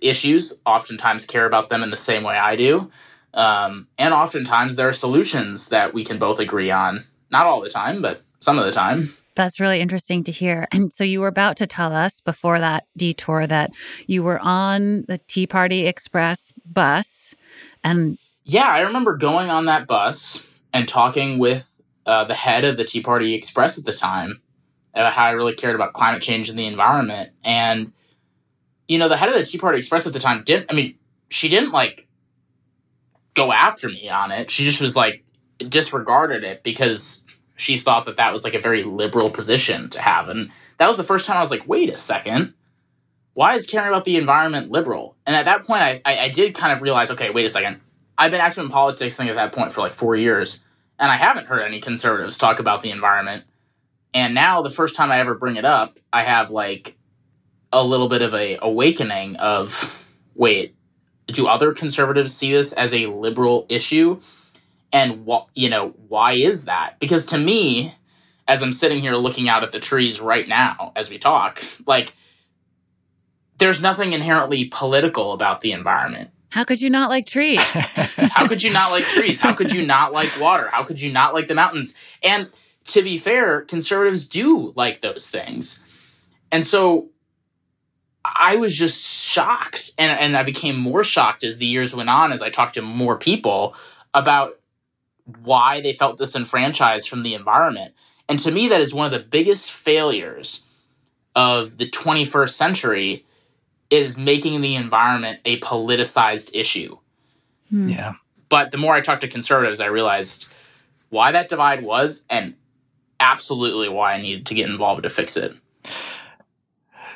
issues 0.00 0.60
oftentimes 0.64 1.26
care 1.26 1.46
about 1.46 1.68
them 1.68 1.82
in 1.82 1.90
the 1.90 1.96
same 1.96 2.22
way 2.22 2.36
I 2.36 2.56
do. 2.56 2.90
Um, 3.34 3.88
and 3.98 4.14
oftentimes 4.14 4.76
there 4.76 4.88
are 4.88 4.92
solutions 4.92 5.68
that 5.68 5.94
we 5.94 6.04
can 6.04 6.18
both 6.18 6.40
agree 6.40 6.70
on. 6.70 7.06
Not 7.30 7.46
all 7.46 7.60
the 7.60 7.68
time, 7.68 8.00
but 8.00 8.22
some 8.40 8.58
of 8.58 8.64
the 8.64 8.72
time. 8.72 9.12
That's 9.34 9.60
really 9.60 9.80
interesting 9.80 10.24
to 10.24 10.32
hear. 10.32 10.66
And 10.72 10.92
so 10.92 11.04
you 11.04 11.20
were 11.20 11.28
about 11.28 11.56
to 11.58 11.66
tell 11.66 11.94
us 11.94 12.20
before 12.20 12.58
that 12.58 12.84
detour 12.96 13.46
that 13.46 13.70
you 14.06 14.22
were 14.22 14.40
on 14.40 15.04
the 15.06 15.18
Tea 15.18 15.46
Party 15.46 15.86
Express 15.86 16.52
bus 16.64 17.34
and 17.84 18.18
Yeah, 18.44 18.66
I 18.66 18.80
remember 18.80 19.16
going 19.16 19.50
on 19.50 19.66
that 19.66 19.86
bus 19.86 20.46
and 20.72 20.88
talking 20.88 21.38
with 21.38 21.80
uh, 22.06 22.24
the 22.24 22.34
head 22.34 22.64
of 22.64 22.76
the 22.76 22.84
Tea 22.84 23.02
Party 23.02 23.34
Express 23.34 23.78
at 23.78 23.84
the 23.84 23.92
time 23.92 24.40
about 24.94 25.12
how 25.12 25.24
I 25.24 25.30
really 25.30 25.54
cared 25.54 25.74
about 25.74 25.92
climate 25.92 26.22
change 26.22 26.48
and 26.48 26.58
the 26.58 26.66
environment. 26.66 27.30
And, 27.44 27.92
you 28.88 28.98
know, 28.98 29.08
the 29.08 29.16
head 29.16 29.28
of 29.28 29.34
the 29.36 29.44
Tea 29.44 29.58
Party 29.58 29.78
Express 29.78 30.06
at 30.06 30.12
the 30.12 30.18
time 30.18 30.42
didn't, 30.44 30.70
I 30.70 30.74
mean, 30.74 30.96
she 31.30 31.48
didn't 31.48 31.72
like 31.72 32.08
go 33.34 33.52
after 33.52 33.88
me 33.88 34.08
on 34.08 34.32
it. 34.32 34.50
She 34.50 34.64
just 34.64 34.80
was 34.80 34.96
like, 34.96 35.24
disregarded 35.58 36.44
it 36.44 36.62
because 36.62 37.24
she 37.56 37.78
thought 37.78 38.04
that 38.04 38.16
that 38.16 38.32
was 38.32 38.44
like 38.44 38.54
a 38.54 38.60
very 38.60 38.84
liberal 38.84 39.28
position 39.28 39.90
to 39.90 40.00
have. 40.00 40.28
And 40.28 40.52
that 40.76 40.86
was 40.86 40.96
the 40.96 41.02
first 41.02 41.26
time 41.26 41.36
I 41.36 41.40
was 41.40 41.50
like, 41.50 41.66
wait 41.66 41.90
a 41.92 41.96
second. 41.96 42.54
why 43.38 43.54
is 43.54 43.68
caring 43.68 43.86
about 43.86 44.04
the 44.04 44.16
environment 44.16 44.68
liberal? 44.68 45.16
And 45.24 45.36
at 45.36 45.44
that 45.44 45.64
point, 45.64 45.80
I, 45.80 46.00
I, 46.04 46.18
I 46.22 46.28
did 46.28 46.56
kind 46.56 46.72
of 46.72 46.82
realize, 46.82 47.12
okay, 47.12 47.30
wait 47.30 47.46
a 47.46 47.50
second. 47.50 47.80
I've 48.18 48.32
been 48.32 48.40
active 48.40 48.64
in 48.64 48.70
politics, 48.70 49.14
I 49.14 49.16
think, 49.18 49.30
at 49.30 49.36
that 49.36 49.52
point 49.52 49.72
for 49.72 49.80
like 49.80 49.94
four 49.94 50.16
years, 50.16 50.60
and 50.98 51.08
I 51.08 51.14
haven't 51.14 51.46
heard 51.46 51.62
any 51.62 51.78
conservatives 51.78 52.36
talk 52.36 52.58
about 52.58 52.82
the 52.82 52.90
environment. 52.90 53.44
And 54.12 54.34
now, 54.34 54.62
the 54.62 54.70
first 54.70 54.96
time 54.96 55.12
I 55.12 55.20
ever 55.20 55.36
bring 55.36 55.54
it 55.54 55.64
up, 55.64 56.00
I 56.12 56.24
have 56.24 56.50
like 56.50 56.96
a 57.72 57.82
little 57.82 58.08
bit 58.08 58.22
of 58.22 58.34
a 58.34 58.58
awakening 58.60 59.36
of, 59.36 60.10
wait, 60.34 60.74
do 61.26 61.46
other 61.46 61.72
conservatives 61.72 62.34
see 62.34 62.52
this 62.52 62.72
as 62.72 62.94
a 62.94 63.06
liberal 63.06 63.66
issue? 63.68 64.20
And 64.92 65.26
what 65.26 65.48
you 65.54 65.68
know, 65.68 65.90
why 66.08 66.32
is 66.32 66.64
that? 66.64 66.98
Because 66.98 67.26
to 67.26 67.38
me, 67.38 67.94
as 68.46 68.62
I'm 68.62 68.72
sitting 68.72 69.00
here 69.00 69.14
looking 69.16 69.48
out 69.48 69.62
at 69.62 69.72
the 69.72 69.80
trees 69.80 70.20
right 70.20 70.48
now 70.48 70.92
as 70.96 71.10
we 71.10 71.18
talk, 71.18 71.62
like 71.86 72.14
there's 73.58 73.82
nothing 73.82 74.12
inherently 74.12 74.64
political 74.66 75.32
about 75.34 75.60
the 75.60 75.72
environment. 75.72 76.30
How 76.50 76.64
could 76.64 76.80
you 76.80 76.88
not 76.88 77.10
like 77.10 77.26
trees? 77.26 77.60
How 77.62 78.48
could 78.48 78.62
you 78.62 78.72
not 78.72 78.90
like 78.90 79.04
trees? 79.04 79.40
How 79.40 79.52
could 79.52 79.72
you 79.72 79.84
not 79.84 80.12
like 80.12 80.40
water? 80.40 80.68
How 80.72 80.82
could 80.82 81.00
you 81.00 81.12
not 81.12 81.34
like 81.34 81.48
the 81.48 81.54
mountains? 81.54 81.94
And 82.22 82.48
to 82.86 83.02
be 83.02 83.18
fair, 83.18 83.62
conservatives 83.62 84.26
do 84.26 84.72
like 84.74 85.02
those 85.02 85.28
things. 85.28 85.82
And 86.50 86.64
so 86.64 87.10
I 88.34 88.56
was 88.56 88.74
just 88.74 89.02
shocked. 89.24 89.92
And, 89.98 90.18
and 90.18 90.36
I 90.36 90.42
became 90.42 90.78
more 90.78 91.04
shocked 91.04 91.44
as 91.44 91.58
the 91.58 91.66
years 91.66 91.94
went 91.94 92.10
on 92.10 92.32
as 92.32 92.42
I 92.42 92.50
talked 92.50 92.74
to 92.74 92.82
more 92.82 93.16
people 93.16 93.74
about 94.14 94.58
why 95.42 95.80
they 95.80 95.92
felt 95.92 96.18
disenfranchised 96.18 97.08
from 97.08 97.22
the 97.22 97.34
environment. 97.34 97.94
And 98.28 98.38
to 98.40 98.50
me, 98.50 98.68
that 98.68 98.80
is 98.80 98.94
one 98.94 99.06
of 99.06 99.12
the 99.12 99.26
biggest 99.26 99.70
failures 99.70 100.64
of 101.34 101.76
the 101.76 101.88
21st 101.88 102.50
century 102.50 103.24
is 103.90 104.18
making 104.18 104.60
the 104.60 104.74
environment 104.74 105.40
a 105.44 105.58
politicized 105.60 106.50
issue. 106.54 106.98
Hmm. 107.70 107.88
Yeah. 107.88 108.14
But 108.48 108.70
the 108.70 108.78
more 108.78 108.94
I 108.94 109.00
talked 109.00 109.22
to 109.22 109.28
conservatives, 109.28 109.80
I 109.80 109.86
realized 109.86 110.52
why 111.10 111.32
that 111.32 111.48
divide 111.48 111.82
was 111.82 112.24
and 112.28 112.54
absolutely 113.20 113.88
why 113.88 114.14
I 114.14 114.22
needed 114.22 114.46
to 114.46 114.54
get 114.54 114.68
involved 114.68 115.02
to 115.02 115.10
fix 115.10 115.36
it. 115.36 115.54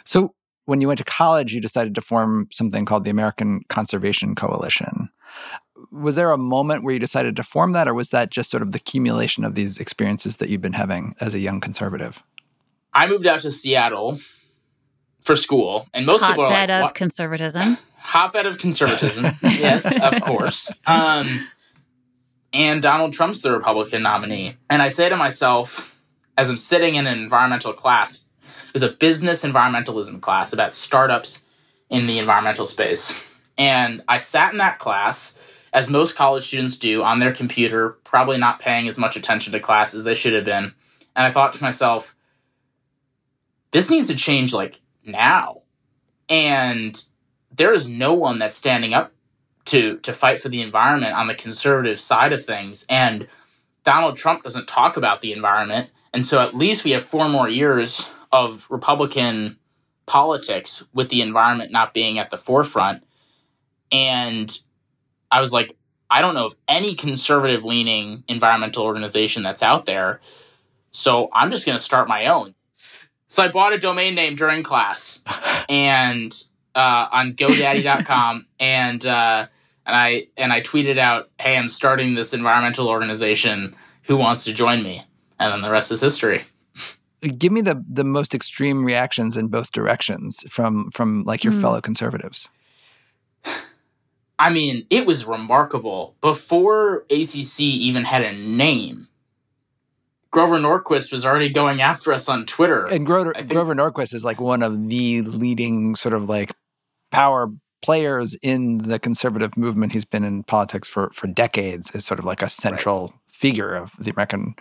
So, 0.05 0.35
when 0.65 0.81
you 0.81 0.89
went 0.89 0.99
to 0.99 1.05
college, 1.05 1.53
you 1.53 1.61
decided 1.61 1.95
to 1.95 2.01
form 2.01 2.49
something 2.53 2.85
called 2.85 3.05
the 3.05 3.11
American 3.11 3.63
Conservation 3.69 4.35
Coalition. 4.35 5.11
Was 5.91 6.15
there 6.15 6.31
a 6.31 6.39
moment 6.39 6.85
where 6.85 6.95
you 6.95 7.01
decided 7.01 7.37
to 7.37 7.43
form 7.43 7.73
that, 7.73 7.89
or 7.89 7.95
was 7.95 8.11
that 8.11 8.31
just 8.31 8.51
sort 8.51 8.63
of 8.63 8.73
the 8.73 8.79
accumulation 8.79 9.45
of 9.45 9.55
these 9.55 9.79
experiences 9.79 10.37
that 10.37 10.49
you've 10.49 10.61
been 10.61 10.75
having 10.75 11.15
as 11.21 11.35
a 11.35 11.41
young 11.41 11.61
conservative? 11.61 12.23
I 12.93 13.07
moved 13.07 13.27
out 13.27 13.41
to 13.41 13.51
Seattle 13.51 14.19
for 15.23 15.35
school, 15.37 15.87
and 15.93 16.07
most 16.07 16.21
Hotbed 16.21 16.35
people 16.35 16.45
are 16.45 16.51
like, 16.51 16.71
of 16.71 16.83
"What?" 16.83 16.95
conservatism. 16.95 17.79
hotbed 18.03 18.47
of 18.47 18.59
conservatism. 18.59 19.27
yes, 19.43 19.99
of 20.01 20.21
course. 20.23 20.73
Um, 20.87 21.49
and 22.53 22.83
Donald 22.83 23.13
Trump's 23.13 23.41
the 23.41 23.53
Republican 23.53 24.03
nominee. 24.03 24.57
And 24.69 24.83
I 24.83 24.89
say 24.89 25.09
to 25.09 25.17
myself, 25.17 26.01
as 26.37 26.51
I'm 26.51 26.57
sitting 26.57 26.97
in 26.97 27.07
an 27.07 27.19
environmental 27.19 27.73
class, 27.73 28.29
it 28.29 28.32
was 28.73 28.83
a 28.83 28.91
business 28.91 29.45
environmentalism 29.45 30.21
class 30.21 30.53
about 30.53 30.75
startups 30.75 31.45
in 31.91 32.07
the 32.07 32.19
environmental 32.19 32.67
space. 32.67 33.31
And 33.59 34.03
I 34.09 34.19
sat 34.19 34.53
in 34.53 34.59
that 34.59 34.79
class, 34.79 35.39
as 35.73 35.91
most 35.91 36.17
college 36.17 36.47
students 36.47 36.79
do, 36.79 37.03
on 37.03 37.19
their 37.19 37.33
computer, 37.33 37.91
probably 38.05 38.39
not 38.39 38.61
paying 38.61 38.89
as 38.89 38.99
much 38.99 39.17
attention 39.17 39.53
to 39.53 39.61
class 39.61 39.95
as 39.95 40.05
they 40.05 40.15
should 40.15 40.33
have 40.33 40.45
been. 40.45 40.75
And 41.15 41.27
I 41.27 41.31
thought 41.31 41.53
to 41.55 41.63
myself, 41.63 42.17
this 43.73 43.91
needs 43.91 44.09
to 44.09 44.17
change 44.17 44.53
like 44.53 44.81
now. 45.05 45.63
And 46.29 47.03
there 47.55 47.73
is 47.73 47.89
no 47.89 48.15
one 48.15 48.39
that's 48.39 48.57
standing 48.57 48.95
up 48.95 49.13
to 49.67 49.99
to 49.99 50.13
fight 50.13 50.41
for 50.41 50.49
the 50.49 50.63
environment 50.63 51.15
on 51.15 51.27
the 51.27 51.35
conservative 51.35 52.01
side 52.01 52.33
of 52.33 52.45
things. 52.45 52.87
And 52.89 53.29
Donald 53.85 54.17
Trump 54.17 54.43
doesn't 54.43 54.69
talk 54.69 54.97
about 54.97 55.21
the 55.21 55.33
environment. 55.33 55.91
And 56.13 56.27
so 56.27 56.41
at 56.43 56.55
least 56.55 56.85
we 56.85 56.93
have 56.93 57.03
four 57.03 57.29
more 57.29 57.49
years 57.49 58.13
of 58.33 58.67
Republican 58.71 59.59
politics 60.07 60.85
with 60.93 61.11
the 61.11 61.21
environment 61.21 61.71
not 61.71 61.95
being 61.95 62.19
at 62.19 62.31
the 62.31 62.39
forefront. 62.39 63.05
And 63.93 64.51
I 65.31 65.41
was 65.41 65.53
like, 65.53 65.77
I 66.11 66.21
don't 66.21 66.35
know 66.35 66.47
of 66.47 66.57
any 66.69 66.95
conservative 66.95 67.65
leaning 67.65 68.25
environmental 68.29 68.85
organization 68.85 69.43
that's 69.43 69.63
out 69.63 69.87
there. 69.87 70.21
So 70.91 71.29
I'm 71.33 71.51
just 71.51 71.65
going 71.65 71.79
to 71.79 71.83
start 71.83 72.09
my 72.09 72.27
own. 72.27 72.55
So 73.29 73.43
I 73.43 73.49
bought 73.49 73.73
a 73.73 73.79
domain 73.79 74.15
name 74.15 74.37
during 74.37 74.63
class 74.63 75.23
and 75.69 76.33
uh, 76.75 77.07
on 77.11 77.33
GoDaddy.com 77.35 78.47
and 78.61 79.07
uh, 79.07 79.47
and 79.85 79.97
I 79.97 80.27
and 80.37 80.53
I 80.53 80.61
tweeted 80.61 80.99
out, 80.99 81.31
"Hey, 81.41 81.57
I'm 81.57 81.69
starting 81.69 82.15
this 82.15 82.35
environmental 82.35 82.89
organization. 82.89 83.75
Who 84.05 84.17
wants 84.17 84.45
to 84.45 84.53
join 84.53 84.83
me?" 84.83 85.03
And 85.41 85.53
then 85.53 85.61
the 85.61 85.71
rest 85.71 85.91
is 85.91 86.01
history. 86.01 86.43
Give 87.39 87.53
me 87.53 87.61
the 87.61 87.85
the 87.89 88.05
most 88.05 88.35
extreme 88.35 88.85
reactions 88.85 89.37
in 89.37 89.49
both 89.49 89.73
directions 89.73 90.45
from 90.51 90.91
from 90.91 91.23
like 91.25 91.45
your 91.45 91.53
Hmm. 91.53 91.61
fellow 91.61 91.81
conservatives. 91.81 92.51
I 94.39 94.51
mean, 94.51 94.87
it 94.91 95.07
was 95.07 95.25
remarkable. 95.25 96.17
Before 96.21 97.05
ACC 97.11 97.61
even 97.61 98.05
had 98.05 98.23
a 98.23 98.33
name, 98.33 99.09
Grover 100.33 100.59
Norquist 100.59 101.13
was 101.13 101.25
already 101.25 101.49
going 101.51 101.81
after 101.81 102.13
us 102.13 102.29
on 102.29 102.45
Twitter. 102.47 102.85
And 102.91 103.07
Grover, 103.07 103.35
Grover 103.47 103.75
Norquist 103.75 104.15
is 104.15 104.25
like 104.25 104.41
one 104.41 104.63
of 104.63 104.89
the 104.89 105.23
leading 105.23 105.95
sort 105.95 106.15
of 106.15 106.29
like 106.29 106.53
power 107.11 107.53
players 107.83 108.35
in 108.43 108.79
the 108.79 108.99
conservative 108.99 109.57
movement. 109.57 109.93
He's 109.93 110.05
been 110.07 110.25
in 110.25 110.43
politics 110.43 110.89
for 110.89 111.11
for 111.13 111.27
decades 111.29 111.91
as 111.93 112.05
sort 112.05 112.19
of 112.19 112.25
like 112.25 112.43
a 112.43 112.49
central 112.49 113.13
figure 113.29 113.75
of 113.75 113.93
the 113.99 114.11
American 114.11 114.55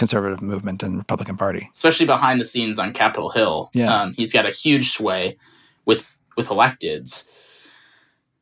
conservative 0.00 0.40
movement 0.40 0.82
and 0.82 0.96
Republican 0.96 1.36
Party. 1.36 1.68
especially 1.74 2.06
behind 2.06 2.40
the 2.40 2.44
scenes 2.44 2.78
on 2.78 2.92
Capitol 2.94 3.28
Hill. 3.28 3.70
Yeah. 3.74 3.94
Um, 3.94 4.14
he's 4.14 4.32
got 4.32 4.48
a 4.48 4.50
huge 4.50 4.90
sway 4.92 5.36
with 5.84 6.18
with 6.36 6.48
electeds. 6.48 7.28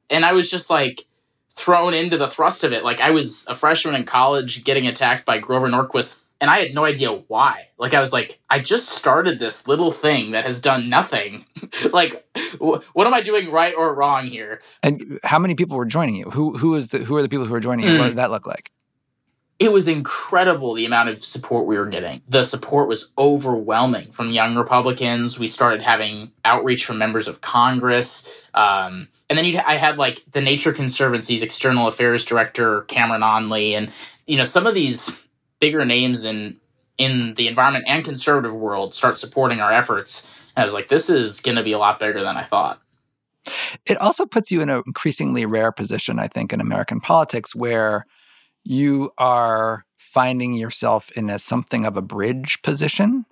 And 0.08 0.24
I 0.24 0.32
was 0.32 0.50
just 0.50 0.70
like 0.70 1.02
thrown 1.50 1.94
into 1.94 2.16
the 2.16 2.28
thrust 2.28 2.62
of 2.62 2.72
it. 2.72 2.84
Like 2.84 3.00
I 3.00 3.10
was 3.10 3.44
a 3.48 3.56
freshman 3.56 3.96
in 3.96 4.04
college 4.04 4.62
getting 4.62 4.86
attacked 4.86 5.24
by 5.26 5.38
Grover 5.38 5.68
Norquist 5.68 6.16
and 6.40 6.48
I 6.48 6.58
had 6.58 6.74
no 6.74 6.84
idea 6.84 7.10
why. 7.10 7.70
Like 7.76 7.92
I 7.92 7.98
was 7.98 8.12
like, 8.12 8.38
I 8.48 8.60
just 8.60 8.90
started 8.90 9.40
this 9.40 9.66
little 9.66 9.90
thing 9.90 10.30
that 10.30 10.44
has 10.44 10.60
done 10.60 10.88
nothing. 10.88 11.44
like, 11.92 12.24
wh- 12.60 12.78
what 12.92 13.06
am 13.08 13.14
I 13.14 13.20
doing 13.20 13.50
right 13.50 13.74
or 13.76 13.92
wrong 13.92 14.28
here? 14.28 14.62
And 14.84 15.18
how 15.24 15.40
many 15.40 15.56
people 15.56 15.76
were 15.76 15.86
joining 15.86 16.14
you? 16.14 16.30
Who 16.30 16.56
who 16.56 16.76
is 16.76 16.88
the 16.88 16.98
who 16.98 17.16
are 17.16 17.22
the 17.22 17.28
people 17.28 17.46
who 17.46 17.54
are 17.54 17.60
joining 17.60 17.86
you? 17.86 17.94
Mm. 17.94 17.98
What 17.98 18.06
did 18.06 18.16
that 18.16 18.30
look 18.30 18.46
like? 18.46 18.70
It 19.58 19.72
was 19.72 19.88
incredible 19.88 20.74
the 20.74 20.86
amount 20.86 21.08
of 21.08 21.24
support 21.24 21.66
we 21.66 21.76
were 21.76 21.86
getting. 21.86 22.22
The 22.28 22.44
support 22.44 22.88
was 22.88 23.12
overwhelming 23.18 24.12
from 24.12 24.30
young 24.30 24.54
Republicans. 24.56 25.38
We 25.38 25.48
started 25.48 25.82
having 25.82 26.30
outreach 26.44 26.84
from 26.84 26.98
members 26.98 27.26
of 27.26 27.40
Congress. 27.40 28.28
Um, 28.54 29.08
and 29.28 29.36
then 29.36 29.44
I 29.66 29.74
had 29.74 29.98
like 29.98 30.22
the 30.30 30.40
Nature 30.40 30.72
Conservancy's 30.72 31.42
external 31.42 31.88
affairs 31.88 32.24
director, 32.24 32.82
Cameron 32.82 33.22
Onley, 33.22 33.72
and 33.72 33.90
you 34.26 34.36
know, 34.36 34.44
some 34.44 34.66
of 34.66 34.74
these 34.74 35.22
bigger 35.58 35.84
names 35.84 36.24
in 36.24 36.58
in 36.96 37.34
the 37.34 37.48
environment 37.48 37.84
and 37.88 38.04
conservative 38.04 38.54
world 38.54 38.94
start 38.94 39.18
supporting 39.18 39.60
our 39.60 39.72
efforts. 39.72 40.28
And 40.56 40.62
I 40.62 40.64
was 40.64 40.74
like, 40.74 40.88
this 40.88 41.10
is 41.10 41.40
gonna 41.40 41.64
be 41.64 41.72
a 41.72 41.78
lot 41.78 41.98
bigger 41.98 42.22
than 42.22 42.36
I 42.36 42.44
thought. 42.44 42.80
It 43.86 43.96
also 43.96 44.24
puts 44.24 44.52
you 44.52 44.60
in 44.60 44.68
an 44.68 44.82
increasingly 44.86 45.46
rare 45.46 45.72
position, 45.72 46.18
I 46.18 46.28
think, 46.28 46.52
in 46.52 46.60
American 46.60 47.00
politics 47.00 47.56
where 47.56 48.04
you 48.64 49.10
are 49.18 49.84
finding 49.96 50.54
yourself 50.54 51.10
in 51.12 51.30
a 51.30 51.38
something 51.38 51.84
of 51.84 51.96
a 51.96 52.02
bridge 52.02 52.60
position 52.62 53.24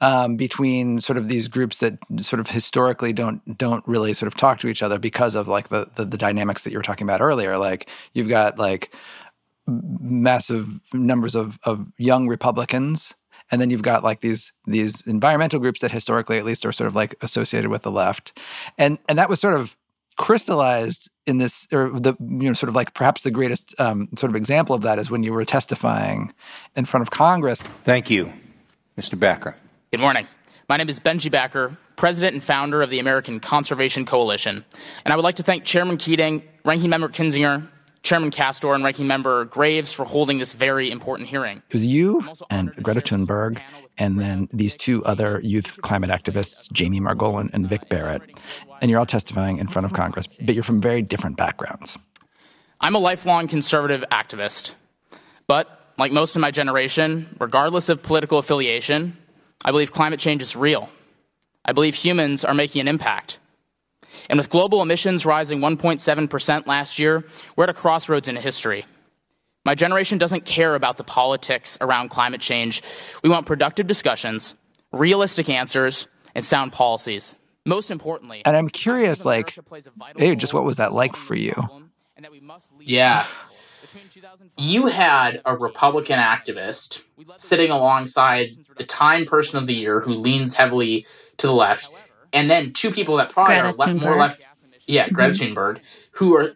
um, 0.00 0.36
between 0.36 1.00
sort 1.00 1.16
of 1.16 1.28
these 1.28 1.48
groups 1.48 1.78
that 1.78 1.98
sort 2.20 2.40
of 2.40 2.50
historically 2.50 3.12
don't 3.12 3.58
don't 3.58 3.86
really 3.86 4.14
sort 4.14 4.28
of 4.28 4.36
talk 4.36 4.60
to 4.60 4.68
each 4.68 4.82
other 4.82 4.98
because 4.98 5.34
of 5.34 5.48
like 5.48 5.68
the 5.68 5.88
the, 5.96 6.04
the 6.04 6.16
dynamics 6.16 6.64
that 6.64 6.70
you 6.70 6.78
were 6.78 6.82
talking 6.84 7.06
about 7.06 7.20
earlier. 7.20 7.58
Like 7.58 7.88
you've 8.12 8.28
got 8.28 8.58
like 8.58 8.94
massive 9.66 10.80
numbers 10.92 11.34
of 11.34 11.58
of 11.64 11.92
young 11.98 12.28
Republicans 12.28 13.14
and 13.50 13.60
then 13.60 13.70
you've 13.70 13.82
got 13.82 14.04
like 14.04 14.20
these 14.20 14.52
these 14.66 15.06
environmental 15.06 15.60
groups 15.60 15.80
that 15.80 15.92
historically 15.92 16.38
at 16.38 16.44
least 16.44 16.64
are 16.64 16.72
sort 16.72 16.86
of 16.86 16.94
like 16.94 17.14
associated 17.20 17.70
with 17.70 17.82
the 17.82 17.90
left 17.90 18.40
and 18.78 18.98
and 19.08 19.18
that 19.18 19.28
was 19.28 19.40
sort 19.40 19.54
of 19.54 19.76
crystallized 20.18 21.10
in 21.26 21.38
this 21.38 21.66
or 21.72 21.88
the 21.88 22.14
you 22.20 22.48
know 22.48 22.52
sort 22.52 22.68
of 22.68 22.74
like 22.74 22.92
perhaps 22.92 23.22
the 23.22 23.30
greatest 23.30 23.74
um, 23.80 24.08
sort 24.16 24.28
of 24.28 24.36
example 24.36 24.74
of 24.74 24.82
that 24.82 24.98
is 24.98 25.10
when 25.10 25.22
you 25.22 25.32
were 25.32 25.44
testifying 25.44 26.34
in 26.76 26.84
front 26.84 27.02
of 27.02 27.10
congress 27.10 27.62
thank 27.62 28.10
you 28.10 28.30
mr 28.98 29.18
backer 29.18 29.56
Good 29.90 30.00
morning. 30.00 30.26
My 30.68 30.76
name 30.76 30.90
is 30.90 31.00
Benji 31.00 31.30
Backer, 31.30 31.74
president 31.96 32.34
and 32.34 32.44
founder 32.44 32.82
of 32.82 32.90
the 32.90 32.98
American 32.98 33.40
Conservation 33.40 34.04
Coalition. 34.04 34.62
And 35.02 35.12
I 35.14 35.16
would 35.16 35.22
like 35.22 35.36
to 35.36 35.42
thank 35.42 35.64
Chairman 35.64 35.96
Keating, 35.96 36.42
Ranking 36.62 36.90
Member 36.90 37.08
Kinzinger, 37.08 37.66
Chairman 38.08 38.30
Castor 38.30 38.72
and 38.72 38.82
Ranking 38.82 39.06
Member 39.06 39.44
Graves 39.44 39.92
for 39.92 40.06
holding 40.06 40.38
this 40.38 40.54
very 40.54 40.90
important 40.90 41.28
hearing. 41.28 41.58
It 41.68 41.74
was 41.74 41.84
you 41.84 42.26
and 42.48 42.70
Greta 42.82 43.02
Thunberg, 43.02 43.60
and 43.98 44.18
then 44.18 44.48
these 44.50 44.78
two 44.78 45.04
other 45.04 45.42
youth 45.44 45.78
climate 45.82 46.08
activists, 46.08 46.72
Jamie 46.72 47.02
Margolin 47.02 47.50
and 47.52 47.68
Vic 47.68 47.90
Barrett. 47.90 48.22
And 48.80 48.90
you're 48.90 48.98
all 48.98 49.04
testifying 49.04 49.58
in 49.58 49.68
front 49.68 49.84
of 49.84 49.92
Congress, 49.92 50.26
but 50.26 50.54
you're 50.54 50.64
from 50.64 50.80
very 50.80 51.02
different 51.02 51.36
backgrounds. 51.36 51.98
I'm 52.80 52.94
a 52.94 52.98
lifelong 52.98 53.46
conservative 53.46 54.02
activist, 54.10 54.72
but 55.46 55.92
like 55.98 56.10
most 56.10 56.34
of 56.34 56.40
my 56.40 56.50
generation, 56.50 57.36
regardless 57.38 57.90
of 57.90 58.02
political 58.02 58.38
affiliation, 58.38 59.18
I 59.66 59.70
believe 59.70 59.92
climate 59.92 60.18
change 60.18 60.40
is 60.40 60.56
real. 60.56 60.88
I 61.62 61.72
believe 61.72 61.94
humans 61.94 62.42
are 62.42 62.54
making 62.54 62.80
an 62.80 62.88
impact. 62.88 63.38
And 64.28 64.38
with 64.38 64.48
global 64.48 64.82
emissions 64.82 65.24
rising 65.26 65.60
1.7% 65.60 66.66
last 66.66 66.98
year, 66.98 67.24
we're 67.56 67.64
at 67.64 67.70
a 67.70 67.74
crossroads 67.74 68.28
in 68.28 68.36
history. 68.36 68.84
My 69.64 69.74
generation 69.74 70.18
doesn't 70.18 70.44
care 70.44 70.74
about 70.74 70.96
the 70.96 71.04
politics 71.04 71.76
around 71.80 72.08
climate 72.08 72.40
change. 72.40 72.82
We 73.22 73.28
want 73.28 73.46
productive 73.46 73.86
discussions, 73.86 74.54
realistic 74.92 75.48
answers, 75.48 76.06
and 76.34 76.44
sound 76.44 76.72
policies. 76.72 77.36
Most 77.66 77.90
importantly, 77.90 78.40
and 78.46 78.56
I'm 78.56 78.70
curious, 78.70 79.26
like, 79.26 79.58
hey, 80.16 80.34
just 80.36 80.54
what 80.54 80.64
was 80.64 80.76
that 80.76 80.92
like 80.92 81.16
for 81.16 81.34
you? 81.34 81.52
Yeah. 82.80 83.26
You 84.56 84.86
had 84.86 85.42
a 85.44 85.54
Republican 85.56 86.18
activist 86.18 87.02
sitting 87.36 87.70
alongside 87.70 88.52
the 88.76 88.84
Time 88.84 89.26
Person 89.26 89.58
of 89.58 89.66
the 89.66 89.74
Year 89.74 90.00
who 90.00 90.14
leans 90.14 90.54
heavily 90.54 91.06
to 91.36 91.46
the 91.46 91.52
left, 91.52 91.90
and 92.32 92.50
then 92.50 92.72
two 92.72 92.90
people 92.90 93.16
that 93.16 93.30
probably 93.30 93.54
Greta 93.54 93.68
are 93.68 93.92
le- 93.92 93.94
more 93.94 94.16
left. 94.16 94.40
Yeah, 94.86 95.08
Greta 95.08 95.32
Mhm. 95.38 95.54
Thunberg, 95.54 95.80
who 96.12 96.34
are, 96.34 96.54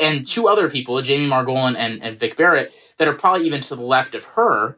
and 0.00 0.24
two 0.26 0.46
other 0.48 0.70
people, 0.70 1.00
Jamie 1.02 1.28
Margolin 1.28 1.74
and, 1.76 2.02
and 2.02 2.16
Vic 2.18 2.36
Barrett, 2.36 2.72
that 2.98 3.08
are 3.08 3.14
probably 3.14 3.46
even 3.46 3.60
to 3.62 3.74
the 3.74 3.82
left 3.82 4.14
of 4.14 4.24
her 4.36 4.76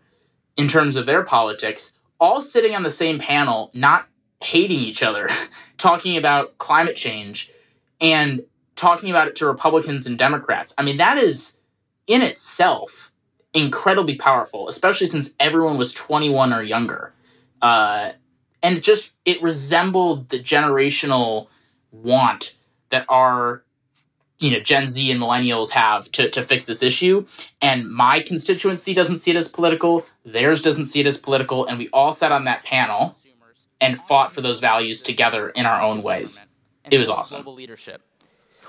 in 0.57 0.67
terms 0.67 0.97
of 0.97 1.05
their 1.07 1.23
politics, 1.23 1.99
all 2.19 2.41
sitting 2.41 2.75
on 2.75 2.83
the 2.83 2.91
same 2.91 3.19
panel, 3.19 3.71
not 3.75 4.07
hating 4.43 4.81
each 4.81 5.03
other, 5.03 5.29
talking 5.79 6.17
about 6.17 6.57
climate 6.59 6.97
change 6.97 7.51
and 8.01 8.45
talking 8.77 9.11
about 9.11 9.29
it 9.29 9.37
to 9.37 9.47
Republicans 9.47 10.07
and 10.07 10.17
Democrats. 10.17 10.75
I 10.79 10.83
mean, 10.83 10.97
that 10.97 11.19
is 11.19 11.59
in 12.07 12.23
itself 12.23 13.13
incredibly 13.53 14.17
powerful, 14.17 14.69
especially 14.69 15.07
since 15.07 15.35
everyone 15.39 15.77
was 15.77 15.93
21 15.93 16.55
or 16.55 16.63
younger. 16.63 17.13
Uh, 17.61 18.13
and 18.63 18.77
it 18.77 18.83
just 18.83 19.15
it 19.25 19.43
resembled 19.43 20.29
the 20.29 20.39
generational 20.39 21.49
want 21.93 22.57
that 22.91 23.05
our 23.09 23.63
you 24.39 24.51
know 24.51 24.61
Gen 24.61 24.87
Z 24.87 25.11
and 25.11 25.21
millennials 25.21 25.71
have 25.71 26.11
to, 26.13 26.31
to 26.31 26.43
fix 26.43 26.65
this 26.65 26.83
issue. 26.83 27.25
And 27.61 27.91
my 27.91 28.21
constituency 28.21 28.95
doesn't 28.95 29.19
see 29.19 29.31
it 29.31 29.37
as 29.37 29.49
political, 29.49 30.07
theirs 30.25 30.63
doesn't 30.63 30.87
see 30.87 31.01
it 31.01 31.07
as 31.07 31.19
political, 31.19 31.67
and 31.67 31.79
we 31.79 31.89
all 31.93 32.13
sat 32.13 32.33
on 32.33 32.45
that 32.45 32.65
panel 32.65 33.17
and 33.81 33.99
fought 33.99 34.33
for 34.33 34.41
those 34.41 34.61
values 34.61 35.03
together 35.03 35.49
in 35.51 35.67
our 35.67 35.81
own 35.81 36.03
ways. 36.03 36.47
It 36.91 36.99
was 36.99 37.09
awesome. 37.09 37.47
leadership. 37.47 38.03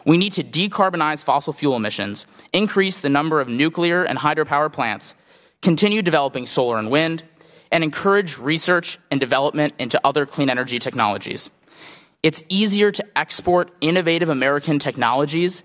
We 0.05 0.17
need 0.17 0.33
to 0.33 0.43
decarbonize 0.43 1.23
fossil 1.23 1.53
fuel 1.53 1.75
emissions, 1.75 2.25
increase 2.53 2.99
the 3.01 3.09
number 3.09 3.39
of 3.39 3.47
nuclear 3.47 4.03
and 4.03 4.17
hydropower 4.17 4.71
plants, 4.71 5.15
continue 5.61 6.01
developing 6.01 6.45
solar 6.45 6.79
and 6.79 6.89
wind, 6.89 7.23
and 7.71 7.83
encourage 7.83 8.37
research 8.37 8.99
and 9.09 9.19
development 9.19 9.73
into 9.79 9.99
other 10.03 10.25
clean 10.25 10.49
energy 10.49 10.79
technologies. 10.79 11.49
It's 12.23 12.43
easier 12.49 12.91
to 12.91 13.17
export 13.17 13.71
innovative 13.81 14.29
American 14.29 14.77
technologies 14.77 15.63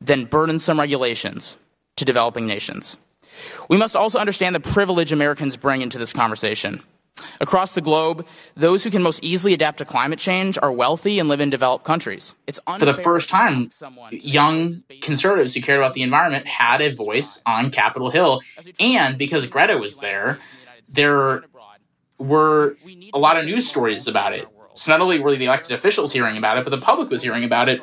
than 0.00 0.24
burdensome 0.24 0.80
regulations 0.80 1.56
to 1.96 2.04
developing 2.04 2.46
nations. 2.46 2.96
We 3.68 3.76
must 3.76 3.94
also 3.94 4.18
understand 4.18 4.54
the 4.54 4.60
privilege 4.60 5.12
Americans 5.12 5.56
bring 5.56 5.80
into 5.80 5.98
this 5.98 6.12
conversation. 6.12 6.82
Across 7.40 7.72
the 7.72 7.80
globe, 7.80 8.26
those 8.56 8.82
who 8.82 8.90
can 8.90 9.02
most 9.02 9.22
easily 9.22 9.52
adapt 9.52 9.78
to 9.78 9.84
climate 9.84 10.18
change 10.18 10.58
are 10.60 10.72
wealthy 10.72 11.18
and 11.18 11.28
live 11.28 11.40
in 11.40 11.50
developed 11.50 11.84
countries. 11.84 12.34
It's 12.46 12.58
for 12.78 12.84
the 12.84 12.94
first 12.94 13.28
time, 13.28 13.68
young 14.10 14.76
conservatives 15.02 15.54
who 15.54 15.60
cared 15.60 15.78
about 15.78 15.92
the 15.94 16.02
environment 16.02 16.46
had 16.46 16.80
a 16.80 16.92
voice 16.92 17.42
on 17.44 17.70
Capitol 17.70 18.10
Hill. 18.10 18.40
And 18.80 19.18
because 19.18 19.46
Greta 19.46 19.76
was 19.76 19.98
there, 19.98 20.38
there 20.92 21.42
were 22.18 22.76
a 23.12 23.18
lot 23.18 23.36
of 23.36 23.44
news 23.44 23.68
stories 23.68 24.06
about 24.06 24.34
it. 24.34 24.46
So 24.74 24.92
not 24.92 25.00
only 25.00 25.18
were 25.18 25.36
the 25.36 25.46
elected 25.46 25.72
officials 25.72 26.12
hearing 26.12 26.36
about 26.36 26.58
it, 26.58 26.64
but 26.64 26.70
the 26.70 26.78
public 26.78 27.10
was 27.10 27.22
hearing 27.22 27.44
about 27.44 27.68
it 27.68 27.82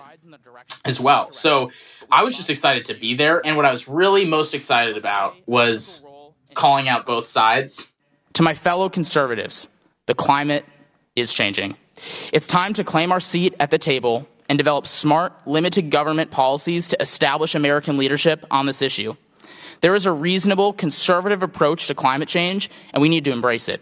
as 0.85 0.99
well. 0.99 1.31
So 1.31 1.71
I 2.11 2.23
was 2.23 2.35
just 2.35 2.49
excited 2.49 2.85
to 2.85 2.93
be 2.93 3.13
there. 3.13 3.45
And 3.45 3.57
what 3.57 3.65
I 3.65 3.71
was 3.71 3.87
really 3.87 4.25
most 4.25 4.53
excited 4.53 4.97
about 4.97 5.35
was 5.45 6.05
calling 6.53 6.87
out 6.87 7.05
both 7.05 7.27
sides. 7.27 7.91
To 8.33 8.43
my 8.43 8.53
fellow 8.53 8.89
conservatives, 8.89 9.67
the 10.07 10.15
climate 10.15 10.65
is 11.15 11.33
changing. 11.33 11.75
It's 12.31 12.47
time 12.47 12.73
to 12.73 12.83
claim 12.83 13.11
our 13.11 13.19
seat 13.19 13.55
at 13.59 13.71
the 13.71 13.77
table 13.77 14.27
and 14.47 14.57
develop 14.57 14.87
smart, 14.87 15.33
limited 15.45 15.91
government 15.91 16.31
policies 16.31 16.89
to 16.89 17.01
establish 17.01 17.53
American 17.53 17.97
leadership 17.97 18.45
on 18.49 18.65
this 18.65 18.81
issue. 18.81 19.15
There 19.81 19.95
is 19.95 20.05
a 20.05 20.11
reasonable, 20.11 20.73
conservative 20.73 21.43
approach 21.43 21.87
to 21.87 21.95
climate 21.95 22.27
change, 22.27 22.69
and 22.93 23.01
we 23.01 23.09
need 23.09 23.25
to 23.25 23.31
embrace 23.31 23.69
it. 23.69 23.81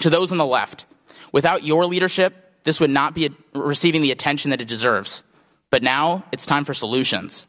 To 0.00 0.10
those 0.10 0.32
on 0.32 0.38
the 0.38 0.46
left, 0.46 0.86
without 1.32 1.62
your 1.62 1.86
leadership, 1.86 2.34
this 2.64 2.80
would 2.80 2.90
not 2.90 3.14
be 3.14 3.30
receiving 3.54 4.02
the 4.02 4.10
attention 4.10 4.50
that 4.50 4.60
it 4.60 4.68
deserves. 4.68 5.22
But 5.70 5.82
now 5.82 6.24
it's 6.32 6.46
time 6.46 6.64
for 6.64 6.74
solutions. 6.74 7.46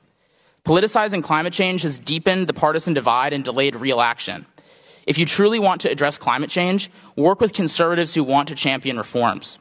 Politicizing 0.66 1.24
climate 1.24 1.54
change 1.54 1.84
has 1.84 1.98
deepened 1.98 2.48
the 2.48 2.54
partisan 2.54 2.94
divide 2.94 3.34
and 3.34 3.44
delayed 3.44 3.76
real 3.76 4.02
action. 4.02 4.46
If 5.06 5.18
you 5.18 5.26
truly 5.26 5.60
want 5.60 5.82
to 5.82 5.92
address 5.92 6.18
climate 6.18 6.50
change, 6.50 6.90
work 7.16 7.40
with 7.40 7.54
conservatives 7.54 8.16
who 8.16 8.24
want 8.24 8.48
to 8.48 8.56
champion 8.56 8.98
reforms. 8.98 9.60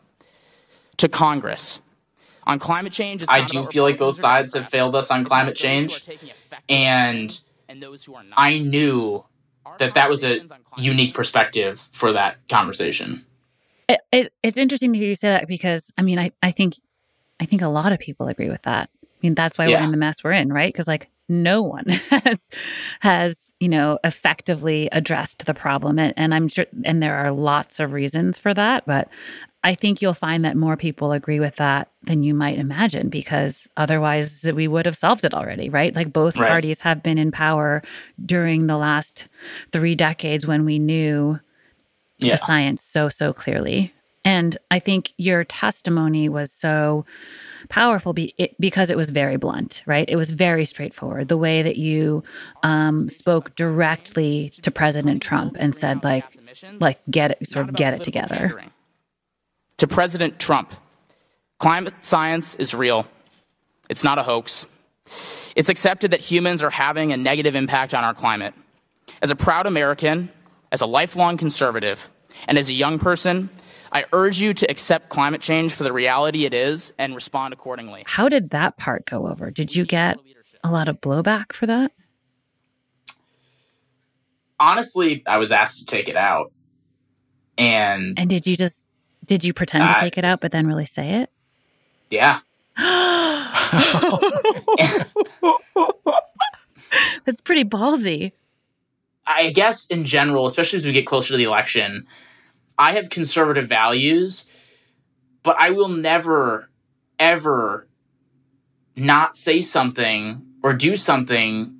To 0.98 1.09
Congress, 1.09 1.80
on 2.46 2.59
climate 2.59 2.92
change, 2.92 3.24
I 3.28 3.42
do 3.42 3.64
feel 3.64 3.82
like 3.84 3.98
both 3.98 4.18
sides 4.18 4.55
have 4.55 4.68
failed 4.68 4.94
us 4.94 5.11
on 5.11 5.24
climate 5.24 5.57
change, 5.57 6.09
and 6.68 7.38
I 8.36 8.58
knew 8.58 9.24
that 9.78 9.94
that 9.94 10.08
was 10.08 10.24
a 10.24 10.40
unique 10.78 11.14
perspective 11.14 11.88
for 11.92 12.12
that 12.12 12.46
conversation. 12.48 13.24
It, 13.88 14.00
it, 14.12 14.32
it's 14.42 14.56
interesting 14.56 14.92
to 14.92 14.98
hear 14.98 15.08
you 15.08 15.14
say 15.14 15.28
that 15.28 15.46
because 15.48 15.92
I 15.98 16.02
mean 16.02 16.18
I, 16.18 16.30
I 16.42 16.50
think 16.50 16.74
I 17.40 17.44
think 17.46 17.62
a 17.62 17.68
lot 17.68 17.92
of 17.92 17.98
people 17.98 18.28
agree 18.28 18.48
with 18.48 18.62
that. 18.62 18.88
I 19.04 19.06
mean 19.22 19.34
that's 19.34 19.58
why 19.58 19.66
Yeah. 19.68 19.78
we're 19.80 19.84
in 19.84 19.90
the 19.90 19.96
mess 19.96 20.22
we're 20.24 20.32
in, 20.32 20.52
right? 20.52 20.72
Because 20.72 20.86
like 20.88 21.08
no 21.28 21.62
one 21.62 21.84
has 22.10 22.50
has 23.00 23.52
you 23.60 23.68
know 23.68 23.98
effectively 24.04 24.88
addressed 24.92 25.46
the 25.46 25.54
problem, 25.54 25.98
and, 25.98 26.12
and 26.16 26.34
I'm 26.34 26.48
sure 26.48 26.66
and 26.84 27.02
there 27.02 27.16
are 27.16 27.30
lots 27.32 27.80
of 27.80 27.92
reasons 27.92 28.38
for 28.38 28.52
that, 28.54 28.84
but 28.86 29.08
I 29.62 29.74
think 29.74 30.02
you'll 30.02 30.12
find 30.12 30.44
that 30.44 30.56
more 30.58 30.76
people 30.76 31.12
agree 31.12 31.40
with 31.40 31.56
that 31.56 31.88
than 32.02 32.22
you 32.22 32.34
might 32.34 32.58
imagine 32.58 33.08
because 33.08 33.66
otherwise 33.78 34.48
we 34.54 34.68
would 34.68 34.84
have 34.84 34.96
solved 34.96 35.24
it 35.24 35.32
already, 35.32 35.70
right? 35.70 35.96
Like 35.96 36.12
both 36.12 36.36
Right. 36.36 36.48
parties 36.48 36.80
have 36.82 37.02
been 37.02 37.16
in 37.16 37.32
power 37.32 37.82
during 38.26 38.66
the 38.66 38.76
last 38.76 39.26
three 39.72 39.94
decades 39.94 40.46
when 40.46 40.66
we 40.66 40.78
knew 40.78 41.40
Yeah. 42.18 42.32
the 42.32 42.38
science 42.44 42.82
so, 42.82 43.08
so 43.08 43.32
clearly. 43.32 43.94
And 44.24 44.56
I 44.70 44.78
think 44.78 45.12
your 45.18 45.44
testimony 45.44 46.28
was 46.28 46.50
so 46.50 47.04
powerful 47.68 48.12
be, 48.12 48.34
it, 48.38 48.58
because 48.58 48.90
it 48.90 48.96
was 48.96 49.10
very 49.10 49.36
blunt, 49.36 49.82
right? 49.86 50.08
It 50.08 50.16
was 50.16 50.30
very 50.30 50.64
straightforward. 50.64 51.28
The 51.28 51.36
way 51.36 51.62
that 51.62 51.76
you 51.76 52.24
um, 52.62 53.10
spoke 53.10 53.54
directly 53.54 54.50
to 54.62 54.70
President 54.70 55.22
Trump 55.22 55.56
and 55.58 55.74
said, 55.74 56.04
like, 56.04 56.24
like 56.80 57.00
get 57.10 57.32
it, 57.32 57.46
sort 57.46 57.68
of 57.68 57.74
get 57.74 57.94
it 57.94 58.02
together. 58.02 58.62
To 59.78 59.86
President 59.86 60.38
Trump, 60.38 60.72
climate 61.58 61.94
science 62.02 62.54
is 62.54 62.74
real. 62.74 63.06
It's 63.90 64.04
not 64.04 64.18
a 64.18 64.22
hoax. 64.22 64.66
It's 65.54 65.68
accepted 65.68 66.12
that 66.12 66.20
humans 66.20 66.62
are 66.62 66.70
having 66.70 67.12
a 67.12 67.16
negative 67.16 67.54
impact 67.54 67.92
on 67.92 68.04
our 68.04 68.14
climate. 68.14 68.54
As 69.20 69.30
a 69.30 69.36
proud 69.36 69.66
American, 69.66 70.30
as 70.72 70.80
a 70.80 70.86
lifelong 70.86 71.36
conservative, 71.36 72.10
and 72.48 72.58
as 72.58 72.68
a 72.68 72.72
young 72.72 72.98
person, 72.98 73.50
I 73.95 74.05
urge 74.12 74.40
you 74.40 74.53
to 74.55 74.68
accept 74.68 75.09
climate 75.09 75.40
change 75.40 75.72
for 75.72 75.84
the 75.84 75.92
reality 75.92 76.45
it 76.45 76.53
is 76.53 76.92
and 76.99 77.14
respond 77.14 77.55
accordingly. 77.55 78.03
How 78.07 78.28
did 78.28 78.51
that 78.51 78.76
part 78.76 79.07
go 79.07 79.28
over? 79.28 79.53
Did 79.53 79.74
you 79.74 79.84
get 79.84 80.18
a 80.64 80.70
lot 80.70 80.88
of 80.88 81.01
blowback 81.01 81.53
for 81.53 81.66
that? 81.66 81.92
Honestly, 84.59 85.22
I 85.26 85.38
was 85.38 85.53
asked 85.53 85.78
to 85.78 85.86
take 85.86 86.09
it 86.09 86.16
out. 86.16 86.53
And 87.57 88.18
And 88.18 88.28
did 88.28 88.47
you 88.49 88.57
just 88.57 88.84
did 89.24 89.45
you 89.45 89.53
pretend 89.55 89.88
to 89.88 89.95
take 90.01 90.18
it 90.18 90.24
out 90.24 90.40
but 90.40 90.51
then 90.51 90.66
really 90.66 90.86
say 90.86 91.22
it? 91.22 91.30
yeah, 92.11 92.40
That's 97.24 97.40
pretty 97.42 97.64
ballsy. 97.64 98.32
I 99.26 99.51
guess 99.53 99.86
in 99.86 100.05
general, 100.05 100.47
especially 100.47 100.78
as 100.78 100.86
we 100.86 100.92
get 100.92 101.07
closer 101.07 101.32
to 101.32 101.36
the 101.38 101.45
election, 101.45 102.07
I 102.78 102.92
have 102.92 103.10
conservative 103.10 103.68
values, 103.68 104.46
but 105.42 105.56
I 105.58 105.70
will 105.70 105.88
never, 105.88 106.70
ever 107.18 107.86
not 108.96 109.36
say 109.36 109.60
something 109.60 110.46
or 110.62 110.72
do 110.72 110.96
something 110.96 111.76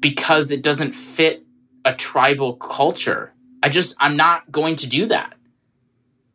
because 0.00 0.50
it 0.50 0.62
doesn't 0.62 0.94
fit 0.94 1.44
a 1.84 1.94
tribal 1.94 2.56
culture. 2.56 3.32
I 3.62 3.68
just, 3.68 3.96
I'm 4.00 4.16
not 4.16 4.50
going 4.50 4.76
to 4.76 4.88
do 4.88 5.06
that. 5.06 5.34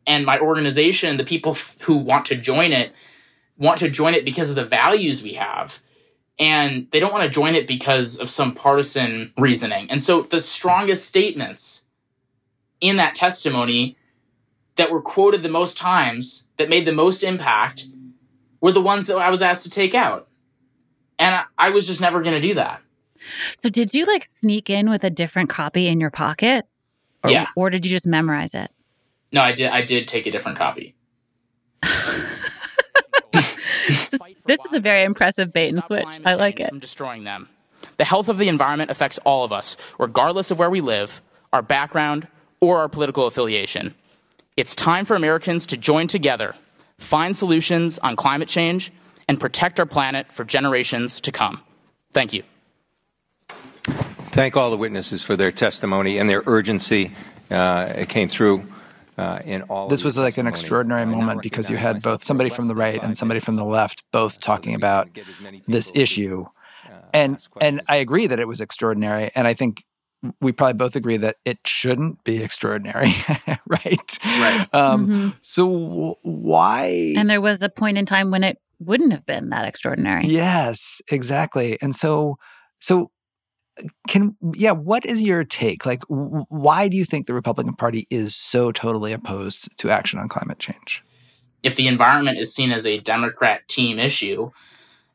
And 0.06 0.24
my 0.24 0.38
organization, 0.38 1.16
the 1.16 1.24
people 1.24 1.52
f- 1.52 1.78
who 1.82 1.98
want 1.98 2.26
to 2.26 2.36
join 2.36 2.72
it, 2.72 2.94
want 3.58 3.78
to 3.78 3.90
join 3.90 4.14
it 4.14 4.24
because 4.24 4.50
of 4.50 4.56
the 4.56 4.64
values 4.64 5.22
we 5.22 5.34
have. 5.34 5.82
And 6.38 6.88
they 6.90 7.00
don't 7.00 7.12
want 7.12 7.24
to 7.24 7.30
join 7.30 7.54
it 7.54 7.66
because 7.66 8.18
of 8.18 8.30
some 8.30 8.54
partisan 8.54 9.32
reasoning. 9.36 9.90
And 9.90 10.00
so 10.00 10.22
the 10.22 10.40
strongest 10.40 11.06
statements 11.06 11.84
in 12.80 12.96
that 12.96 13.14
testimony 13.14 13.96
that 14.76 14.90
were 14.90 15.02
quoted 15.02 15.42
the 15.42 15.48
most 15.48 15.76
times, 15.76 16.46
that 16.56 16.68
made 16.68 16.84
the 16.84 16.92
most 16.92 17.22
impact, 17.22 17.86
were 18.60 18.72
the 18.72 18.80
ones 18.80 19.06
that 19.06 19.16
I 19.16 19.30
was 19.30 19.42
asked 19.42 19.64
to 19.64 19.70
take 19.70 19.94
out. 19.94 20.28
And 21.18 21.34
I, 21.34 21.44
I 21.58 21.70
was 21.70 21.86
just 21.86 22.00
never 22.00 22.22
going 22.22 22.40
to 22.40 22.46
do 22.48 22.54
that. 22.54 22.80
So 23.56 23.68
did 23.68 23.92
you 23.94 24.06
like 24.06 24.24
sneak 24.24 24.70
in 24.70 24.88
with 24.88 25.02
a 25.02 25.10
different 25.10 25.50
copy 25.50 25.88
in 25.88 26.00
your 26.00 26.10
pocket? 26.10 26.64
Or, 27.24 27.30
Yeah. 27.30 27.46
Or 27.56 27.70
did 27.70 27.84
you 27.84 27.90
just 27.90 28.06
memorize 28.06 28.54
it? 28.54 28.70
No, 29.32 29.42
I 29.42 29.52
did. 29.52 29.70
I 29.70 29.82
did 29.82 30.06
take 30.06 30.26
a 30.26 30.30
different 30.30 30.56
copy. 30.56 30.94
This 34.48 34.64
is 34.64 34.72
a 34.72 34.80
very 34.80 35.04
impressive 35.04 35.52
bait 35.52 35.74
and 35.74 35.84
switch. 35.84 36.20
I 36.24 36.34
like 36.34 36.58
it. 36.58 36.70
From 36.70 36.78
destroying 36.78 37.24
them. 37.24 37.50
The 37.98 38.04
health 38.04 38.30
of 38.30 38.38
the 38.38 38.48
environment 38.48 38.90
affects 38.90 39.18
all 39.18 39.44
of 39.44 39.52
us, 39.52 39.76
regardless 39.98 40.50
of 40.50 40.58
where 40.58 40.70
we 40.70 40.80
live, 40.80 41.20
our 41.52 41.60
background, 41.60 42.26
or 42.60 42.78
our 42.78 42.88
political 42.88 43.26
affiliation. 43.26 43.94
It's 44.56 44.74
time 44.74 45.04
for 45.04 45.14
Americans 45.14 45.66
to 45.66 45.76
join 45.76 46.08
together, 46.08 46.54
find 46.98 47.36
solutions 47.36 47.98
on 47.98 48.16
climate 48.16 48.48
change, 48.48 48.92
and 49.28 49.38
protect 49.38 49.78
our 49.78 49.86
planet 49.86 50.32
for 50.32 50.44
generations 50.44 51.20
to 51.20 51.32
come. 51.32 51.62
Thank 52.12 52.32
you. 52.32 52.42
Thank 54.32 54.56
all 54.56 54.70
the 54.70 54.76
witnesses 54.76 55.22
for 55.22 55.36
their 55.36 55.52
testimony 55.52 56.18
and 56.18 56.28
their 56.28 56.42
urgency. 56.46 57.12
Uh, 57.50 57.92
it 57.96 58.08
came 58.08 58.28
through 58.28 58.66
uh, 59.16 59.40
in 59.44 59.62
all. 59.62 59.88
This 59.88 60.04
was 60.04 60.16
your 60.16 60.24
like 60.24 60.38
an 60.38 60.46
extraordinary 60.46 61.04
moment 61.04 61.42
because 61.42 61.68
you 61.68 61.76
had 61.76 62.02
both 62.02 62.24
somebody 62.24 62.50
from 62.50 62.68
the 62.68 62.74
right 62.74 63.02
and 63.02 63.18
somebody 63.18 63.40
from 63.40 63.56
the 63.56 63.64
left 63.64 64.02
both 64.12 64.40
talking 64.40 64.74
about 64.74 65.08
this 65.66 65.90
issue. 65.94 66.46
And 67.12 67.44
and 67.60 67.80
I 67.88 67.96
agree 67.96 68.26
that 68.26 68.38
it 68.38 68.46
was 68.46 68.60
extraordinary 68.60 69.30
and 69.34 69.46
I 69.46 69.54
think 69.54 69.84
we 70.40 70.52
probably 70.52 70.74
both 70.74 70.96
agree 70.96 71.16
that 71.18 71.36
it 71.44 71.58
shouldn't 71.64 72.24
be 72.24 72.42
extraordinary, 72.42 73.12
right? 73.66 74.18
Right. 74.24 74.66
Um, 74.74 75.08
Mhm. 75.08 75.36
So 75.40 75.66
w- 75.66 76.14
why? 76.22 77.14
And 77.16 77.30
there 77.30 77.40
was 77.40 77.62
a 77.62 77.68
point 77.68 77.98
in 77.98 78.06
time 78.06 78.30
when 78.30 78.44
it 78.44 78.58
wouldn't 78.80 79.12
have 79.12 79.26
been 79.26 79.50
that 79.50 79.64
extraordinary. 79.64 80.26
Yes, 80.26 81.00
exactly. 81.10 81.78
And 81.80 81.94
so, 81.94 82.38
so 82.80 83.10
can 84.08 84.36
yeah, 84.54 84.72
what 84.72 85.06
is 85.06 85.22
your 85.22 85.44
take? 85.44 85.86
Like, 85.86 86.00
w- 86.08 86.44
why 86.48 86.88
do 86.88 86.96
you 86.96 87.04
think 87.04 87.26
the 87.26 87.34
Republican 87.34 87.74
Party 87.74 88.06
is 88.10 88.34
so 88.34 88.72
totally 88.72 89.12
opposed 89.12 89.76
to 89.78 89.90
action 89.90 90.18
on 90.18 90.28
climate 90.28 90.58
change? 90.58 91.02
if 91.62 91.74
the 91.74 91.88
environment 91.88 92.38
is 92.38 92.54
seen 92.54 92.70
as 92.70 92.86
a 92.86 92.98
Democrat 93.00 93.66
team 93.66 93.98
issue, 93.98 94.50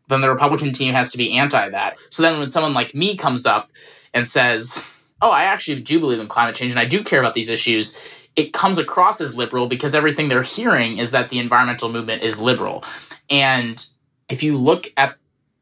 then 0.10 0.20
the 0.20 0.30
Republican 0.30 0.74
team 0.74 0.93
has 0.93 1.10
to 1.12 1.18
be 1.18 1.38
anti 1.38 1.70
that. 1.70 1.97
So 2.10 2.22
then 2.22 2.38
when 2.38 2.49
someone 2.49 2.74
like 2.74 2.93
me 2.93 3.16
comes 3.16 3.45
up 3.45 3.72
and 4.14 4.28
says, 4.30 4.86
Oh, 5.24 5.32
I 5.32 5.45
actually 5.45 5.82
do 5.82 5.99
believe 5.99 6.19
in 6.19 6.28
climate 6.28 6.55
change 6.55 6.71
and 6.71 6.80
I 6.80 6.86
do 6.86 7.03
care 7.03 7.19
about 7.19 7.34
these 7.34 7.49
issues, 7.49 7.97
it 8.36 8.51
comes 8.51 8.78
across 8.78 9.21
as 9.21 9.36
liberal 9.36 9.67
because 9.67 9.95
everything 9.95 10.28
they're 10.28 10.43
hearing 10.43 10.97
is 10.97 11.11
that 11.11 11.30
the 11.30 11.39
environmental 11.39 11.89
movement 11.89 12.24
is 12.24 12.41
liberal. 12.41 12.84
And 13.30 13.84
if 14.30 14.43
you 14.43 14.57
look 14.57 14.91
at 14.97 15.15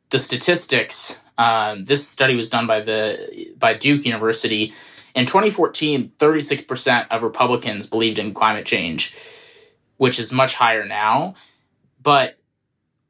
the 0.10 0.20
statistics, 0.20 1.20
um, 1.38 1.86
this 1.86 2.08
study 2.08 2.36
was 2.36 2.50
done 2.50 2.66
by 2.66 2.80
the 2.82 3.54
by 3.58 3.74
Duke 3.74 4.06
University. 4.06 4.74
In 5.14 5.26
2014, 5.26 6.14
36% 6.18 7.08
of 7.12 7.22
Republicans 7.22 7.86
believed 7.86 8.18
in 8.18 8.34
climate 8.34 8.66
change 8.66 9.14
which 10.02 10.18
is 10.18 10.34
much 10.34 10.56
higher 10.56 10.84
now. 10.84 11.36
But 12.02 12.40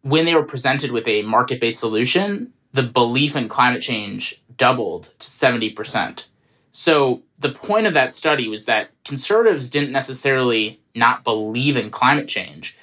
when 0.02 0.26
they 0.26 0.36
were 0.36 0.44
presented 0.44 0.92
with 0.92 1.08
a 1.08 1.22
market 1.22 1.62
based 1.62 1.80
solution, 1.80 2.52
the 2.74 2.84
belief 2.84 3.38
in 3.38 3.48
climate 3.48 3.82
change 3.82 4.44
doubled 4.58 5.04
to 5.18 5.26
70%. 5.26 6.26
So 6.72 7.24
the 7.38 7.52
point 7.52 7.88
of 7.88 7.94
that 7.94 8.14
study 8.14 8.48
was 8.48 8.66
that 8.66 8.92
conservatives 9.04 9.70
didn't 9.70 9.92
necessarily 9.92 10.80
not 10.96 11.24
believe 11.24 11.78
in 11.78 11.90
climate 11.90 12.28
change. 12.28 12.78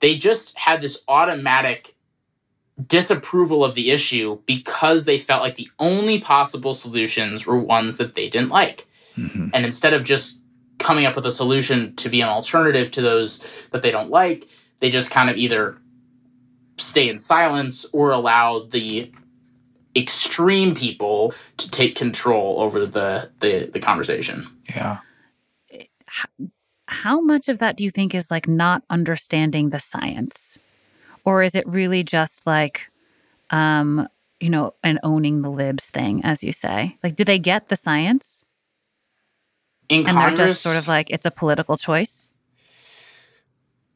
They 0.00 0.16
just 0.16 0.58
had 0.58 0.80
this 0.80 1.02
automatic 1.08 1.94
disapproval 2.86 3.64
of 3.64 3.74
the 3.74 3.90
issue 3.90 4.40
because 4.46 5.04
they 5.04 5.18
felt 5.18 5.42
like 5.42 5.56
the 5.56 5.70
only 5.78 6.20
possible 6.20 6.74
solutions 6.74 7.46
were 7.46 7.58
ones 7.58 7.96
that 7.98 8.14
they 8.14 8.28
didn't 8.28 8.48
like. 8.48 8.86
Mm-hmm. 9.16 9.48
And 9.52 9.66
instead 9.66 9.94
of 9.94 10.04
just 10.04 10.40
coming 10.78 11.06
up 11.06 11.14
with 11.14 11.26
a 11.26 11.30
solution 11.30 11.94
to 11.96 12.08
be 12.08 12.20
an 12.20 12.28
alternative 12.28 12.90
to 12.92 13.02
those 13.02 13.40
that 13.70 13.82
they 13.82 13.90
don't 13.90 14.10
like, 14.10 14.48
they 14.80 14.90
just 14.90 15.10
kind 15.10 15.30
of 15.30 15.36
either 15.36 15.78
stay 16.78 17.08
in 17.08 17.18
silence 17.18 17.86
or 17.92 18.10
allow 18.10 18.60
the 18.64 19.12
extreme 19.94 20.74
people 20.74 21.34
to 21.56 21.70
take 21.70 21.94
control 21.94 22.60
over 22.60 22.86
the 22.86 23.30
the, 23.40 23.70
the 23.72 23.80
conversation. 23.80 24.46
Yeah. 24.68 24.98
How 26.86 27.20
much 27.20 27.48
of 27.48 27.58
that 27.58 27.76
do 27.76 27.84
you 27.84 27.90
think 27.90 28.14
is 28.14 28.30
like 28.30 28.46
not 28.46 28.82
understanding 28.90 29.70
the 29.70 29.80
science? 29.80 30.58
Or 31.24 31.42
is 31.42 31.54
it 31.54 31.66
really 31.66 32.02
just 32.02 32.46
like 32.46 32.90
um, 33.50 34.08
you 34.40 34.50
know, 34.50 34.74
an 34.82 34.98
owning 35.02 35.42
the 35.42 35.50
libs 35.50 35.88
thing, 35.88 36.24
as 36.24 36.42
you 36.42 36.52
say? 36.52 36.98
Like, 37.02 37.14
do 37.14 37.24
they 37.24 37.38
get 37.38 37.68
the 37.68 37.76
science? 37.76 38.44
In 39.88 39.98
and 39.98 40.06
they're 40.06 40.14
Congress, 40.14 40.50
just 40.50 40.62
sort 40.62 40.76
of 40.76 40.88
like 40.88 41.10
it's 41.10 41.26
a 41.26 41.30
political 41.30 41.76
choice. 41.76 42.28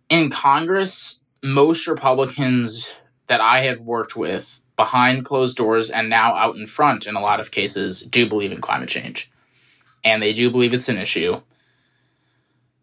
in 0.09 0.31
Congress, 0.31 1.21
most 1.43 1.87
Republicans 1.87 2.95
that 3.27 3.41
I 3.41 3.61
have 3.61 3.81
worked 3.81 4.17
with 4.17 4.63
behind 4.77 5.24
closed 5.24 5.57
doors 5.57 5.91
and 5.91 6.09
now 6.09 6.35
out 6.35 6.57
in 6.57 6.66
front 6.66 7.07
in 7.07 7.16
a 7.16 7.20
lot 7.20 7.41
of 7.41 7.51
cases 7.51 8.01
do 8.03 8.29
believe 8.29 8.53
in 8.53 8.61
climate 8.61 8.89
change. 8.89 9.31
And 10.05 10.22
they 10.22 10.33
do 10.33 10.51
believe 10.51 10.74
it's 10.74 10.89
an 10.89 10.99
issue. 10.99 11.41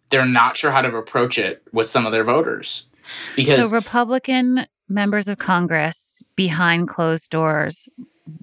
They're 0.10 0.26
not 0.26 0.58
sure 0.58 0.72
how 0.72 0.82
to 0.82 0.96
approach 0.96 1.38
it 1.38 1.64
with 1.72 1.88
some 1.88 2.06
of 2.06 2.12
their 2.12 2.24
voters. 2.24 2.90
Because 3.36 3.70
so 3.70 3.76
Republican 3.76 4.66
members 4.90 5.28
of 5.28 5.38
Congress 5.38 6.22
behind 6.36 6.88
closed 6.88 7.30
doors 7.30 7.88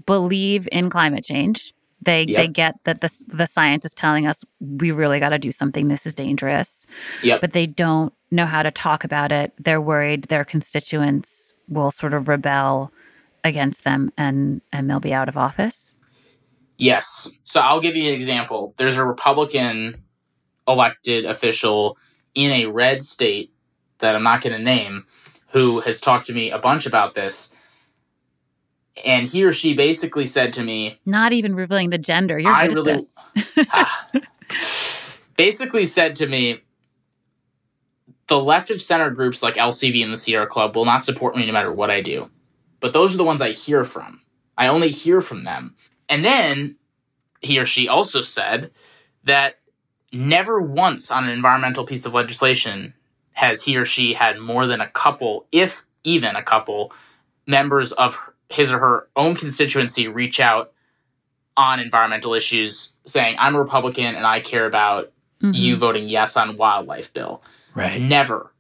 believe 0.06 0.68
in 0.72 0.90
climate 0.90 1.24
change. 1.24 1.74
They 2.02 2.24
Yep. 2.26 2.36
they 2.36 2.48
get 2.48 2.74
that 2.84 3.00
the 3.02 3.10
the 3.26 3.46
science 3.46 3.84
is 3.84 3.92
telling 3.92 4.26
us 4.26 4.42
we 4.58 4.90
really 4.90 5.20
got 5.20 5.30
to 5.30 5.38
do 5.38 5.52
something. 5.52 5.88
This 5.88 6.06
is 6.06 6.14
dangerous. 6.14 6.86
Yep. 7.22 7.40
But 7.42 7.52
they 7.52 7.66
don't 7.66 8.12
know 8.30 8.46
how 8.46 8.62
to 8.62 8.70
talk 8.70 9.04
about 9.04 9.32
it. 9.32 9.52
They're 9.58 9.80
worried 9.80 10.24
their 10.24 10.44
constituents 10.44 11.52
will 11.68 11.90
sort 11.90 12.14
of 12.14 12.28
rebel 12.28 12.90
against 13.44 13.84
them 13.84 14.12
and 14.16 14.60
and 14.72 14.88
they'll 14.88 15.00
be 15.00 15.14
out 15.14 15.28
of 15.28 15.36
office. 15.36 15.94
Yes. 16.76 17.30
So 17.44 17.60
I'll 17.60 17.80
give 17.80 17.94
you 17.94 18.08
an 18.08 18.14
example. 18.14 18.74
There's 18.78 18.96
a 18.96 19.04
Republican 19.04 20.02
elected 20.66 21.26
official 21.26 21.98
in 22.34 22.50
a 22.52 22.66
red 22.66 23.02
state 23.02 23.52
that 23.98 24.14
I'm 24.14 24.22
not 24.22 24.40
going 24.40 24.56
to 24.56 24.62
name 24.62 25.04
who 25.48 25.80
has 25.80 26.00
talked 26.00 26.26
to 26.28 26.32
me 26.32 26.50
a 26.50 26.58
bunch 26.58 26.86
about 26.86 27.14
this. 27.14 27.54
And 29.04 29.26
he 29.26 29.44
or 29.44 29.52
she 29.52 29.74
basically 29.74 30.26
said 30.26 30.52
to 30.54 30.62
me, 30.62 30.98
Not 31.04 31.32
even 31.32 31.54
revealing 31.54 31.90
the 31.90 31.98
gender. 31.98 32.38
You're 32.38 32.52
I 32.52 32.66
good 32.66 32.76
really 32.76 32.92
at 32.92 32.98
this. 32.98 33.66
Ah. 33.72 34.08
basically 35.36 35.84
said 35.84 36.16
to 36.16 36.26
me, 36.26 36.60
the 38.26 38.38
left 38.38 38.70
of 38.70 38.80
center 38.80 39.10
groups 39.10 39.42
like 39.42 39.56
LCV 39.56 40.02
and 40.04 40.12
the 40.12 40.18
Sierra 40.18 40.46
Club 40.46 40.76
will 40.76 40.84
not 40.84 41.02
support 41.02 41.36
me 41.36 41.46
no 41.46 41.52
matter 41.52 41.72
what 41.72 41.90
I 41.90 42.00
do. 42.00 42.30
But 42.80 42.92
those 42.92 43.14
are 43.14 43.18
the 43.18 43.24
ones 43.24 43.40
I 43.40 43.50
hear 43.52 43.84
from. 43.84 44.22
I 44.56 44.66
only 44.68 44.88
hear 44.88 45.20
from 45.20 45.44
them. 45.44 45.74
And 46.08 46.24
then 46.24 46.76
he 47.40 47.58
or 47.58 47.64
she 47.64 47.88
also 47.88 48.22
said 48.22 48.70
that 49.24 49.58
never 50.12 50.60
once 50.60 51.10
on 51.10 51.24
an 51.24 51.30
environmental 51.30 51.86
piece 51.86 52.04
of 52.06 52.14
legislation 52.14 52.94
has 53.32 53.62
he 53.64 53.76
or 53.76 53.84
she 53.84 54.14
had 54.14 54.38
more 54.38 54.66
than 54.66 54.80
a 54.80 54.88
couple, 54.88 55.46
if 55.52 55.84
even 56.04 56.36
a 56.36 56.42
couple, 56.42 56.92
members 57.46 57.92
of 57.92 58.18
his 58.48 58.72
or 58.72 58.78
her 58.78 59.08
own 59.16 59.34
constituency 59.36 60.08
reach 60.08 60.40
out 60.40 60.72
on 61.56 61.78
environmental 61.80 62.34
issues 62.34 62.96
saying, 63.06 63.36
I'm 63.38 63.54
a 63.54 63.60
Republican 63.60 64.14
and 64.14 64.26
I 64.26 64.40
care 64.40 64.66
about 64.66 65.12
you 65.40 65.74
Mhm. 65.76 65.78
voting 65.78 66.08
yes 66.08 66.36
on 66.36 66.56
wildlife 66.56 67.12
bill. 67.14 67.42
Right. 67.74 68.00
Never. 68.00 68.52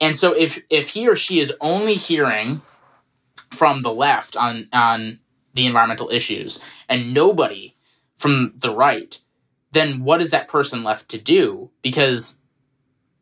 And 0.00 0.14
so 0.16 0.32
if 0.34 0.62
if 0.68 0.90
he 0.90 1.08
or 1.08 1.16
she 1.16 1.40
is 1.40 1.52
only 1.60 1.94
hearing 1.94 2.60
from 3.50 3.82
the 3.82 3.92
left 3.92 4.36
on 4.36 4.68
on 4.72 5.20
the 5.54 5.66
environmental 5.66 6.10
issues 6.10 6.62
and 6.88 7.12
nobody 7.12 7.74
from 8.16 8.52
the 8.56 8.74
right, 8.74 9.20
then 9.72 10.04
what 10.04 10.20
is 10.20 10.30
that 10.30 10.48
person 10.48 10.82
left 10.82 11.08
to 11.10 11.18
do? 11.18 11.70
Because 11.82 12.42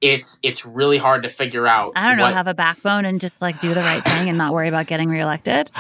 it's 0.01 0.39
it's 0.43 0.67
really 0.67 0.99
hard 0.99 1.23
to 1.23 1.29
figure 1.29 1.67
out. 1.67 1.93
I 1.97 2.09
don't 2.09 2.17
know, 2.19 2.25
what- 2.25 2.35
have 2.35 2.49
a 2.49 2.55
backbone 2.55 3.05
and 3.05 3.21
just 3.21 3.41
like 3.41 3.61
do 3.61 3.73
the 3.73 3.81
right 3.81 4.03
thing 4.05 4.29
and 4.29 4.37
not 4.39 4.53
worry 4.53 4.69
about 4.69 4.87
getting 4.87 5.09
reelected. 5.09 5.71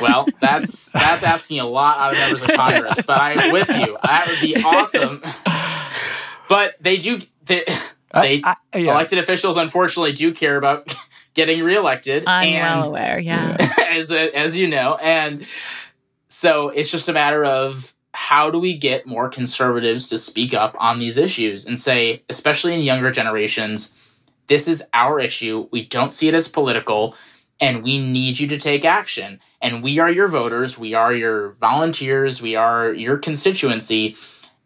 Well, 0.00 0.26
that's 0.40 0.90
that's 0.92 1.22
asking 1.22 1.60
a 1.60 1.66
lot 1.66 1.98
out 1.98 2.12
of 2.12 2.18
members 2.18 2.42
of 2.42 2.48
Congress, 2.54 3.00
but 3.06 3.20
I'm 3.20 3.52
with 3.52 3.68
you. 3.68 3.96
That 4.02 4.26
would 4.28 4.40
be 4.40 4.56
awesome. 4.56 5.22
But 6.48 6.74
they 6.80 6.98
do. 6.98 7.20
They, 7.44 7.64
they 8.12 8.42
yeah. 8.74 8.92
elected 8.92 9.18
officials, 9.18 9.56
unfortunately, 9.56 10.12
do 10.12 10.32
care 10.34 10.56
about 10.56 10.94
getting 11.34 11.62
reelected. 11.64 12.24
I'm 12.26 12.48
and, 12.48 12.80
well 12.80 12.88
aware, 12.88 13.18
yeah. 13.18 13.56
as 13.88 14.10
as 14.10 14.56
you 14.56 14.68
know, 14.68 14.96
and 14.96 15.46
so 16.28 16.68
it's 16.70 16.90
just 16.90 17.08
a 17.08 17.12
matter 17.12 17.44
of 17.44 17.94
how 18.14 18.50
do 18.50 18.58
we 18.58 18.76
get 18.76 19.06
more 19.06 19.28
conservatives 19.28 20.08
to 20.08 20.18
speak 20.18 20.54
up 20.54 20.76
on 20.78 20.98
these 20.98 21.16
issues 21.16 21.66
and 21.66 21.80
say, 21.80 22.22
especially 22.28 22.74
in 22.74 22.80
younger 22.82 23.10
generations, 23.10 23.96
this 24.46 24.68
is 24.68 24.82
our 24.92 25.18
issue. 25.18 25.68
We 25.70 25.86
don't 25.86 26.12
see 26.12 26.28
it 26.28 26.34
as 26.34 26.48
political, 26.48 27.16
and 27.60 27.82
we 27.82 28.04
need 28.04 28.38
you 28.38 28.48
to 28.48 28.58
take 28.58 28.84
action. 28.84 29.40
And 29.60 29.82
we 29.82 29.98
are 29.98 30.10
your 30.10 30.28
voters, 30.28 30.78
we 30.78 30.94
are 30.94 31.14
your 31.14 31.50
volunteers, 31.52 32.42
we 32.42 32.54
are 32.56 32.92
your 32.92 33.16
constituency, 33.16 34.16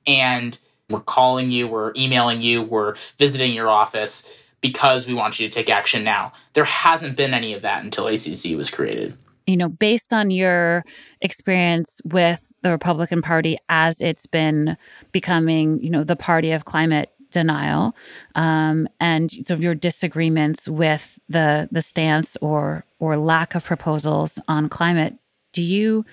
and 0.06 0.58
we're 0.88 1.00
calling 1.00 1.50
you, 1.50 1.68
we're 1.68 1.92
emailing 1.96 2.42
you, 2.42 2.62
we're 2.62 2.94
visiting 3.18 3.52
your 3.52 3.68
office 3.68 4.30
because 4.66 5.06
we 5.06 5.14
want 5.14 5.38
you 5.38 5.48
to 5.48 5.54
take 5.54 5.70
action 5.70 6.02
now. 6.02 6.32
There 6.54 6.64
hasn't 6.64 7.16
been 7.16 7.32
any 7.32 7.54
of 7.54 7.62
that 7.62 7.84
until 7.84 8.08
ACC 8.08 8.56
was 8.56 8.68
created. 8.68 9.16
You 9.46 9.56
know, 9.56 9.68
based 9.68 10.12
on 10.12 10.32
your 10.32 10.84
experience 11.20 12.00
with 12.04 12.52
the 12.62 12.70
Republican 12.72 13.22
Party 13.22 13.58
as 13.68 14.00
it's 14.00 14.26
been 14.26 14.76
becoming, 15.12 15.80
you 15.80 15.88
know, 15.88 16.02
the 16.02 16.16
party 16.16 16.50
of 16.50 16.64
climate 16.64 17.12
denial, 17.30 17.94
um, 18.34 18.88
and 18.98 19.30
sort 19.30 19.50
of 19.50 19.62
your 19.62 19.74
disagreements 19.74 20.66
with 20.66 21.18
the 21.28 21.68
the 21.70 21.82
stance 21.82 22.36
or 22.40 22.84
or 22.98 23.16
lack 23.16 23.54
of 23.54 23.64
proposals 23.64 24.40
on 24.48 24.68
climate, 24.68 25.14
do 25.52 25.62
you 25.62 26.04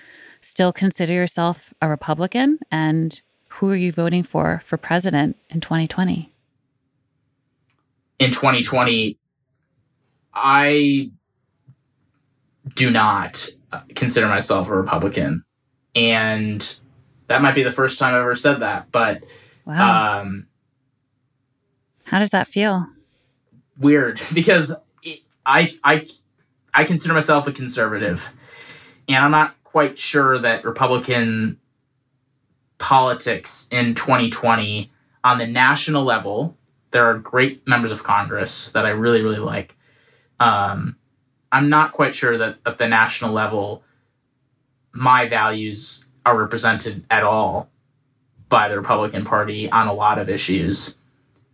still 0.42 0.72
consider 0.72 1.12
yourself 1.12 1.74
a 1.82 1.88
Republican? 1.88 2.60
And 2.70 3.20
who 3.48 3.70
are 3.70 3.76
you 3.76 3.90
voting 3.90 4.22
for 4.22 4.62
for 4.64 4.76
president 4.76 5.36
in 5.50 5.60
2020? 5.60 6.33
In 8.18 8.30
2020, 8.30 9.18
I 10.32 11.10
do 12.74 12.90
not 12.90 13.48
consider 13.94 14.26
myself 14.28 14.68
a 14.68 14.74
Republican. 14.74 15.44
And 15.94 16.80
that 17.26 17.42
might 17.42 17.54
be 17.54 17.62
the 17.62 17.70
first 17.70 17.98
time 17.98 18.14
I've 18.14 18.20
ever 18.20 18.36
said 18.36 18.60
that. 18.60 18.90
But 18.92 19.22
Wow. 19.64 20.20
um, 20.20 20.46
How 22.04 22.18
does 22.18 22.30
that 22.30 22.48
feel? 22.48 22.86
weird 23.78 24.20
because 24.34 24.72
it- 25.02 25.20
I, 25.46 25.72
I, 25.82 26.08
I 26.72 26.84
consider 26.84 27.12
myself 27.14 27.46
a 27.48 27.52
conservative. 27.52 28.28
And 29.08 29.18
I'm 29.18 29.30
not 29.30 29.54
quite 29.64 29.98
sure 29.98 30.38
that 30.38 30.64
Republican 30.64 31.58
politics 32.78 33.68
in 33.70 33.94
2020 33.94 34.90
on 35.22 35.38
the 35.38 35.46
national 35.46 36.04
level, 36.04 36.56
there 36.94 37.10
are 37.10 37.18
great 37.18 37.66
members 37.66 37.90
of 37.90 38.04
Congress 38.04 38.70
that 38.70 38.86
I 38.86 38.90
really, 38.90 39.20
really 39.20 39.40
like. 39.40 39.74
Um, 40.38 40.96
I'm 41.50 41.68
not 41.68 41.90
quite 41.92 42.14
sure 42.14 42.38
that 42.38 42.58
at 42.64 42.78
the 42.78 42.86
national 42.86 43.32
level, 43.32 43.82
my 44.92 45.26
values 45.26 46.04
are 46.24 46.38
represented 46.38 47.04
at 47.10 47.24
all 47.24 47.68
by 48.48 48.68
the 48.68 48.76
Republican 48.76 49.24
Party 49.24 49.68
on 49.68 49.88
a 49.88 49.92
lot 49.92 50.20
of 50.20 50.30
issues 50.30 50.96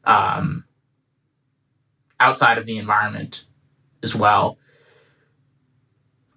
um, 0.04 0.64
outside 2.20 2.58
of 2.58 2.66
the 2.66 2.76
environment 2.76 3.46
as 4.02 4.14
well. 4.14 4.58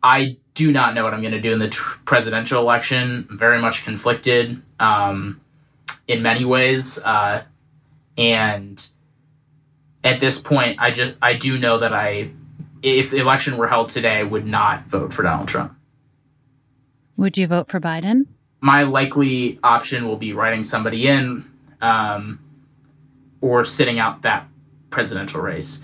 I 0.01 0.38
do 0.54 0.72
not 0.72 0.93
know 0.93 1.04
what 1.04 1.14
I'm 1.14 1.20
going 1.20 1.34
to 1.34 1.41
do 1.41 1.51
in 1.51 1.60
the 1.60 1.68
tr- 1.68 1.99
presidential 2.06 2.62
election. 2.62 3.28
I'm 3.30 3.38
very 3.38 3.60
much 3.60 3.84
conflicted 3.84 4.62
um, 4.80 5.41
in 6.08 6.22
many 6.22 6.45
ways, 6.45 6.99
uh, 6.99 7.43
and 8.18 8.88
at 10.04 10.20
this 10.20 10.39
point, 10.39 10.80
I 10.80 10.91
just 10.91 11.18
I 11.22 11.34
do 11.34 11.58
know 11.58 11.80
that 11.80 11.93
I, 11.93 12.32
if 12.82 13.12
the 13.12 13.18
election 13.18 13.58
were 13.58 13.68
held 13.68 13.89
today, 13.89 14.18
I 14.18 14.24
would 14.24 14.45
not 14.45 14.88
vote 14.88 15.14
for 15.14 15.24
Donald 15.24 15.47
Trump. 15.47 15.76
Would 17.18 17.38
you 17.38 17.47
vote 17.47 17.70
for 17.70 17.80
Biden? 17.80 18.24
My 18.60 18.84
likely 18.84 19.60
option 19.64 20.08
will 20.08 20.18
be 20.18 20.34
writing 20.34 20.64
somebody 20.64 21.08
in, 21.08 21.49
um, 21.82 22.39
or 23.41 23.66
sitting 23.66 23.99
out 23.99 24.24
that 24.24 24.47
presidential 24.89 25.41
race. 25.41 25.82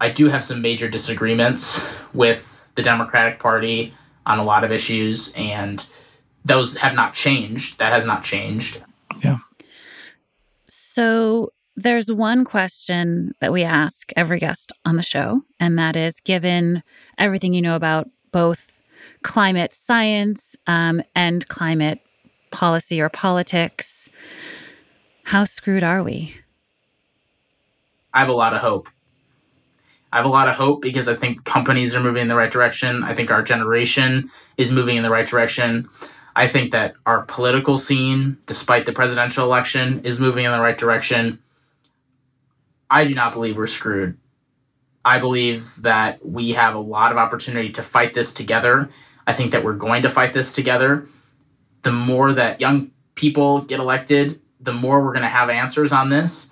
I 0.00 0.10
do 0.10 0.28
have 0.28 0.44
some 0.44 0.62
major 0.62 0.88
disagreements 0.88 1.84
with 2.14 2.44
the 2.74 2.82
Democratic 2.82 3.40
Party 3.40 3.94
on 4.24 4.38
a 4.38 4.44
lot 4.44 4.62
of 4.62 4.70
issues, 4.70 5.32
and 5.32 5.84
those 6.44 6.76
have 6.76 6.94
not 6.94 7.14
changed. 7.14 7.78
That 7.78 7.92
has 7.92 8.04
not 8.04 8.22
changed. 8.22 8.82
Yeah. 9.24 9.38
So 10.68 11.52
there's 11.82 12.12
one 12.12 12.44
question 12.44 13.32
that 13.40 13.52
we 13.52 13.62
ask 13.62 14.12
every 14.16 14.38
guest 14.38 14.72
on 14.84 14.96
the 14.96 15.02
show, 15.02 15.42
and 15.60 15.78
that 15.78 15.96
is 15.96 16.20
given 16.20 16.82
everything 17.16 17.54
you 17.54 17.62
know 17.62 17.76
about 17.76 18.08
both 18.32 18.80
climate 19.22 19.72
science 19.72 20.56
um, 20.66 21.02
and 21.14 21.46
climate 21.48 22.00
policy 22.50 23.00
or 23.00 23.08
politics, 23.08 24.08
how 25.24 25.44
screwed 25.44 25.84
are 25.84 26.02
we? 26.02 26.34
I 28.12 28.20
have 28.20 28.28
a 28.28 28.32
lot 28.32 28.54
of 28.54 28.60
hope. 28.60 28.88
I 30.12 30.16
have 30.16 30.26
a 30.26 30.30
lot 30.30 30.48
of 30.48 30.54
hope 30.56 30.80
because 30.80 31.06
I 31.06 31.14
think 31.14 31.44
companies 31.44 31.94
are 31.94 32.00
moving 32.00 32.22
in 32.22 32.28
the 32.28 32.36
right 32.36 32.50
direction. 32.50 33.04
I 33.04 33.14
think 33.14 33.30
our 33.30 33.42
generation 33.42 34.30
is 34.56 34.72
moving 34.72 34.96
in 34.96 35.02
the 35.02 35.10
right 35.10 35.28
direction. 35.28 35.88
I 36.34 36.48
think 36.48 36.72
that 36.72 36.94
our 37.04 37.22
political 37.22 37.76
scene, 37.76 38.38
despite 38.46 38.86
the 38.86 38.92
presidential 38.92 39.44
election, 39.44 40.00
is 40.04 40.18
moving 40.18 40.46
in 40.46 40.52
the 40.52 40.60
right 40.60 40.78
direction. 40.78 41.38
I 42.90 43.04
do 43.04 43.14
not 43.14 43.32
believe 43.32 43.56
we're 43.56 43.66
screwed. 43.66 44.18
I 45.04 45.18
believe 45.18 45.82
that 45.82 46.24
we 46.24 46.52
have 46.52 46.74
a 46.74 46.80
lot 46.80 47.12
of 47.12 47.18
opportunity 47.18 47.70
to 47.72 47.82
fight 47.82 48.14
this 48.14 48.34
together. 48.34 48.90
I 49.26 49.32
think 49.32 49.52
that 49.52 49.64
we're 49.64 49.74
going 49.74 50.02
to 50.02 50.10
fight 50.10 50.32
this 50.32 50.52
together. 50.52 51.08
The 51.82 51.92
more 51.92 52.32
that 52.32 52.60
young 52.60 52.90
people 53.14 53.62
get 53.62 53.80
elected, 53.80 54.40
the 54.60 54.72
more 54.72 55.02
we're 55.02 55.12
going 55.12 55.22
to 55.22 55.28
have 55.28 55.50
answers 55.50 55.92
on 55.92 56.08
this. 56.08 56.50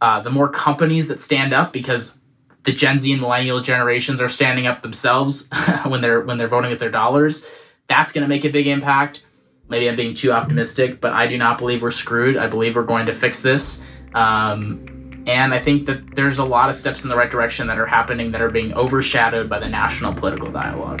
Uh, 0.00 0.20
the 0.20 0.30
more 0.30 0.48
companies 0.48 1.08
that 1.08 1.20
stand 1.20 1.54
up, 1.54 1.72
because 1.72 2.18
the 2.64 2.72
Gen 2.72 2.98
Z 2.98 3.10
and 3.10 3.20
millennial 3.20 3.60
generations 3.60 4.20
are 4.20 4.28
standing 4.28 4.66
up 4.66 4.82
themselves 4.82 5.48
when 5.86 6.00
they're 6.00 6.20
when 6.20 6.36
they're 6.36 6.48
voting 6.48 6.70
with 6.70 6.80
their 6.80 6.90
dollars. 6.90 7.46
That's 7.86 8.12
going 8.12 8.22
to 8.22 8.28
make 8.28 8.44
a 8.44 8.50
big 8.50 8.66
impact. 8.66 9.24
Maybe 9.68 9.88
I'm 9.88 9.96
being 9.96 10.14
too 10.14 10.32
optimistic, 10.32 11.00
but 11.00 11.12
I 11.12 11.26
do 11.28 11.38
not 11.38 11.58
believe 11.58 11.82
we're 11.82 11.92
screwed. 11.92 12.36
I 12.36 12.48
believe 12.48 12.76
we're 12.76 12.82
going 12.82 13.06
to 13.06 13.12
fix 13.12 13.40
this. 13.40 13.82
Um, 14.14 14.84
and 15.26 15.52
I 15.52 15.58
think 15.58 15.86
that 15.86 16.14
there's 16.14 16.38
a 16.38 16.44
lot 16.44 16.68
of 16.68 16.76
steps 16.76 17.02
in 17.02 17.10
the 17.10 17.16
right 17.16 17.30
direction 17.30 17.66
that 17.66 17.78
are 17.78 17.86
happening 17.86 18.30
that 18.30 18.40
are 18.40 18.50
being 18.50 18.72
overshadowed 18.74 19.48
by 19.48 19.58
the 19.58 19.68
national 19.68 20.14
political 20.14 20.50
dialogue. 20.52 21.00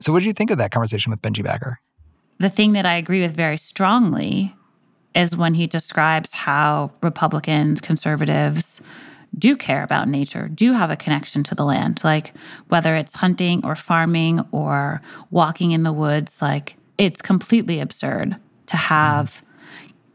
So, 0.00 0.12
what 0.12 0.20
did 0.20 0.26
you 0.26 0.32
think 0.32 0.50
of 0.50 0.58
that 0.58 0.70
conversation 0.70 1.10
with 1.10 1.22
Benji 1.22 1.44
Backer? 1.44 1.80
The 2.38 2.50
thing 2.50 2.72
that 2.72 2.86
I 2.86 2.94
agree 2.94 3.20
with 3.20 3.36
very 3.36 3.56
strongly 3.56 4.54
is 5.14 5.36
when 5.36 5.54
he 5.54 5.66
describes 5.66 6.32
how 6.32 6.92
Republicans, 7.02 7.80
conservatives 7.80 8.80
do 9.38 9.56
care 9.56 9.82
about 9.82 10.08
nature, 10.08 10.48
do 10.48 10.72
have 10.72 10.90
a 10.90 10.96
connection 10.96 11.42
to 11.44 11.54
the 11.54 11.64
land, 11.64 12.02
like 12.04 12.32
whether 12.68 12.94
it's 12.96 13.14
hunting 13.14 13.64
or 13.64 13.76
farming 13.76 14.44
or 14.52 15.00
walking 15.30 15.72
in 15.72 15.82
the 15.82 15.92
woods, 15.92 16.42
like 16.42 16.76
it's 16.96 17.22
completely 17.22 17.80
absurd 17.80 18.36
to 18.66 18.76
have 18.76 19.42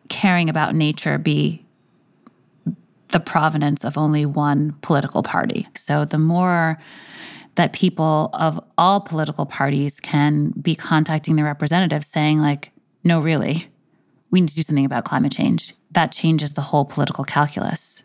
caring 0.09 0.49
about 0.49 0.76
nature 0.76 1.17
be 1.17 1.65
the 3.09 3.19
provenance 3.19 3.86
of 3.86 3.97
only 3.97 4.26
one 4.26 4.76
political 4.82 5.24
party. 5.24 5.67
So 5.76 6.03
the 6.03 6.17
more 6.17 6.80
that 7.55 7.74
people 7.74 8.32
of 8.34 8.59
all 8.78 8.99
political 8.99 9.45
parties 9.45 9.99
can 9.99 10.49
be 10.51 10.76
contacting 10.76 11.36
their 11.36 11.45
representatives 11.45 12.07
saying 12.07 12.39
like 12.39 12.71
no 13.03 13.19
really. 13.19 13.67
We 14.32 14.41
need 14.41 14.49
to 14.49 14.55
do 14.55 14.63
something 14.63 14.86
about 14.86 15.05
climate 15.05 15.32
change. 15.32 15.76
That 15.91 16.11
changes 16.11 16.53
the 16.53 16.61
whole 16.61 16.86
political 16.86 17.24
calculus 17.24 18.03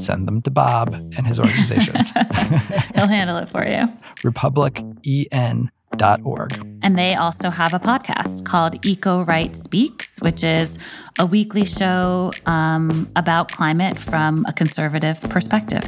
send 0.00 0.26
them 0.26 0.42
to 0.42 0.50
Bob 0.50 0.94
and 0.94 1.26
his 1.26 1.38
organization. 1.38 1.94
He'll 2.94 3.06
handle 3.06 3.36
it 3.38 3.48
for 3.48 3.66
you. 3.66 3.88
RepublicEN.org. 4.22 6.66
And 6.82 6.98
they 6.98 7.14
also 7.14 7.50
have 7.50 7.74
a 7.74 7.78
podcast 7.78 8.44
called 8.44 8.80
EcoRight 8.82 9.56
Speaks, 9.56 10.20
which 10.20 10.42
is 10.42 10.78
a 11.18 11.26
weekly 11.26 11.64
show 11.64 12.32
um, 12.46 13.10
about 13.16 13.50
climate 13.50 13.98
from 13.98 14.44
a 14.46 14.52
conservative 14.52 15.20
perspective. 15.22 15.84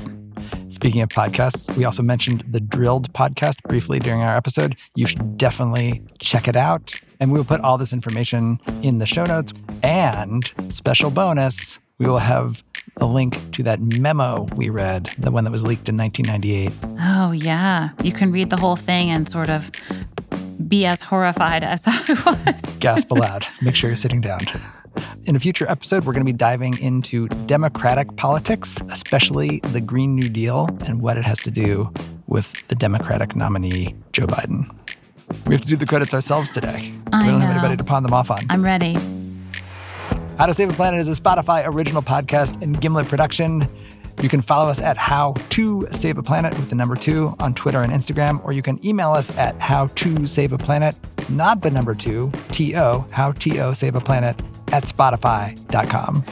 Speaking 0.71 1.03
of 1.03 1.11
podcasts, 1.11 1.75
we 1.77 1.85
also 1.85 2.03
mentioned 2.03 2.45
the 2.49 2.59
Drilled 2.59 3.13
podcast 3.13 3.63
briefly 3.69 3.99
during 3.99 4.23
our 4.23 4.37
episode. 4.37 4.77
You 4.97 5.07
should 5.07 5.37
definitely 5.37 6.03
check 6.19 6.49
it 6.49 6.57
out. 6.57 6.95
And 7.21 7.31
we 7.31 7.39
will 7.39 7.45
put 7.45 7.61
all 7.61 7.79
this 7.79 7.93
information 7.93 8.59
in 8.83 8.99
the 8.99 9.07
show 9.07 9.25
notes. 9.25 9.53
And 9.83 10.51
special 10.71 11.11
bonus, 11.11 11.79
we 11.99 12.07
will 12.07 12.19
have 12.19 12.65
a 12.99 13.07
link 13.07 13.39
to 13.53 13.63
that 13.65 13.81
memo 13.81 14.45
we 14.55 14.69
read, 14.69 15.11
the 15.19 15.31
one 15.31 15.45
that 15.45 15.51
was 15.51 15.65
leaked 15.65 15.89
in 15.89 15.97
1998. 15.97 16.73
Oh, 17.01 17.33
yeah. 17.33 17.91
You 18.03 18.13
can 18.13 18.31
read 18.33 18.51
the 18.51 18.57
whole 18.57 18.77
thing 18.77 19.11
and 19.11 19.29
sort 19.29 19.51
of 19.51 19.71
be 20.69 20.85
as 20.87 21.03
horrified 21.03 21.65
as 21.65 21.83
I 21.87 22.23
was. 22.25 22.79
Gasp 22.79 23.11
aloud. 23.11 23.47
Make 23.63 23.75
sure 23.75 23.91
you're 23.91 23.97
sitting 23.97 24.21
down. 24.21 24.41
In 25.25 25.37
a 25.37 25.41
future 25.41 25.69
episode, 25.71 26.05
we're 26.05 26.13
going 26.13 26.25
to 26.27 26.31
be 26.33 26.37
diving 26.37 26.77
into 26.79 27.29
democratic 27.47 28.15
politics, 28.17 28.77
especially 28.91 29.61
the 29.61 29.81
Green 29.81 30.15
New 30.15 30.29
Deal 30.29 30.69
and 30.85 31.01
what 31.01 31.17
it 31.17 31.25
has 31.25 31.39
to 31.41 31.51
do 31.51 31.93
with 32.27 32.53
the 32.69 32.75
Democratic 32.75 33.35
nominee, 33.35 33.95
Joe 34.13 34.27
Biden. 34.27 34.71
We 35.47 35.55
have 35.55 35.63
to 35.63 35.67
do 35.67 35.77
the 35.77 35.87
credits 35.87 36.13
ourselves 36.13 36.51
today. 36.51 36.93
I 37.13 37.23
we 37.23 37.29
don't 37.31 37.39
know. 37.41 37.47
have 37.47 37.57
anybody 37.57 37.77
to 37.79 37.85
pawn 37.85 38.03
them 38.03 38.13
off 38.13 38.31
on. 38.31 38.45
I'm 38.51 38.63
ready. 38.63 38.97
How 40.43 40.47
to 40.47 40.55
Save 40.55 40.71
a 40.71 40.73
Planet 40.73 41.01
is 41.01 41.09
a 41.09 41.13
Spotify 41.13 41.65
original 41.65 42.03
podcast 42.03 42.61
and 42.63 42.81
Gimlet 42.81 43.07
production. 43.07 43.65
You 44.21 44.29
can 44.29 44.43
follow 44.43 44.69
us 44.69 44.81
at 44.81 44.97
How 44.97 45.35
to 45.51 45.87
Save 45.93 46.19
a 46.19 46.23
Planet 46.25 46.53
with 46.59 46.69
the 46.69 46.75
number 46.75 46.97
two 46.97 47.37
on 47.39 47.55
Twitter 47.55 47.81
and 47.81 47.93
Instagram, 47.93 48.45
or 48.45 48.53
you 48.53 48.61
can 48.61 48.85
email 48.85 49.13
us 49.13 49.39
at 49.39 49.57
How 49.61 49.87
to 49.87 50.27
Save 50.27 50.53
a 50.53 50.59
Planet, 50.59 50.97
not 51.29 51.63
the 51.63 51.71
number 51.71 51.95
two, 51.95 52.33
T 52.51 52.75
O, 52.75 53.07
How 53.13 53.31
T 53.31 53.61
O 53.61 53.73
Save 53.73 53.95
a 53.95 54.01
Planet 54.01 54.43
at 54.73 54.83
Spotify.com. 54.83 56.25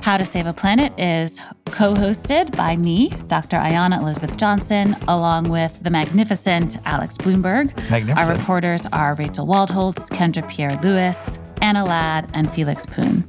How 0.00 0.16
to 0.16 0.24
Save 0.24 0.46
a 0.46 0.52
Planet 0.52 0.92
is 0.98 1.38
co 1.66 1.94
hosted 1.94 2.56
by 2.56 2.76
me, 2.76 3.10
Dr. 3.28 3.58
Ayana 3.58 4.00
Elizabeth 4.00 4.36
Johnson, 4.36 4.96
along 5.06 5.50
with 5.50 5.80
the 5.84 5.90
magnificent 5.90 6.78
Alex 6.84 7.16
Blumberg. 7.16 7.68
Magnificent. 7.88 8.18
Our 8.18 8.36
reporters 8.36 8.86
are 8.86 9.14
Rachel 9.14 9.46
Waldholz, 9.46 10.08
Kendra 10.10 10.48
Pierre-Louis, 10.50 11.38
Anna 11.62 11.84
Ladd, 11.84 12.28
and 12.34 12.50
Felix 12.50 12.84
Poon. 12.84 13.26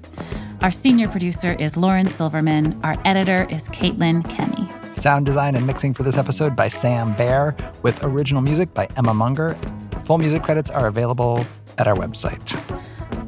Our 0.61 0.71
senior 0.71 1.07
producer 1.07 1.53
is 1.53 1.77
Lauren 1.77 2.07
Silverman. 2.07 2.79
Our 2.83 2.95
editor 3.05 3.47
is 3.49 3.69
Caitlin 3.69 4.27
Kenney. 4.29 4.67
Sound 4.99 5.25
design 5.25 5.55
and 5.55 5.67
mixing 5.67 5.93
for 5.93 6.03
this 6.03 6.17
episode 6.17 6.55
by 6.55 6.67
Sam 6.67 7.15
Baer, 7.15 7.55
with 7.83 8.03
original 8.03 8.41
music 8.41 8.73
by 8.73 8.87
Emma 8.97 9.13
Munger. 9.13 9.55
Full 10.05 10.17
music 10.17 10.41
credits 10.43 10.71
are 10.71 10.87
available 10.87 11.45
at 11.77 11.87
our 11.87 11.95
website. 11.95 12.59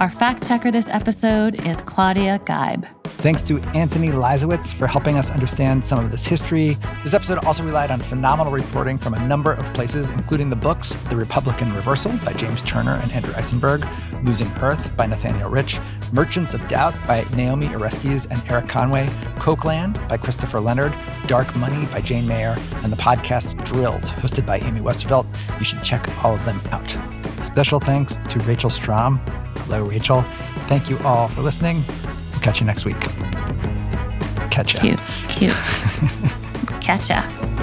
Our 0.02 0.10
fact 0.10 0.46
checker 0.46 0.72
this 0.72 0.90
episode 0.90 1.66
is 1.66 1.80
Claudia 1.80 2.40
Geib. 2.40 2.86
Thanks 3.06 3.42
to 3.44 3.60
Anthony 3.74 4.10
Leiserowitz 4.10 4.74
for 4.74 4.88
helping 4.88 5.18
us 5.18 5.30
understand 5.30 5.86
some 5.86 6.04
of 6.04 6.12
this 6.12 6.26
history. 6.26 6.78
This 7.02 7.14
episode 7.14 7.38
also 7.46 7.64
relied 7.64 7.92
on 7.92 8.02
phenomenal 8.02 8.52
reporting 8.52 8.98
from 8.98 9.14
a 9.14 9.26
number 9.26 9.54
of 9.54 9.74
places, 9.74 10.10
including 10.12 10.50
the 10.50 10.56
books 10.58 10.96
The 11.10 11.16
Republican 11.16 11.74
Reversal 11.74 12.12
by 12.26 12.34
James 12.34 12.62
Turner 12.64 13.00
and 13.02 13.10
Andrew 13.14 13.32
Isenberg, 13.36 13.88
Losing 14.26 14.52
Earth 14.58 14.96
by 14.98 15.06
Nathaniel 15.06 15.50
Rich, 15.50 15.80
Merchants 16.12 16.54
of 16.54 16.68
Doubt 16.68 16.94
by 17.08 17.26
Naomi 17.34 17.68
Oreskes 17.68 18.28
and 18.30 18.52
Eric 18.52 18.68
Conway, 18.68 19.08
Kochland 19.38 19.96
by 20.10 20.18
Christopher 20.18 20.60
Leonard, 20.60 20.94
Dark 21.28 21.56
Money 21.56 21.86
by 21.86 22.02
Jane 22.02 22.28
Mayer, 22.28 22.58
and 22.84 22.92
the 22.92 22.98
podcast 22.98 23.64
Drilled, 23.64 24.04
hosted 24.04 24.46
by 24.46 24.58
Amy 24.60 24.82
Westervelt. 24.82 25.26
You 25.58 25.64
should 25.64 25.84
check 25.84 26.06
all 26.24 26.34
of 26.34 26.44
them 26.44 26.60
out. 26.72 26.98
Special 27.42 27.80
thanks 27.80 28.20
to 28.30 28.40
Rachel 28.40 28.70
Strom. 28.70 29.22
Hello, 29.66 29.84
Rachel. 29.84 30.22
Thank 30.68 30.90
you 30.90 30.98
all 31.00 31.28
for 31.30 31.42
listening. 31.42 31.84
We'll 32.32 32.42
catch 32.42 32.60
you 32.60 32.66
next 32.68 32.86
week. 32.86 33.00
Catch 34.52 34.76
ya. 34.76 34.82
Cute, 34.82 35.00
cute. 35.28 35.54
Catch 36.82 37.10
ya. 37.10 37.55